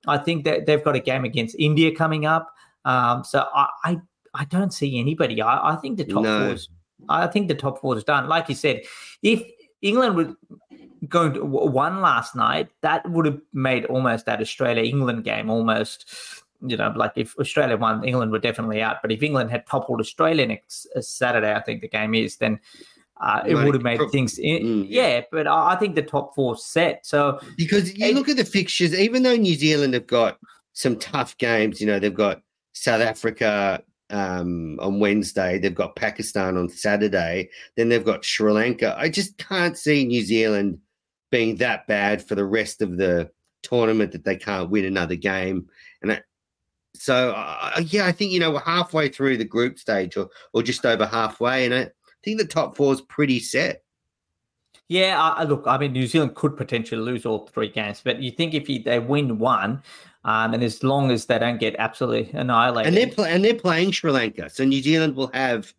I 0.06 0.18
think 0.18 0.44
that 0.44 0.66
they've 0.66 0.82
got 0.82 0.96
a 0.96 1.00
game 1.00 1.24
against 1.24 1.56
India 1.58 1.94
coming 1.94 2.26
up. 2.26 2.52
Um, 2.84 3.24
so 3.24 3.46
I, 3.54 3.68
I 3.84 4.00
I 4.34 4.44
don't 4.46 4.72
see 4.72 4.98
anybody. 4.98 5.42
I, 5.42 5.72
I 5.72 5.76
think 5.76 5.98
the 5.98 6.04
top 6.04 6.22
No. 6.22 6.38
four 6.38 6.54
is 6.54 6.68
I 7.08 7.26
think 7.26 7.48
the 7.48 7.54
top 7.54 7.80
four 7.80 7.96
is 7.96 8.04
done. 8.04 8.28
Like 8.28 8.48
you 8.48 8.54
said, 8.54 8.82
if 9.22 9.42
England 9.82 10.16
would 10.16 10.34
going 11.08 11.32
to 11.34 11.44
won 11.44 12.00
last 12.02 12.36
night, 12.36 12.68
that 12.82 13.08
would 13.10 13.26
have 13.26 13.40
made 13.52 13.86
almost 13.86 14.26
that 14.26 14.40
Australia 14.40 14.82
England 14.82 15.24
game 15.24 15.50
almost. 15.50 16.10
You 16.62 16.76
know, 16.76 16.92
like 16.96 17.12
if 17.16 17.38
Australia 17.38 17.76
won, 17.76 18.04
England 18.04 18.32
were 18.32 18.38
definitely 18.38 18.82
out. 18.82 18.96
But 19.02 19.12
if 19.12 19.22
England 19.22 19.50
had 19.50 19.66
toppled 19.66 20.00
Australia 20.00 20.46
next 20.46 20.86
uh, 20.94 21.00
Saturday, 21.00 21.54
I 21.54 21.60
think 21.60 21.80
the 21.80 21.88
game 21.88 22.14
is, 22.14 22.36
then 22.36 22.60
uh, 23.20 23.42
it 23.46 23.54
Might 23.54 23.64
would 23.64 23.74
have 23.74 23.82
made 23.84 24.00
things. 24.10 24.38
In, 24.38 24.62
Mm, 24.62 24.86
yeah. 24.88 25.08
yeah. 25.08 25.20
but 25.32 25.46
I 25.46 25.72
I 25.72 25.76
think 25.76 25.94
the 25.94 26.02
top 26.02 26.34
four 26.34 26.56
set. 26.56 27.04
So 27.06 27.38
Because 27.56 27.96
you 27.96 28.06
And- 28.06 28.16
look 28.16 28.28
at 28.28 28.36
the 28.36 28.44
fixtures, 28.44 28.94
even 28.94 29.22
though 29.22 29.36
New 29.36 29.54
Zealand 29.54 29.94
have 29.94 30.06
got 30.06 30.38
some 30.72 30.96
tough 30.98 31.36
games, 31.38 31.80
you 31.80 31.86
know, 31.86 31.98
they've 31.98 32.14
got 32.14 32.40
South 32.72 33.00
Africa 33.02 33.82
um, 34.10 34.78
on 34.80 35.00
Wednesday, 35.00 35.58
they've 35.58 35.74
got 35.74 35.96
Pakistan 35.96 36.56
on 36.56 36.68
Saturday, 36.68 37.48
then 37.76 37.88
they've 37.88 38.04
got 38.04 38.24
Sri 38.24 38.50
Lanka. 38.52 38.94
I 38.98 39.08
just 39.08 39.38
can't 39.38 39.76
see 39.78 40.04
New 40.04 40.22
Zealand 40.22 40.78
being 41.30 41.56
that 41.56 41.86
bad 41.86 42.26
for 42.26 42.34
the 42.34 42.44
rest 42.44 42.82
of 42.82 42.96
the 42.96 43.30
tournament 43.62 44.10
that 44.12 44.24
they 44.24 44.36
can't 44.36 44.70
win 44.70 44.84
another 44.84 45.14
game. 45.14 45.68
And 46.02 46.12
I, 46.12 46.22
so, 46.94 47.30
uh, 47.30 47.80
yeah, 47.86 48.06
I 48.06 48.12
think, 48.12 48.32
you 48.32 48.40
know, 48.40 48.50
we're 48.50 48.60
halfway 48.60 49.08
through 49.08 49.36
the 49.36 49.44
group 49.44 49.78
stage 49.78 50.16
or, 50.16 50.28
or 50.52 50.62
just 50.62 50.84
over 50.84 51.06
halfway. 51.06 51.64
And 51.64 51.74
I 51.74 51.90
think 52.22 52.38
the 52.38 52.46
top 52.46 52.76
four 52.76 52.92
is 52.92 53.00
pretty 53.00 53.40
set. 53.40 53.82
Yeah, 54.88 55.20
I, 55.20 55.44
look, 55.44 55.64
I 55.66 55.78
mean, 55.78 55.92
New 55.92 56.08
Zealand 56.08 56.34
could 56.34 56.56
potentially 56.56 57.00
lose 57.00 57.24
all 57.24 57.46
three 57.46 57.68
games, 57.68 58.00
but 58.04 58.20
you 58.20 58.32
think 58.32 58.54
if 58.54 58.68
you, 58.68 58.82
they 58.82 58.98
win 58.98 59.38
one, 59.38 59.82
um, 60.24 60.52
and 60.52 60.64
as 60.64 60.82
long 60.82 61.12
as 61.12 61.26
they 61.26 61.38
don't 61.38 61.60
get 61.60 61.76
absolutely 61.78 62.30
annihilated, 62.38 62.88
And 62.88 62.96
they're, 62.96 63.14
pl- 63.14 63.24
and 63.24 63.44
they're 63.44 63.54
playing 63.54 63.92
Sri 63.92 64.10
Lanka. 64.10 64.50
So 64.50 64.64
New 64.64 64.82
Zealand 64.82 65.14
will 65.14 65.30
have 65.32 65.72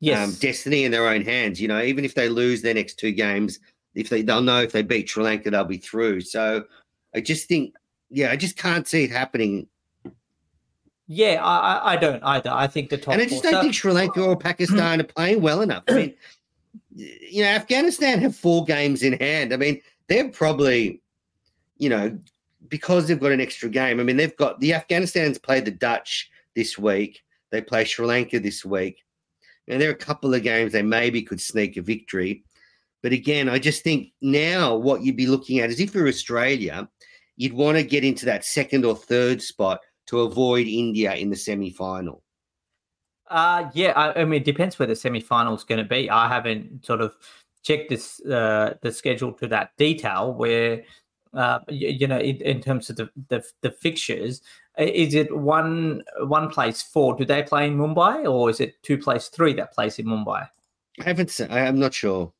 yes, 0.00 0.28
um, 0.28 0.34
destiny 0.40 0.84
in 0.84 0.92
their 0.92 1.06
own 1.06 1.22
hands. 1.22 1.60
You 1.60 1.68
know, 1.68 1.82
even 1.82 2.04
if 2.04 2.14
they 2.14 2.28
lose 2.28 2.62
their 2.62 2.74
next 2.74 2.98
two 2.98 3.12
games, 3.12 3.60
if 3.94 4.08
they 4.08 4.22
they'll 4.22 4.40
know 4.40 4.62
if 4.62 4.72
they 4.72 4.82
beat 4.82 5.08
Sri 5.10 5.22
Lanka, 5.24 5.50
they'll 5.50 5.64
be 5.64 5.76
through. 5.76 6.22
So 6.22 6.64
I 7.14 7.20
just 7.20 7.46
think, 7.46 7.74
yeah, 8.10 8.30
I 8.30 8.36
just 8.36 8.56
can't 8.56 8.88
see 8.88 9.04
it 9.04 9.10
happening. 9.10 9.68
Yeah, 11.06 11.40
I, 11.44 11.94
I- 11.94 11.96
don't 11.96 12.22
either. 12.22 12.50
I 12.50 12.66
think 12.66 12.90
the 12.90 12.98
top 12.98 13.14
and 13.14 13.22
I 13.22 13.26
just 13.26 13.42
don't 13.42 13.52
so- 13.52 13.60
think 13.62 13.74
Sri 13.74 13.92
Lanka 13.92 14.22
or 14.22 14.36
Pakistan 14.36 15.00
are 15.00 15.04
playing 15.04 15.42
well 15.42 15.60
enough. 15.60 15.84
I 15.88 15.92
mean, 15.92 16.14
you 16.94 17.42
know, 17.42 17.48
Afghanistan 17.48 18.20
have 18.20 18.36
four 18.36 18.64
games 18.64 19.02
in 19.02 19.14
hand. 19.14 19.52
I 19.52 19.56
mean, 19.56 19.80
they're 20.08 20.28
probably, 20.28 21.00
you 21.78 21.88
know, 21.88 22.18
because 22.68 23.06
they've 23.06 23.20
got 23.20 23.32
an 23.32 23.40
extra 23.40 23.68
game. 23.68 24.00
I 24.00 24.02
mean, 24.04 24.16
they've 24.16 24.36
got 24.36 24.60
the 24.60 24.72
Afghanistan's 24.74 25.38
played 25.38 25.64
the 25.64 25.70
Dutch 25.70 26.30
this 26.54 26.78
week. 26.78 27.22
They 27.50 27.60
play 27.60 27.84
Sri 27.84 28.06
Lanka 28.06 28.40
this 28.40 28.64
week. 28.64 29.04
And 29.68 29.80
there 29.80 29.88
are 29.88 29.94
a 29.94 29.96
couple 29.96 30.34
of 30.34 30.42
games 30.42 30.72
they 30.72 30.82
maybe 30.82 31.22
could 31.22 31.40
sneak 31.40 31.76
a 31.76 31.82
victory. 31.82 32.44
But 33.02 33.12
again, 33.12 33.48
I 33.48 33.58
just 33.58 33.82
think 33.82 34.12
now 34.22 34.76
what 34.76 35.02
you'd 35.02 35.16
be 35.16 35.26
looking 35.26 35.58
at 35.58 35.70
is 35.70 35.80
if 35.80 35.94
you're 35.94 36.08
Australia, 36.08 36.88
you'd 37.36 37.52
want 37.52 37.76
to 37.76 37.84
get 37.84 38.04
into 38.04 38.24
that 38.26 38.44
second 38.44 38.84
or 38.84 38.94
third 38.94 39.42
spot 39.42 39.80
to 40.06 40.20
avoid 40.20 40.66
India 40.66 41.14
in 41.14 41.30
the 41.30 41.36
semi 41.36 41.70
final. 41.70 42.22
Uh, 43.28 43.70
yeah, 43.74 43.92
I, 43.96 44.20
I, 44.20 44.24
mean, 44.24 44.42
it 44.42 44.44
depends 44.44 44.78
where 44.78 44.86
the 44.86 44.96
semi 44.96 45.20
final 45.20 45.54
is 45.54 45.64
going 45.64 45.82
to 45.82 45.88
be. 45.88 46.10
I 46.10 46.28
haven't 46.28 46.84
sort 46.84 47.00
of 47.00 47.14
checked 47.64 47.88
this 47.88 48.20
uh, 48.26 48.74
the 48.82 48.92
schedule 48.92 49.32
to 49.32 49.48
that 49.48 49.70
detail 49.78 50.34
where 50.34 50.82
uh, 51.32 51.58
you, 51.68 51.88
you, 51.88 52.06
know 52.06 52.18
in, 52.18 52.36
in, 52.42 52.60
terms 52.60 52.90
of 52.90 52.96
the, 52.96 53.08
the, 53.28 53.42
the 53.62 53.70
fixtures 53.70 54.42
is 54.78 55.14
it 55.14 55.34
one 55.36 56.02
one 56.20 56.48
place 56.48 56.82
four 56.82 57.16
do 57.16 57.24
they 57.24 57.42
play 57.42 57.66
in 57.66 57.76
mumbai 57.76 58.30
or 58.30 58.50
is 58.50 58.60
it 58.60 58.80
two 58.82 58.98
place 58.98 59.28
three 59.28 59.52
that 59.52 59.72
plays 59.72 59.98
in 59.98 60.06
mumbai 60.06 60.46
i 61.00 61.04
haven't 61.04 61.40
i'm 61.50 61.78
not 61.78 61.94
sure 61.94 62.32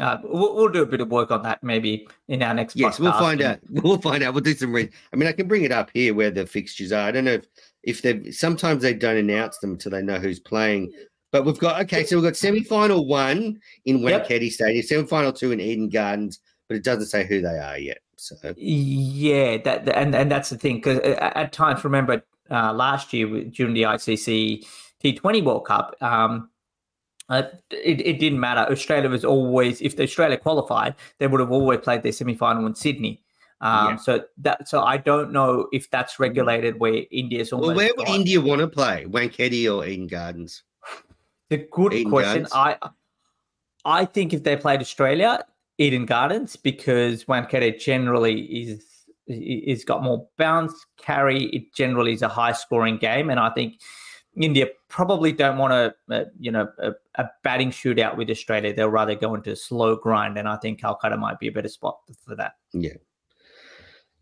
uh, 0.00 0.18
we'll, 0.22 0.54
we'll, 0.54 0.68
do 0.68 0.82
a 0.82 0.86
bit 0.86 1.00
of 1.00 1.08
work 1.08 1.30
on 1.30 1.42
that 1.42 1.62
maybe 1.62 2.06
in 2.28 2.42
our 2.42 2.54
next 2.54 2.76
yes 2.76 2.98
we'll 3.00 3.12
find 3.12 3.40
and... 3.40 3.52
out. 3.52 3.58
We'll 3.84 3.98
find 3.98 4.22
out. 4.22 4.34
We'll 4.34 4.42
do 4.42 4.54
some 4.54 4.72
re- 4.72 4.90
i 5.12 5.16
mean 5.16 5.28
i 5.28 5.32
can 5.32 5.48
bring 5.48 5.64
it 5.64 5.72
up 5.72 5.90
here 5.92 6.14
where 6.14 6.30
the 6.30 6.46
fixtures 6.46 6.92
are. 6.92 7.08
I 7.08 7.10
don't 7.10 7.24
know 7.24 7.34
if 7.34 7.46
if 7.82 8.02
they 8.02 8.30
sometimes 8.30 8.82
they 8.82 8.94
don't 8.94 9.16
announce 9.16 9.58
them 9.58 9.72
until 9.72 9.92
they 9.92 10.02
know 10.02 10.18
who's 10.18 10.40
playing. 10.40 10.92
But 11.30 11.44
we've 11.44 11.58
got 11.58 11.82
okay 11.82 12.04
so 12.04 12.16
we've 12.16 12.24
got 12.24 12.36
semi-final 12.36 13.06
one 13.06 13.60
in 13.84 13.98
wankhede 13.98 14.40
yep. 14.40 14.52
stadium 14.52 14.82
semi-final 14.82 15.32
two 15.32 15.52
in 15.52 15.60
eden 15.60 15.90
gardens 15.90 16.40
but 16.68 16.76
it 16.76 16.84
doesn't 16.84 17.06
say 17.06 17.26
who 17.26 17.42
they 17.42 17.58
are 17.58 17.78
yet 17.78 17.98
so. 18.20 18.36
Yeah, 18.56 19.58
that 19.58 19.88
and 19.88 20.14
and 20.14 20.30
that's 20.30 20.50
the 20.50 20.58
thing 20.58 20.76
because 20.76 20.98
uh, 20.98 21.32
at 21.34 21.52
times, 21.52 21.84
remember 21.84 22.22
uh, 22.50 22.72
last 22.72 23.12
year 23.12 23.44
during 23.44 23.74
the 23.74 23.82
ICC 23.82 24.66
T20 25.02 25.44
World 25.44 25.66
Cup, 25.66 25.94
um, 26.00 26.50
uh, 27.28 27.42
it, 27.70 28.00
it 28.06 28.18
didn't 28.18 28.40
matter. 28.40 28.70
Australia 28.72 29.08
was 29.08 29.24
always, 29.24 29.80
if 29.80 29.96
the 29.96 30.04
Australia 30.04 30.36
qualified, 30.36 30.94
they 31.18 31.26
would 31.26 31.40
have 31.40 31.52
always 31.52 31.80
played 31.80 32.02
their 32.02 32.12
semi 32.12 32.34
final 32.34 32.66
in 32.66 32.74
Sydney. 32.74 33.22
Um, 33.60 33.86
yeah. 33.86 33.96
So 33.96 34.24
that, 34.38 34.68
so 34.68 34.82
I 34.82 34.96
don't 34.96 35.32
know 35.32 35.68
if 35.72 35.90
that's 35.90 36.18
regulated 36.18 36.78
where 36.78 37.04
India's 37.10 37.52
almost. 37.52 37.68
Well, 37.68 37.76
where 37.76 37.90
would 37.96 38.08
India 38.08 38.40
want 38.40 38.60
to 38.60 38.68
play? 38.68 39.04
Wankhede 39.08 39.74
or 39.74 39.84
Eden 39.84 40.06
Gardens? 40.06 40.62
The 41.50 41.66
good 41.70 41.92
Eden 41.92 42.10
question. 42.10 42.44
Gardens? 42.44 42.52
I, 42.84 42.90
I 43.84 44.04
think 44.04 44.32
if 44.32 44.44
they 44.44 44.56
played 44.56 44.80
Australia, 44.80 45.44
Eden 45.78 46.06
Gardens 46.06 46.56
because 46.56 47.24
Wankhede 47.24 47.80
generally 47.80 48.42
is 48.42 48.84
is 49.26 49.84
got 49.84 50.02
more 50.02 50.26
bounce 50.38 50.86
carry. 50.96 51.44
It 51.46 51.74
generally 51.74 52.12
is 52.12 52.22
a 52.22 52.28
high 52.28 52.52
scoring 52.52 52.96
game, 52.96 53.28
and 53.28 53.38
I 53.38 53.50
think 53.50 53.80
India 54.36 54.66
probably 54.88 55.32
don't 55.32 55.58
want 55.58 55.72
to, 55.72 56.14
uh, 56.14 56.24
you 56.38 56.50
know, 56.50 56.68
a, 56.78 56.92
a, 57.18 57.28
batting 57.44 57.70
shootout 57.70 58.16
with 58.16 58.30
Australia. 58.30 58.74
They'll 58.74 58.88
rather 58.88 59.14
go 59.14 59.34
into 59.34 59.52
a 59.52 59.56
slow 59.56 59.96
grind, 59.96 60.38
and 60.38 60.48
I 60.48 60.56
think 60.56 60.80
Calcutta 60.80 61.16
might 61.16 61.38
be 61.38 61.48
a 61.48 61.52
better 61.52 61.68
spot 61.68 61.98
for 62.24 62.34
that. 62.36 62.52
Yeah. 62.72 62.94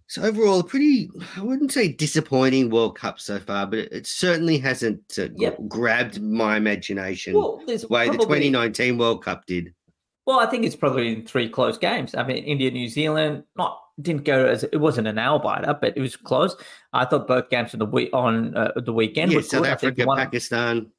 So 0.08 0.22
overall, 0.22 0.62
pretty, 0.62 1.10
I 1.36 1.42
wouldn't 1.42 1.72
say 1.72 1.88
disappointing 1.88 2.70
World 2.70 2.96
Cup 2.96 3.18
so 3.18 3.40
far, 3.40 3.66
but 3.66 3.80
it, 3.80 4.06
certainly 4.06 4.56
hasn't 4.56 5.18
uh, 5.18 5.28
yep. 5.36 5.58
grabbed 5.66 6.22
my 6.22 6.56
imagination 6.56 7.34
well, 7.34 7.60
the 7.66 7.84
way 7.90 8.06
probably, 8.06 8.18
the 8.18 8.50
2019 8.50 8.98
World 8.98 9.24
Cup 9.24 9.46
did. 9.46 9.74
Well, 10.24 10.38
I 10.38 10.46
think 10.46 10.64
it's 10.64 10.76
probably 10.76 11.12
in 11.12 11.26
three 11.26 11.48
close 11.48 11.76
games. 11.76 12.14
I 12.14 12.24
mean, 12.24 12.44
India, 12.44 12.70
New 12.70 12.88
Zealand, 12.88 13.42
not 13.56 13.80
didn't 14.00 14.24
go 14.24 14.46
as 14.46 14.62
it 14.62 14.78
wasn't 14.78 15.08
an 15.08 15.16
nail 15.16 15.38
biter, 15.38 15.76
but 15.80 15.96
it 15.96 16.00
was 16.00 16.16
close. 16.16 16.54
I 16.92 17.04
thought 17.04 17.26
both 17.26 17.48
games 17.48 17.72
on 17.74 17.78
the 17.78 17.86
week 17.86 18.10
on 18.12 18.56
uh, 18.56 18.72
the 18.76 18.92
weekend. 18.92 19.32
Yeah, 19.32 19.40
South 19.40 19.62
good. 19.62 19.70
Africa, 19.70 20.06
Pakistan. 20.16 20.90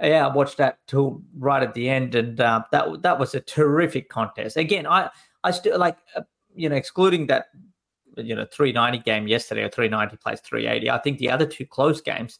Yeah, 0.00 0.26
I 0.26 0.34
watched 0.34 0.58
that 0.58 0.78
till 0.86 1.22
right 1.38 1.62
at 1.62 1.74
the 1.74 1.88
end, 1.88 2.14
and 2.14 2.38
uh, 2.40 2.62
that 2.72 3.02
that 3.02 3.18
was 3.18 3.34
a 3.34 3.40
terrific 3.40 4.08
contest. 4.08 4.56
Again, 4.56 4.86
I 4.86 5.10
I 5.42 5.50
still 5.50 5.78
like 5.78 5.96
uh, 6.14 6.22
you 6.54 6.68
know 6.68 6.76
excluding 6.76 7.26
that 7.28 7.46
you 8.16 8.34
know 8.34 8.44
390 8.44 9.02
game 9.04 9.26
yesterday 9.26 9.62
or 9.62 9.70
390 9.70 10.16
plays 10.18 10.40
380. 10.40 10.90
I 10.90 10.98
think 10.98 11.18
the 11.18 11.30
other 11.30 11.46
two 11.46 11.64
close 11.64 12.00
games 12.00 12.38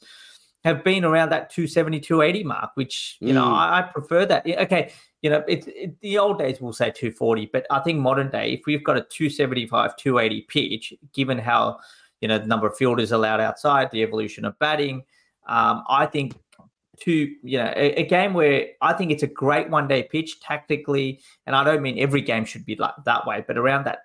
have 0.64 0.84
been 0.84 1.04
around 1.04 1.30
that 1.30 1.48
270 1.50 2.00
280 2.00 2.44
mark, 2.44 2.70
which 2.74 3.16
you 3.20 3.30
mm. 3.30 3.34
know 3.34 3.46
I, 3.46 3.78
I 3.78 3.82
prefer 3.82 4.26
that. 4.26 4.46
Okay, 4.46 4.92
you 5.22 5.30
know, 5.30 5.42
it's 5.48 5.66
it, 5.66 6.00
the 6.02 6.18
old 6.18 6.38
days 6.38 6.60
will 6.60 6.72
say 6.72 6.90
240, 6.90 7.50
but 7.52 7.66
I 7.70 7.80
think 7.80 7.98
modern 7.98 8.30
day, 8.30 8.52
if 8.52 8.60
we've 8.66 8.84
got 8.84 8.96
a 8.96 9.00
275, 9.00 9.96
280 9.96 10.42
pitch, 10.42 10.94
given 11.12 11.36
how, 11.36 11.78
you 12.20 12.28
know, 12.28 12.38
the 12.38 12.46
number 12.46 12.66
of 12.66 12.76
fielders 12.76 13.12
allowed 13.12 13.40
outside, 13.40 13.90
the 13.90 14.02
evolution 14.02 14.44
of 14.44 14.58
batting, 14.58 15.02
um, 15.48 15.82
I 15.88 16.06
think 16.06 16.34
to, 17.00 17.12
you 17.42 17.58
know, 17.58 17.72
a, 17.76 18.00
a, 18.00 18.06
game 18.06 18.34
where 18.34 18.68
I 18.80 18.92
think 18.92 19.10
it's 19.10 19.22
a 19.22 19.28
great 19.28 19.70
one 19.70 19.88
day 19.88 20.02
pitch 20.02 20.40
tactically, 20.40 21.20
and 21.46 21.54
I 21.54 21.64
don't 21.64 21.82
mean 21.82 21.98
every 21.98 22.20
game 22.20 22.44
should 22.44 22.64
be 22.64 22.76
like 22.76 22.94
that 23.04 23.26
way, 23.26 23.44
but 23.46 23.58
around 23.58 23.84
that, 23.84 24.00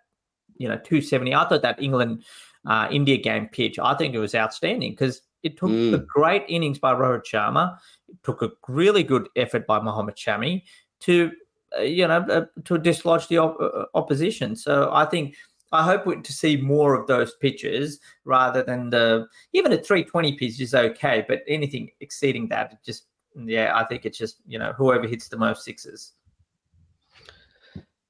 you 0.57 0.67
know, 0.67 0.75
270, 0.75 1.33
I 1.33 1.47
thought 1.47 1.61
that 1.61 1.81
England 1.81 2.23
uh, 2.65 2.87
India 2.91 3.17
game 3.17 3.47
pitch, 3.47 3.79
I 3.79 3.95
think 3.95 4.13
it 4.13 4.19
was 4.19 4.35
outstanding 4.35 4.91
because 4.91 5.21
it 5.43 5.57
took 5.57 5.71
mm. 5.71 5.93
a 5.93 5.97
great 5.97 6.43
innings 6.47 6.79
by 6.79 6.93
Rohit 6.93 7.23
Sharma. 7.25 7.77
It 8.07 8.17
took 8.23 8.41
a 8.41 8.51
really 8.67 9.03
good 9.03 9.29
effort 9.35 9.65
by 9.65 9.79
Mohammad 9.79 10.15
Shami 10.15 10.63
to 11.01 11.31
uh, 11.77 11.81
you 11.81 12.07
know 12.07 12.17
uh, 12.29 12.45
to 12.65 12.77
dislodge 12.77 13.27
the 13.27 13.39
op- 13.39 13.59
uh, 13.59 13.85
opposition. 13.95 14.55
So 14.55 14.91
I 14.93 15.05
think 15.05 15.35
I 15.71 15.83
hope 15.83 16.23
to 16.23 16.33
see 16.33 16.57
more 16.57 16.95
of 16.95 17.07
those 17.07 17.35
pitches 17.35 17.99
rather 18.25 18.61
than 18.63 18.89
the 18.89 19.27
even 19.53 19.71
a 19.71 19.77
320 19.77 20.37
pitch 20.37 20.59
is 20.59 20.75
okay, 20.75 21.25
but 21.27 21.43
anything 21.47 21.91
exceeding 22.01 22.47
that, 22.49 22.83
just 22.83 23.05
yeah, 23.35 23.71
I 23.75 23.85
think 23.85 24.05
it's 24.05 24.17
just 24.17 24.37
you 24.45 24.59
know 24.59 24.73
whoever 24.73 25.07
hits 25.07 25.29
the 25.29 25.37
most 25.37 25.63
sixes. 25.63 26.13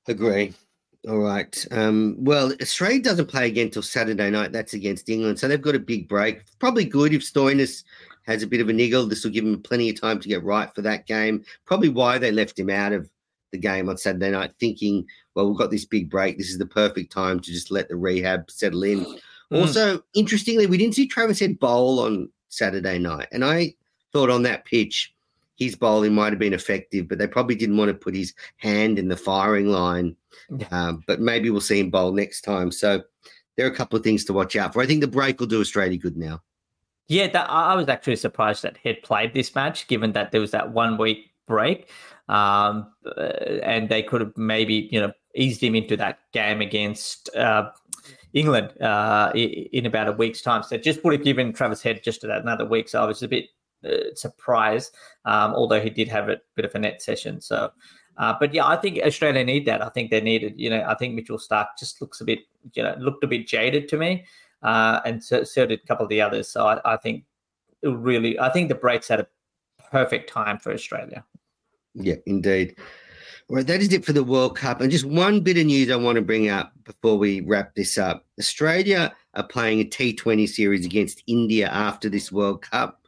Agree. 0.08 0.54
All 1.08 1.20
right. 1.20 1.66
Um, 1.72 2.16
well, 2.20 2.54
Australia 2.62 3.02
doesn't 3.02 3.28
play 3.28 3.48
again 3.48 3.68
until 3.68 3.82
Saturday 3.82 4.30
night. 4.30 4.52
That's 4.52 4.74
against 4.74 5.10
England, 5.10 5.40
so 5.40 5.48
they've 5.48 5.62
got 5.62 5.76
a 5.76 5.80
big 5.80 6.08
break. 6.08 6.42
Probably 6.60 6.86
good 6.86 7.14
if 7.14 7.22
Stoinis 7.22 7.84
has 8.28 8.44
a 8.44 8.48
bit 8.48 8.62
of 8.62 8.70
a 8.70 8.74
niggle. 8.74 9.08
This 9.08 9.24
will 9.24 9.32
give 9.32 9.46
him 9.46 9.62
plenty 9.62 9.90
of 9.90 10.00
time 10.00 10.20
to 10.20 10.30
get 10.30 10.44
right 10.44 10.74
for 10.74 10.82
that 10.84 11.08
game. 11.08 11.44
Probably 11.66 11.90
why 11.90 12.18
they 12.18 12.32
left 12.32 12.58
him 12.58 12.70
out 12.70 12.94
of 12.94 13.10
the 13.52 13.58
game 13.58 13.90
on 13.90 13.98
Saturday 13.98 14.32
night, 14.32 14.54
thinking, 14.60 15.06
well, 15.36 15.48
we've 15.48 15.58
got 15.58 15.72
this 15.72 15.86
big 15.86 16.10
break. 16.10 16.38
This 16.38 16.50
is 16.50 16.58
the 16.58 16.66
perfect 16.66 17.12
time 17.12 17.40
to 17.40 17.52
just 17.52 17.72
let 17.72 17.90
the 17.90 17.96
rehab 17.96 18.50
settle 18.50 18.84
in. 18.84 19.06
Mm. 19.52 19.62
Also, 19.62 20.04
interestingly, 20.14 20.66
we 20.66 20.78
didn't 20.78 20.96
see 20.96 21.08
Travis 21.08 21.40
Head 21.40 21.60
bowl 21.60 22.00
on 22.00 22.30
Saturday 22.50 22.98
night. 22.98 23.28
And 23.32 23.44
I 23.44 23.76
thought 24.14 24.30
on 24.30 24.44
that 24.44 24.66
pitch, 24.66 25.14
his 25.58 25.76
bowling 25.76 26.16
might 26.16 26.32
have 26.32 26.40
been 26.40 26.54
effective, 26.54 27.08
but 27.08 27.18
they 27.18 27.28
probably 27.28 27.56
didn't 27.56 27.78
want 27.78 27.90
to 27.90 27.94
put 27.94 28.16
his 28.16 28.34
hand 28.58 28.98
in 28.98 29.08
the 29.08 29.18
firing 29.18 29.68
line. 29.68 30.16
Yeah. 30.50 30.68
Um, 30.72 31.04
but 31.06 31.20
maybe 31.20 31.50
we'll 31.50 31.62
see 31.62 31.80
him 31.80 31.92
bowl 31.92 32.12
next 32.12 32.42
time. 32.42 32.72
So 32.72 33.04
there 33.56 33.68
are 33.68 33.72
a 33.72 33.76
couple 33.76 33.98
of 33.98 34.04
things 34.04 34.26
to 34.26 34.34
watch 34.34 34.56
out 34.56 34.74
for. 34.74 34.82
I 34.82 34.88
think 34.88 35.02
the 35.02 35.08
break 35.08 35.40
will 35.40 35.48
do 35.48 35.62
Australia 35.62 35.98
good 35.98 36.18
now. 36.18 36.42
Yeah, 37.08 37.28
that, 37.28 37.50
I 37.50 37.76
was 37.76 37.90
actually 37.90 38.16
surprised 38.16 38.64
that 38.64 38.78
he'd 38.82 39.04
played 39.04 39.34
this 39.34 39.54
match, 39.54 39.88
given 39.88 40.14
that 40.14 40.32
there 40.32 40.40
was 40.40 40.52
that 40.52 40.72
one 40.72 40.98
week 40.98 41.31
break, 41.48 41.90
um, 42.30 42.92
uh, 43.06 43.22
and 43.64 43.90
they 43.90 44.04
could 44.04 44.22
have 44.22 44.38
maybe 44.38 44.90
you 44.92 45.00
know 45.00 45.12
eased 45.36 45.62
him 45.62 45.76
into 45.76 45.98
that 45.98 46.20
game 46.34 46.62
against 46.62 47.34
uh, 47.36 47.70
England 48.34 48.70
uh, 48.82 49.32
in 49.36 49.86
about 49.86 50.08
a 50.08 50.12
week's 50.12 50.42
time. 50.42 50.64
So 50.64 50.78
just 50.78 51.04
would 51.04 51.14
have 51.14 51.24
given 51.24 51.54
Travis 51.54 51.82
Head 51.82 52.04
just 52.04 52.24
another 52.24 52.66
week. 52.66 52.90
So 52.90 53.02
I 53.02 53.06
was 53.06 53.24
a 53.24 53.28
bit 53.28 53.46
uh, 53.86 54.14
surprised, 54.16 54.96
um, 55.26 55.54
although 55.54 55.82
he 55.82 55.90
did 55.90 56.08
have 56.08 56.30
a 56.30 56.38
bit 56.56 56.66
of 56.66 56.76
a 56.76 56.80
net 56.80 57.02
session. 57.02 57.42
So. 57.42 57.72
Uh, 58.18 58.36
but 58.40 58.54
yeah, 58.54 58.68
I 58.68 58.76
think 58.76 59.00
Australia 59.00 59.44
need 59.44 59.66
that. 59.66 59.82
I 59.82 59.88
think 59.88 60.12
they 60.12 60.20
needed, 60.20 60.54
you 60.58 60.70
know, 60.70 60.86
I 60.86 60.96
think 60.96 61.16
Mitchell 61.16 61.40
Starc 61.40 61.68
just 61.80 62.02
looks 62.02 62.20
a 62.20 62.26
bit, 62.26 62.40
you 62.74 62.84
know, 62.84 62.94
looked 63.00 63.24
a 63.24 63.28
bit 63.28 63.48
jaded 63.48 63.88
to 63.88 63.98
me 63.98 64.26
uh, 64.64 65.02
and 65.06 65.24
so, 65.24 65.44
so, 65.44 65.66
did 65.66 65.80
a 65.84 65.88
couple 65.88 66.04
of 66.04 66.10
the 66.10 66.22
others. 66.22 66.48
So 66.48 66.68
I, 66.68 66.94
I 66.94 66.98
think 66.98 67.26
it 67.82 67.90
really, 67.90 68.40
I 68.40 68.50
think 68.50 68.70
the 68.70 68.76
breaks 68.76 69.08
had 69.08 69.20
a 69.20 69.28
perfect 69.92 70.30
time 70.30 70.58
for 70.58 70.72
Australia. 70.72 71.24
Yeah, 71.94 72.16
indeed. 72.26 72.78
Well, 73.50 73.64
that 73.66 73.82
is 73.82 73.92
it 73.92 74.06
for 74.06 74.14
the 74.14 74.24
World 74.24 74.56
Cup. 74.58 74.80
And 74.80 74.90
just 74.90 75.04
one 75.04 75.42
bit 75.42 75.58
of 75.58 75.66
news 75.66 75.92
I 75.92 75.98
want 75.98 76.16
to 76.16 76.22
bring 76.22 76.48
up 76.48 76.72
before 76.86 77.18
we 77.18 77.42
wrap 77.42 77.76
this 77.76 77.98
up. 77.98 78.26
Australia 78.40 79.14
are 79.34 79.44
playing 79.44 79.82
a 79.82 79.84
T20 79.84 80.48
series 80.48 80.86
against 80.86 81.22
India 81.28 81.68
after 81.68 82.08
this 82.08 82.32
World 82.32 82.62
Cup. 82.62 83.06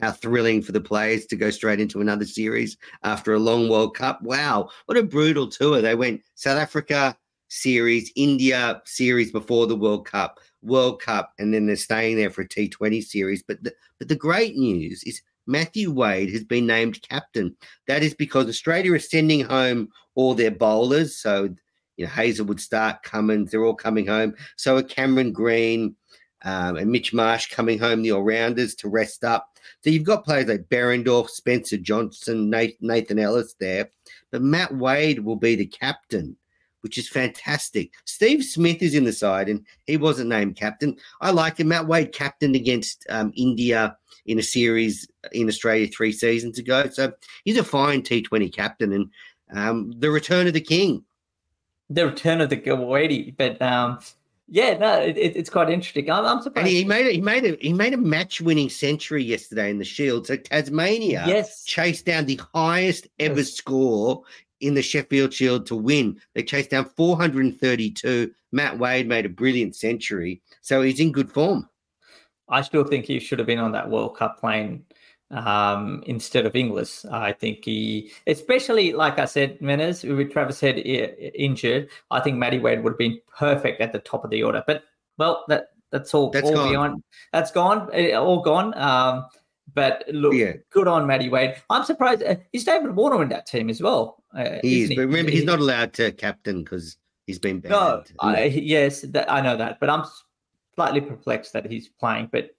How 0.00 0.12
thrilling 0.12 0.62
for 0.62 0.72
the 0.72 0.80
players 0.80 1.26
to 1.26 1.36
go 1.36 1.50
straight 1.50 1.80
into 1.80 2.00
another 2.00 2.24
series 2.24 2.76
after 3.02 3.34
a 3.34 3.38
long 3.38 3.68
World 3.68 3.94
Cup. 3.94 4.22
Wow, 4.22 4.70
what 4.86 4.98
a 4.98 5.02
brutal 5.02 5.48
tour. 5.48 5.80
They 5.80 5.94
went 5.94 6.22
South 6.34 6.58
Africa 6.58 7.16
series, 7.48 8.10
India 8.16 8.82
series 8.86 9.30
before 9.30 9.66
the 9.66 9.76
World 9.76 10.06
Cup. 10.06 10.40
World 10.62 11.00
Cup, 11.00 11.32
and 11.38 11.52
then 11.52 11.66
they're 11.66 11.76
staying 11.76 12.16
there 12.16 12.30
for 12.30 12.40
a 12.40 12.48
T20 12.48 13.04
series. 13.04 13.42
But 13.42 13.62
the, 13.62 13.72
but 13.98 14.08
the 14.08 14.16
great 14.16 14.56
news 14.56 15.04
is 15.04 15.22
Matthew 15.46 15.90
Wade 15.90 16.30
has 16.30 16.44
been 16.44 16.66
named 16.66 17.02
captain. 17.02 17.56
That 17.86 18.02
is 18.02 18.14
because 18.14 18.48
Australia 18.48 18.94
is 18.94 19.10
sending 19.10 19.44
home 19.44 19.88
all 20.14 20.34
their 20.34 20.50
bowlers. 20.50 21.16
So, 21.16 21.54
you 21.96 22.04
know, 22.04 22.10
Hazlewood, 22.10 22.58
Starc, 22.58 23.02
Cummins, 23.02 23.50
they're 23.50 23.64
all 23.64 23.74
coming 23.74 24.06
home. 24.06 24.34
So 24.56 24.76
are 24.76 24.82
Cameron 24.82 25.32
Green, 25.32 25.96
um, 26.44 26.76
and 26.76 26.90
Mitch 26.90 27.12
Marsh 27.12 27.50
coming 27.50 27.78
home, 27.78 28.02
the 28.02 28.12
all 28.12 28.22
rounders 28.22 28.74
to 28.76 28.88
rest 28.88 29.24
up. 29.24 29.58
So 29.82 29.90
you've 29.90 30.04
got 30.04 30.24
players 30.24 30.46
like 30.46 30.68
Behrendorff, 30.68 31.30
Spencer 31.30 31.78
Johnson, 31.78 32.50
Nathan 32.50 33.18
Ellis 33.18 33.54
there, 33.58 33.90
but 34.30 34.42
Matt 34.42 34.74
Wade 34.74 35.20
will 35.20 35.36
be 35.36 35.56
the 35.56 35.66
captain, 35.66 36.36
which 36.84 36.98
is 36.98 37.08
fantastic. 37.08 37.94
Steve 38.04 38.44
Smith 38.44 38.82
is 38.82 38.94
in 38.94 39.04
the 39.04 39.12
side, 39.12 39.48
and 39.48 39.64
he 39.86 39.96
wasn't 39.96 40.28
named 40.28 40.54
captain. 40.54 40.94
I 41.22 41.30
like 41.30 41.58
him. 41.58 41.68
Matt 41.68 41.88
Wade 41.88 42.12
captained 42.12 42.54
against 42.54 43.06
um, 43.08 43.32
India 43.34 43.96
in 44.26 44.38
a 44.38 44.42
series 44.42 45.08
in 45.32 45.48
Australia 45.48 45.88
three 45.88 46.12
seasons 46.12 46.58
ago, 46.58 46.88
so 46.92 47.12
he's 47.46 47.56
a 47.56 47.64
fine 47.64 48.02
T20 48.02 48.54
captain, 48.54 48.92
and 48.92 49.10
um, 49.54 49.94
the 49.98 50.10
return 50.10 50.46
of 50.46 50.52
the 50.52 50.60
king. 50.60 51.04
The 51.88 52.06
return 52.06 52.42
of 52.42 52.50
the 52.50 52.58
Gawadi, 52.58 53.34
but 53.34 53.60
um, 53.62 53.98
yeah, 54.46 54.76
no, 54.76 55.00
it, 55.00 55.16
it's 55.16 55.48
quite 55.48 55.70
interesting. 55.70 56.10
I'm, 56.10 56.26
I'm 56.26 56.42
surprised. 56.42 56.68
And 56.68 56.76
he 56.76 56.84
made 56.84 57.06
a, 57.06 57.12
he 57.12 57.20
made 57.22 57.44
a 57.46 57.56
he 57.62 57.72
made 57.72 57.94
a 57.94 57.98
match 57.98 58.42
winning 58.42 58.68
century 58.68 59.24
yesterday 59.24 59.70
in 59.70 59.78
the 59.78 59.86
Shield. 59.86 60.26
So 60.26 60.36
Tasmania 60.36 61.24
yes. 61.26 61.64
chased 61.64 62.04
down 62.04 62.26
the 62.26 62.40
highest 62.54 63.08
ever 63.18 63.42
score 63.42 64.22
in 64.66 64.74
the 64.74 64.82
Sheffield 64.82 65.32
Shield 65.32 65.66
to 65.66 65.76
win. 65.76 66.20
They 66.34 66.42
chased 66.42 66.70
down 66.70 66.86
432. 66.96 68.32
Matt 68.52 68.78
Wade 68.78 69.08
made 69.08 69.26
a 69.26 69.30
brilliant 69.30 69.76
century, 69.76 70.40
so 70.60 70.82
he's 70.82 71.00
in 71.00 71.12
good 71.12 71.30
form. 71.30 71.68
I 72.48 72.62
still 72.62 72.84
think 72.84 73.04
he 73.04 73.18
should 73.18 73.38
have 73.38 73.46
been 73.46 73.58
on 73.58 73.72
that 73.72 73.90
World 73.90 74.16
Cup 74.16 74.38
plane 74.38 74.84
um, 75.30 76.02
instead 76.06 76.46
of 76.46 76.54
Inglis. 76.54 77.04
I 77.06 77.32
think 77.32 77.64
he, 77.64 78.12
especially 78.26 78.92
like 78.92 79.18
I 79.18 79.24
said, 79.24 79.58
Menners 79.60 80.04
with 80.16 80.32
Travis 80.32 80.60
Head 80.60 80.78
injured, 80.78 81.88
I 82.10 82.20
think 82.20 82.36
Matty 82.36 82.58
Wade 82.58 82.82
would 82.82 82.92
have 82.92 82.98
been 82.98 83.20
perfect 83.36 83.80
at 83.80 83.92
the 83.92 83.98
top 84.00 84.24
of 84.24 84.30
the 84.30 84.42
order. 84.42 84.62
But 84.66 84.84
well, 85.18 85.44
that 85.48 85.68
that's 85.90 86.14
all. 86.14 86.30
That's 86.30 86.48
all 86.48 86.54
gone. 86.54 86.70
Beyond. 86.70 87.02
That's 87.32 87.50
gone. 87.50 87.88
Eh, 87.92 88.12
all 88.12 88.40
gone. 88.40 88.76
Um, 88.76 89.26
but 89.72 90.04
look, 90.08 90.34
yeah. 90.34 90.52
good 90.70 90.88
on 90.88 91.06
Matty 91.06 91.28
Wade. 91.28 91.56
I'm 91.70 91.84
surprised. 91.84 92.22
Uh, 92.22 92.36
is 92.52 92.64
David 92.64 92.94
Warner 92.94 93.22
in 93.22 93.28
that 93.30 93.46
team 93.46 93.70
as 93.70 93.80
well? 93.80 94.22
Uh, 94.36 94.58
he 94.62 94.82
is, 94.82 94.88
he? 94.90 94.96
but 94.96 95.02
remember, 95.02 95.30
he's 95.30 95.44
not 95.44 95.58
allowed 95.58 95.92
to 95.94 96.12
captain 96.12 96.62
because 96.62 96.96
he's 97.26 97.38
been 97.38 97.60
banned. 97.60 97.72
No, 97.72 98.02
I, 98.20 98.44
yes, 98.44 99.02
that, 99.02 99.30
I 99.32 99.40
know 99.40 99.56
that, 99.56 99.80
but 99.80 99.88
I'm 99.88 100.04
slightly 100.74 101.00
perplexed 101.00 101.52
that 101.54 101.70
he's 101.70 101.88
playing. 101.88 102.28
But 102.30 102.50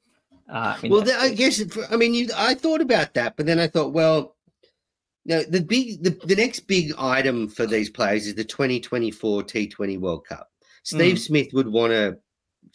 uh, 0.49 0.77
well, 0.83 1.01
the, 1.01 1.15
I 1.15 1.33
guess 1.33 1.61
I 1.91 1.95
mean 1.95 2.13
you, 2.13 2.29
I 2.35 2.55
thought 2.55 2.81
about 2.81 3.13
that, 3.13 3.35
but 3.37 3.45
then 3.45 3.59
I 3.59 3.67
thought, 3.67 3.93
well, 3.93 4.35
no, 5.25 5.43
the 5.43 5.61
big 5.61 6.03
the, 6.03 6.11
the 6.25 6.35
next 6.35 6.61
big 6.61 6.93
item 6.97 7.47
for 7.47 7.65
these 7.65 7.89
players 7.89 8.27
is 8.27 8.35
the 8.35 8.43
2024 8.43 9.43
T20 9.43 9.99
World 9.99 10.25
Cup. 10.25 10.49
Steve 10.83 11.15
mm. 11.15 11.19
Smith 11.19 11.47
would 11.53 11.67
want 11.67 11.91
to 11.91 12.17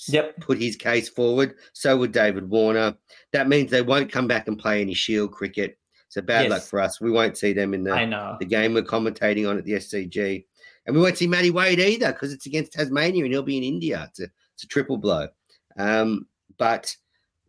yep. 0.09 0.39
put 0.41 0.61
his 0.61 0.77
case 0.77 1.09
forward. 1.09 1.55
So 1.73 1.97
would 1.97 2.13
David 2.13 2.49
Warner. 2.49 2.95
That 3.33 3.49
means 3.49 3.71
they 3.71 3.83
won't 3.83 4.13
come 4.13 4.27
back 4.27 4.49
and 4.49 4.59
play 4.59 4.81
any 4.81 4.95
Shield 4.95 5.33
cricket. 5.33 5.79
So 6.09 6.21
bad 6.21 6.43
yes. 6.43 6.51
luck 6.51 6.63
for 6.63 6.81
us. 6.81 7.01
We 7.01 7.11
won't 7.11 7.39
see 7.39 7.53
them 7.53 7.73
in 7.73 7.85
the 7.85 8.37
the 8.41 8.47
game 8.47 8.75
we're 8.75 8.83
commentating 8.83 9.49
on 9.49 9.59
at 9.59 9.65
the 9.65 9.75
SCG, 9.75 10.45
and 10.87 10.97
we 10.97 11.01
won't 11.01 11.17
see 11.17 11.29
Matty 11.29 11.51
Wade 11.51 11.79
either 11.79 12.13
because 12.13 12.33
it's 12.33 12.47
against 12.47 12.73
Tasmania 12.73 13.25
and 13.25 13.33
he'll 13.33 13.43
be 13.45 13.59
in 13.59 13.63
India. 13.63 14.07
It's 14.09 14.21
a, 14.21 14.27
it's 14.55 14.65
a 14.65 14.67
triple 14.67 14.97
blow. 14.97 15.29
Um, 15.77 16.27
but 16.59 16.95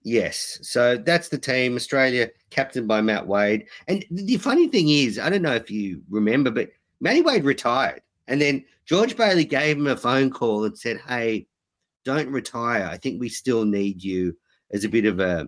Yes. 0.03 0.59
So 0.61 0.97
that's 0.97 1.29
the 1.29 1.37
team, 1.37 1.75
Australia, 1.75 2.29
captained 2.49 2.87
by 2.87 3.01
Matt 3.01 3.27
Wade. 3.27 3.67
And 3.87 4.03
the 4.09 4.37
funny 4.37 4.67
thing 4.67 4.89
is, 4.89 5.19
I 5.19 5.29
don't 5.29 5.41
know 5.41 5.55
if 5.55 5.69
you 5.69 6.01
remember, 6.09 6.49
but 6.49 6.69
Matty 6.99 7.21
Wade 7.21 7.43
retired. 7.43 8.01
And 8.27 8.41
then 8.41 8.65
George 8.85 9.15
Bailey 9.15 9.45
gave 9.45 9.77
him 9.77 9.87
a 9.87 9.97
phone 9.97 10.31
call 10.31 10.63
and 10.63 10.77
said, 10.77 11.01
Hey, 11.07 11.47
don't 12.03 12.29
retire. 12.29 12.85
I 12.85 12.97
think 12.97 13.19
we 13.19 13.29
still 13.29 13.65
need 13.65 14.03
you 14.03 14.35
as 14.71 14.83
a 14.83 14.89
bit 14.89 15.05
of 15.05 15.19
a, 15.19 15.47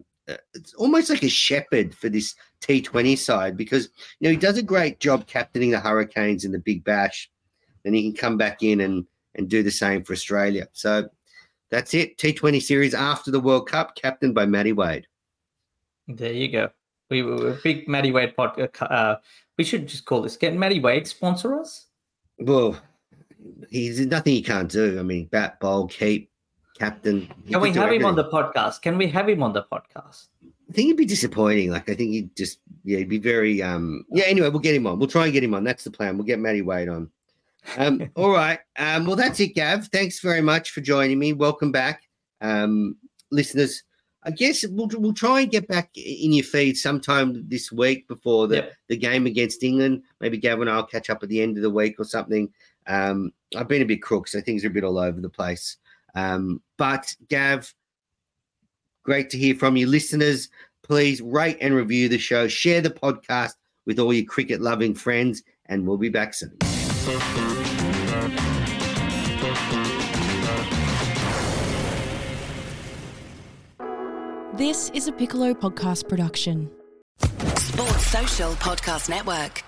it's 0.54 0.74
almost 0.76 1.10
like 1.10 1.24
a 1.24 1.30
shepherd 1.30 1.93
for 1.93 2.10
this 2.10 2.36
T20 2.62 3.18
side 3.18 3.58
because, 3.58 3.89
you 4.20 4.28
know, 4.28 4.32
he 4.32 4.38
does 4.38 4.58
a 4.58 4.64
great 4.64 4.99
job 4.99 5.28
captaining 5.28 5.72
the 5.72 5.80
Hurricanes 5.80 6.45
in 6.45 6.51
the 6.51 6.60
Big 6.60 6.84
Bash. 6.84 7.30
Then 7.84 7.93
he 7.93 8.04
can 8.04 8.14
come 8.14 8.38
back 8.38 8.64
in 8.64 8.82
and, 8.82 9.06
and 9.36 9.49
do 9.49 9.64
the 9.64 9.72
same 9.72 10.04
for 10.04 10.14
Australia. 10.14 10.68
So 10.72 11.10
that's 11.70 11.93
it. 11.93 12.18
T20 12.18 12.62
series 12.62 12.93
after 12.93 13.32
the 13.32 13.39
World 13.39 13.68
Cup, 13.68 13.95
captained 13.95 14.36
by 14.36 14.45
Matty 14.45 14.72
Wade. 14.74 15.08
There 16.08 16.32
you 16.32 16.51
go. 16.51 16.70
We 17.10 17.24
were 17.24 17.51
a 17.51 17.60
big 17.64 17.88
Matty 17.88 18.12
Wade 18.12 18.36
podcast. 18.38 18.82
Uh, 18.82 18.86
uh, 18.86 19.16
we 19.58 19.64
should 19.64 19.88
just 19.88 20.06
call 20.06 20.22
this. 20.22 20.38
Can 20.38 20.58
Matty 20.58 20.80
Wade 20.80 21.08
sponsor 21.08 21.60
us? 21.60 21.88
Well, 22.39 22.78
he's 23.70 23.99
nothing 24.06 24.34
he 24.34 24.41
can't 24.41 24.70
do. 24.70 24.99
I 24.99 25.04
mean, 25.04 25.26
bat, 25.26 25.60
bowl, 25.60 25.88
keep, 25.88 26.32
captain. 26.84 27.34
Can 27.49 27.61
we 27.61 27.71
have 27.71 27.91
him 27.91 28.05
on 28.05 28.15
the 28.15 28.25
podcast? 28.25 28.81
Can 28.81 28.97
we 28.97 29.07
have 29.07 29.29
him 29.29 29.43
on 29.43 29.53
the 29.53 29.63
podcast? 29.63 30.27
I 30.69 30.73
think 30.73 30.88
it'd 30.88 30.97
be 30.97 31.05
disappointing. 31.05 31.71
Like 31.71 31.89
I 31.89 31.93
think 31.93 32.11
he'd 32.11 32.36
just 32.36 32.59
yeah, 32.84 32.99
he'd 32.99 33.09
be 33.09 33.19
very 33.19 33.61
um 33.61 34.05
yeah. 34.11 34.25
Anyway, 34.25 34.49
we'll 34.49 34.59
get 34.59 34.75
him 34.75 34.88
on. 34.88 34.99
We'll 34.99 35.07
try 35.07 35.25
and 35.25 35.34
get 35.34 35.43
him 35.43 35.53
on. 35.53 35.63
That's 35.63 35.84
the 35.84 35.91
plan. 35.91 36.17
We'll 36.17 36.25
get 36.25 36.39
Matty 36.39 36.61
Wade 36.61 36.89
on. 36.89 37.09
Um, 37.77 38.09
all 38.15 38.31
right. 38.31 38.59
Um, 38.77 39.05
well, 39.05 39.15
that's 39.15 39.39
it, 39.39 39.55
Gav. 39.55 39.88
Thanks 39.88 40.19
very 40.19 40.41
much 40.41 40.71
for 40.71 40.81
joining 40.81 41.19
me. 41.19 41.34
Welcome 41.34 41.71
back, 41.71 42.03
um, 42.41 42.97
listeners. 43.31 43.84
I 44.25 44.31
guess 44.31 44.65
we'll 44.69 44.89
we'll 44.93 45.13
try 45.13 45.41
and 45.41 45.51
get 45.51 45.67
back 45.67 45.89
in 45.95 46.34
your 46.34 46.45
feed 46.45 46.77
sometime 46.77 47.47
this 47.47 47.71
week 47.71 48.07
before 48.07 48.47
the, 48.47 48.55
yep. 48.55 48.73
the 48.88 48.97
game 48.97 49.25
against 49.25 49.63
England. 49.63 50.03
Maybe 50.21 50.38
Gavin 50.38 50.67
and 50.67 50.77
I'll 50.77 50.86
catch 50.86 51.09
up 51.09 51.23
at 51.23 51.29
the 51.29 51.41
end 51.41 51.57
of 51.57 51.63
the 51.63 51.69
week 51.69 51.95
or 51.99 52.05
something. 52.05 52.49
Um, 52.88 53.31
I've 53.55 53.67
been 53.67 53.81
a 53.81 53.86
bit 53.86 54.01
crook, 54.01 54.27
so 54.27 54.41
things 54.41 54.63
are 54.63 54.69
a 54.69 54.71
bit 54.71 54.84
all 54.84 54.97
over 54.97 55.19
the 55.19 55.29
place. 55.29 55.77
Um, 56.16 56.61
but 56.78 57.16
Gav, 57.30 57.74
great 59.03 59.30
to 59.32 59.38
hear 59.38 59.55
from 59.55 59.76
you, 59.78 59.88
listeners. 59.88 60.49
Please 60.84 61.22
rate 61.22 61.57
and 61.61 61.74
review 61.74 62.09
the 62.09 62.18
show, 62.18 62.47
share 62.47 62.82
the 62.82 62.89
podcast 62.89 63.53
with 63.86 63.99
all 63.99 64.14
your 64.14 64.26
cricket 64.26 64.61
loving 64.61 64.93
friends, 64.93 65.43
and 65.68 65.88
we'll 65.88 65.97
be 65.97 66.09
back 66.09 66.34
soon. 66.34 66.57
This 74.55 74.91
is 74.93 75.07
a 75.07 75.11
Piccolo 75.11 75.53
podcast 75.53 76.07
production. 76.07 76.70
Sports 77.55 78.05
Social 78.07 78.51
Podcast 78.51 79.09
Network. 79.09 79.64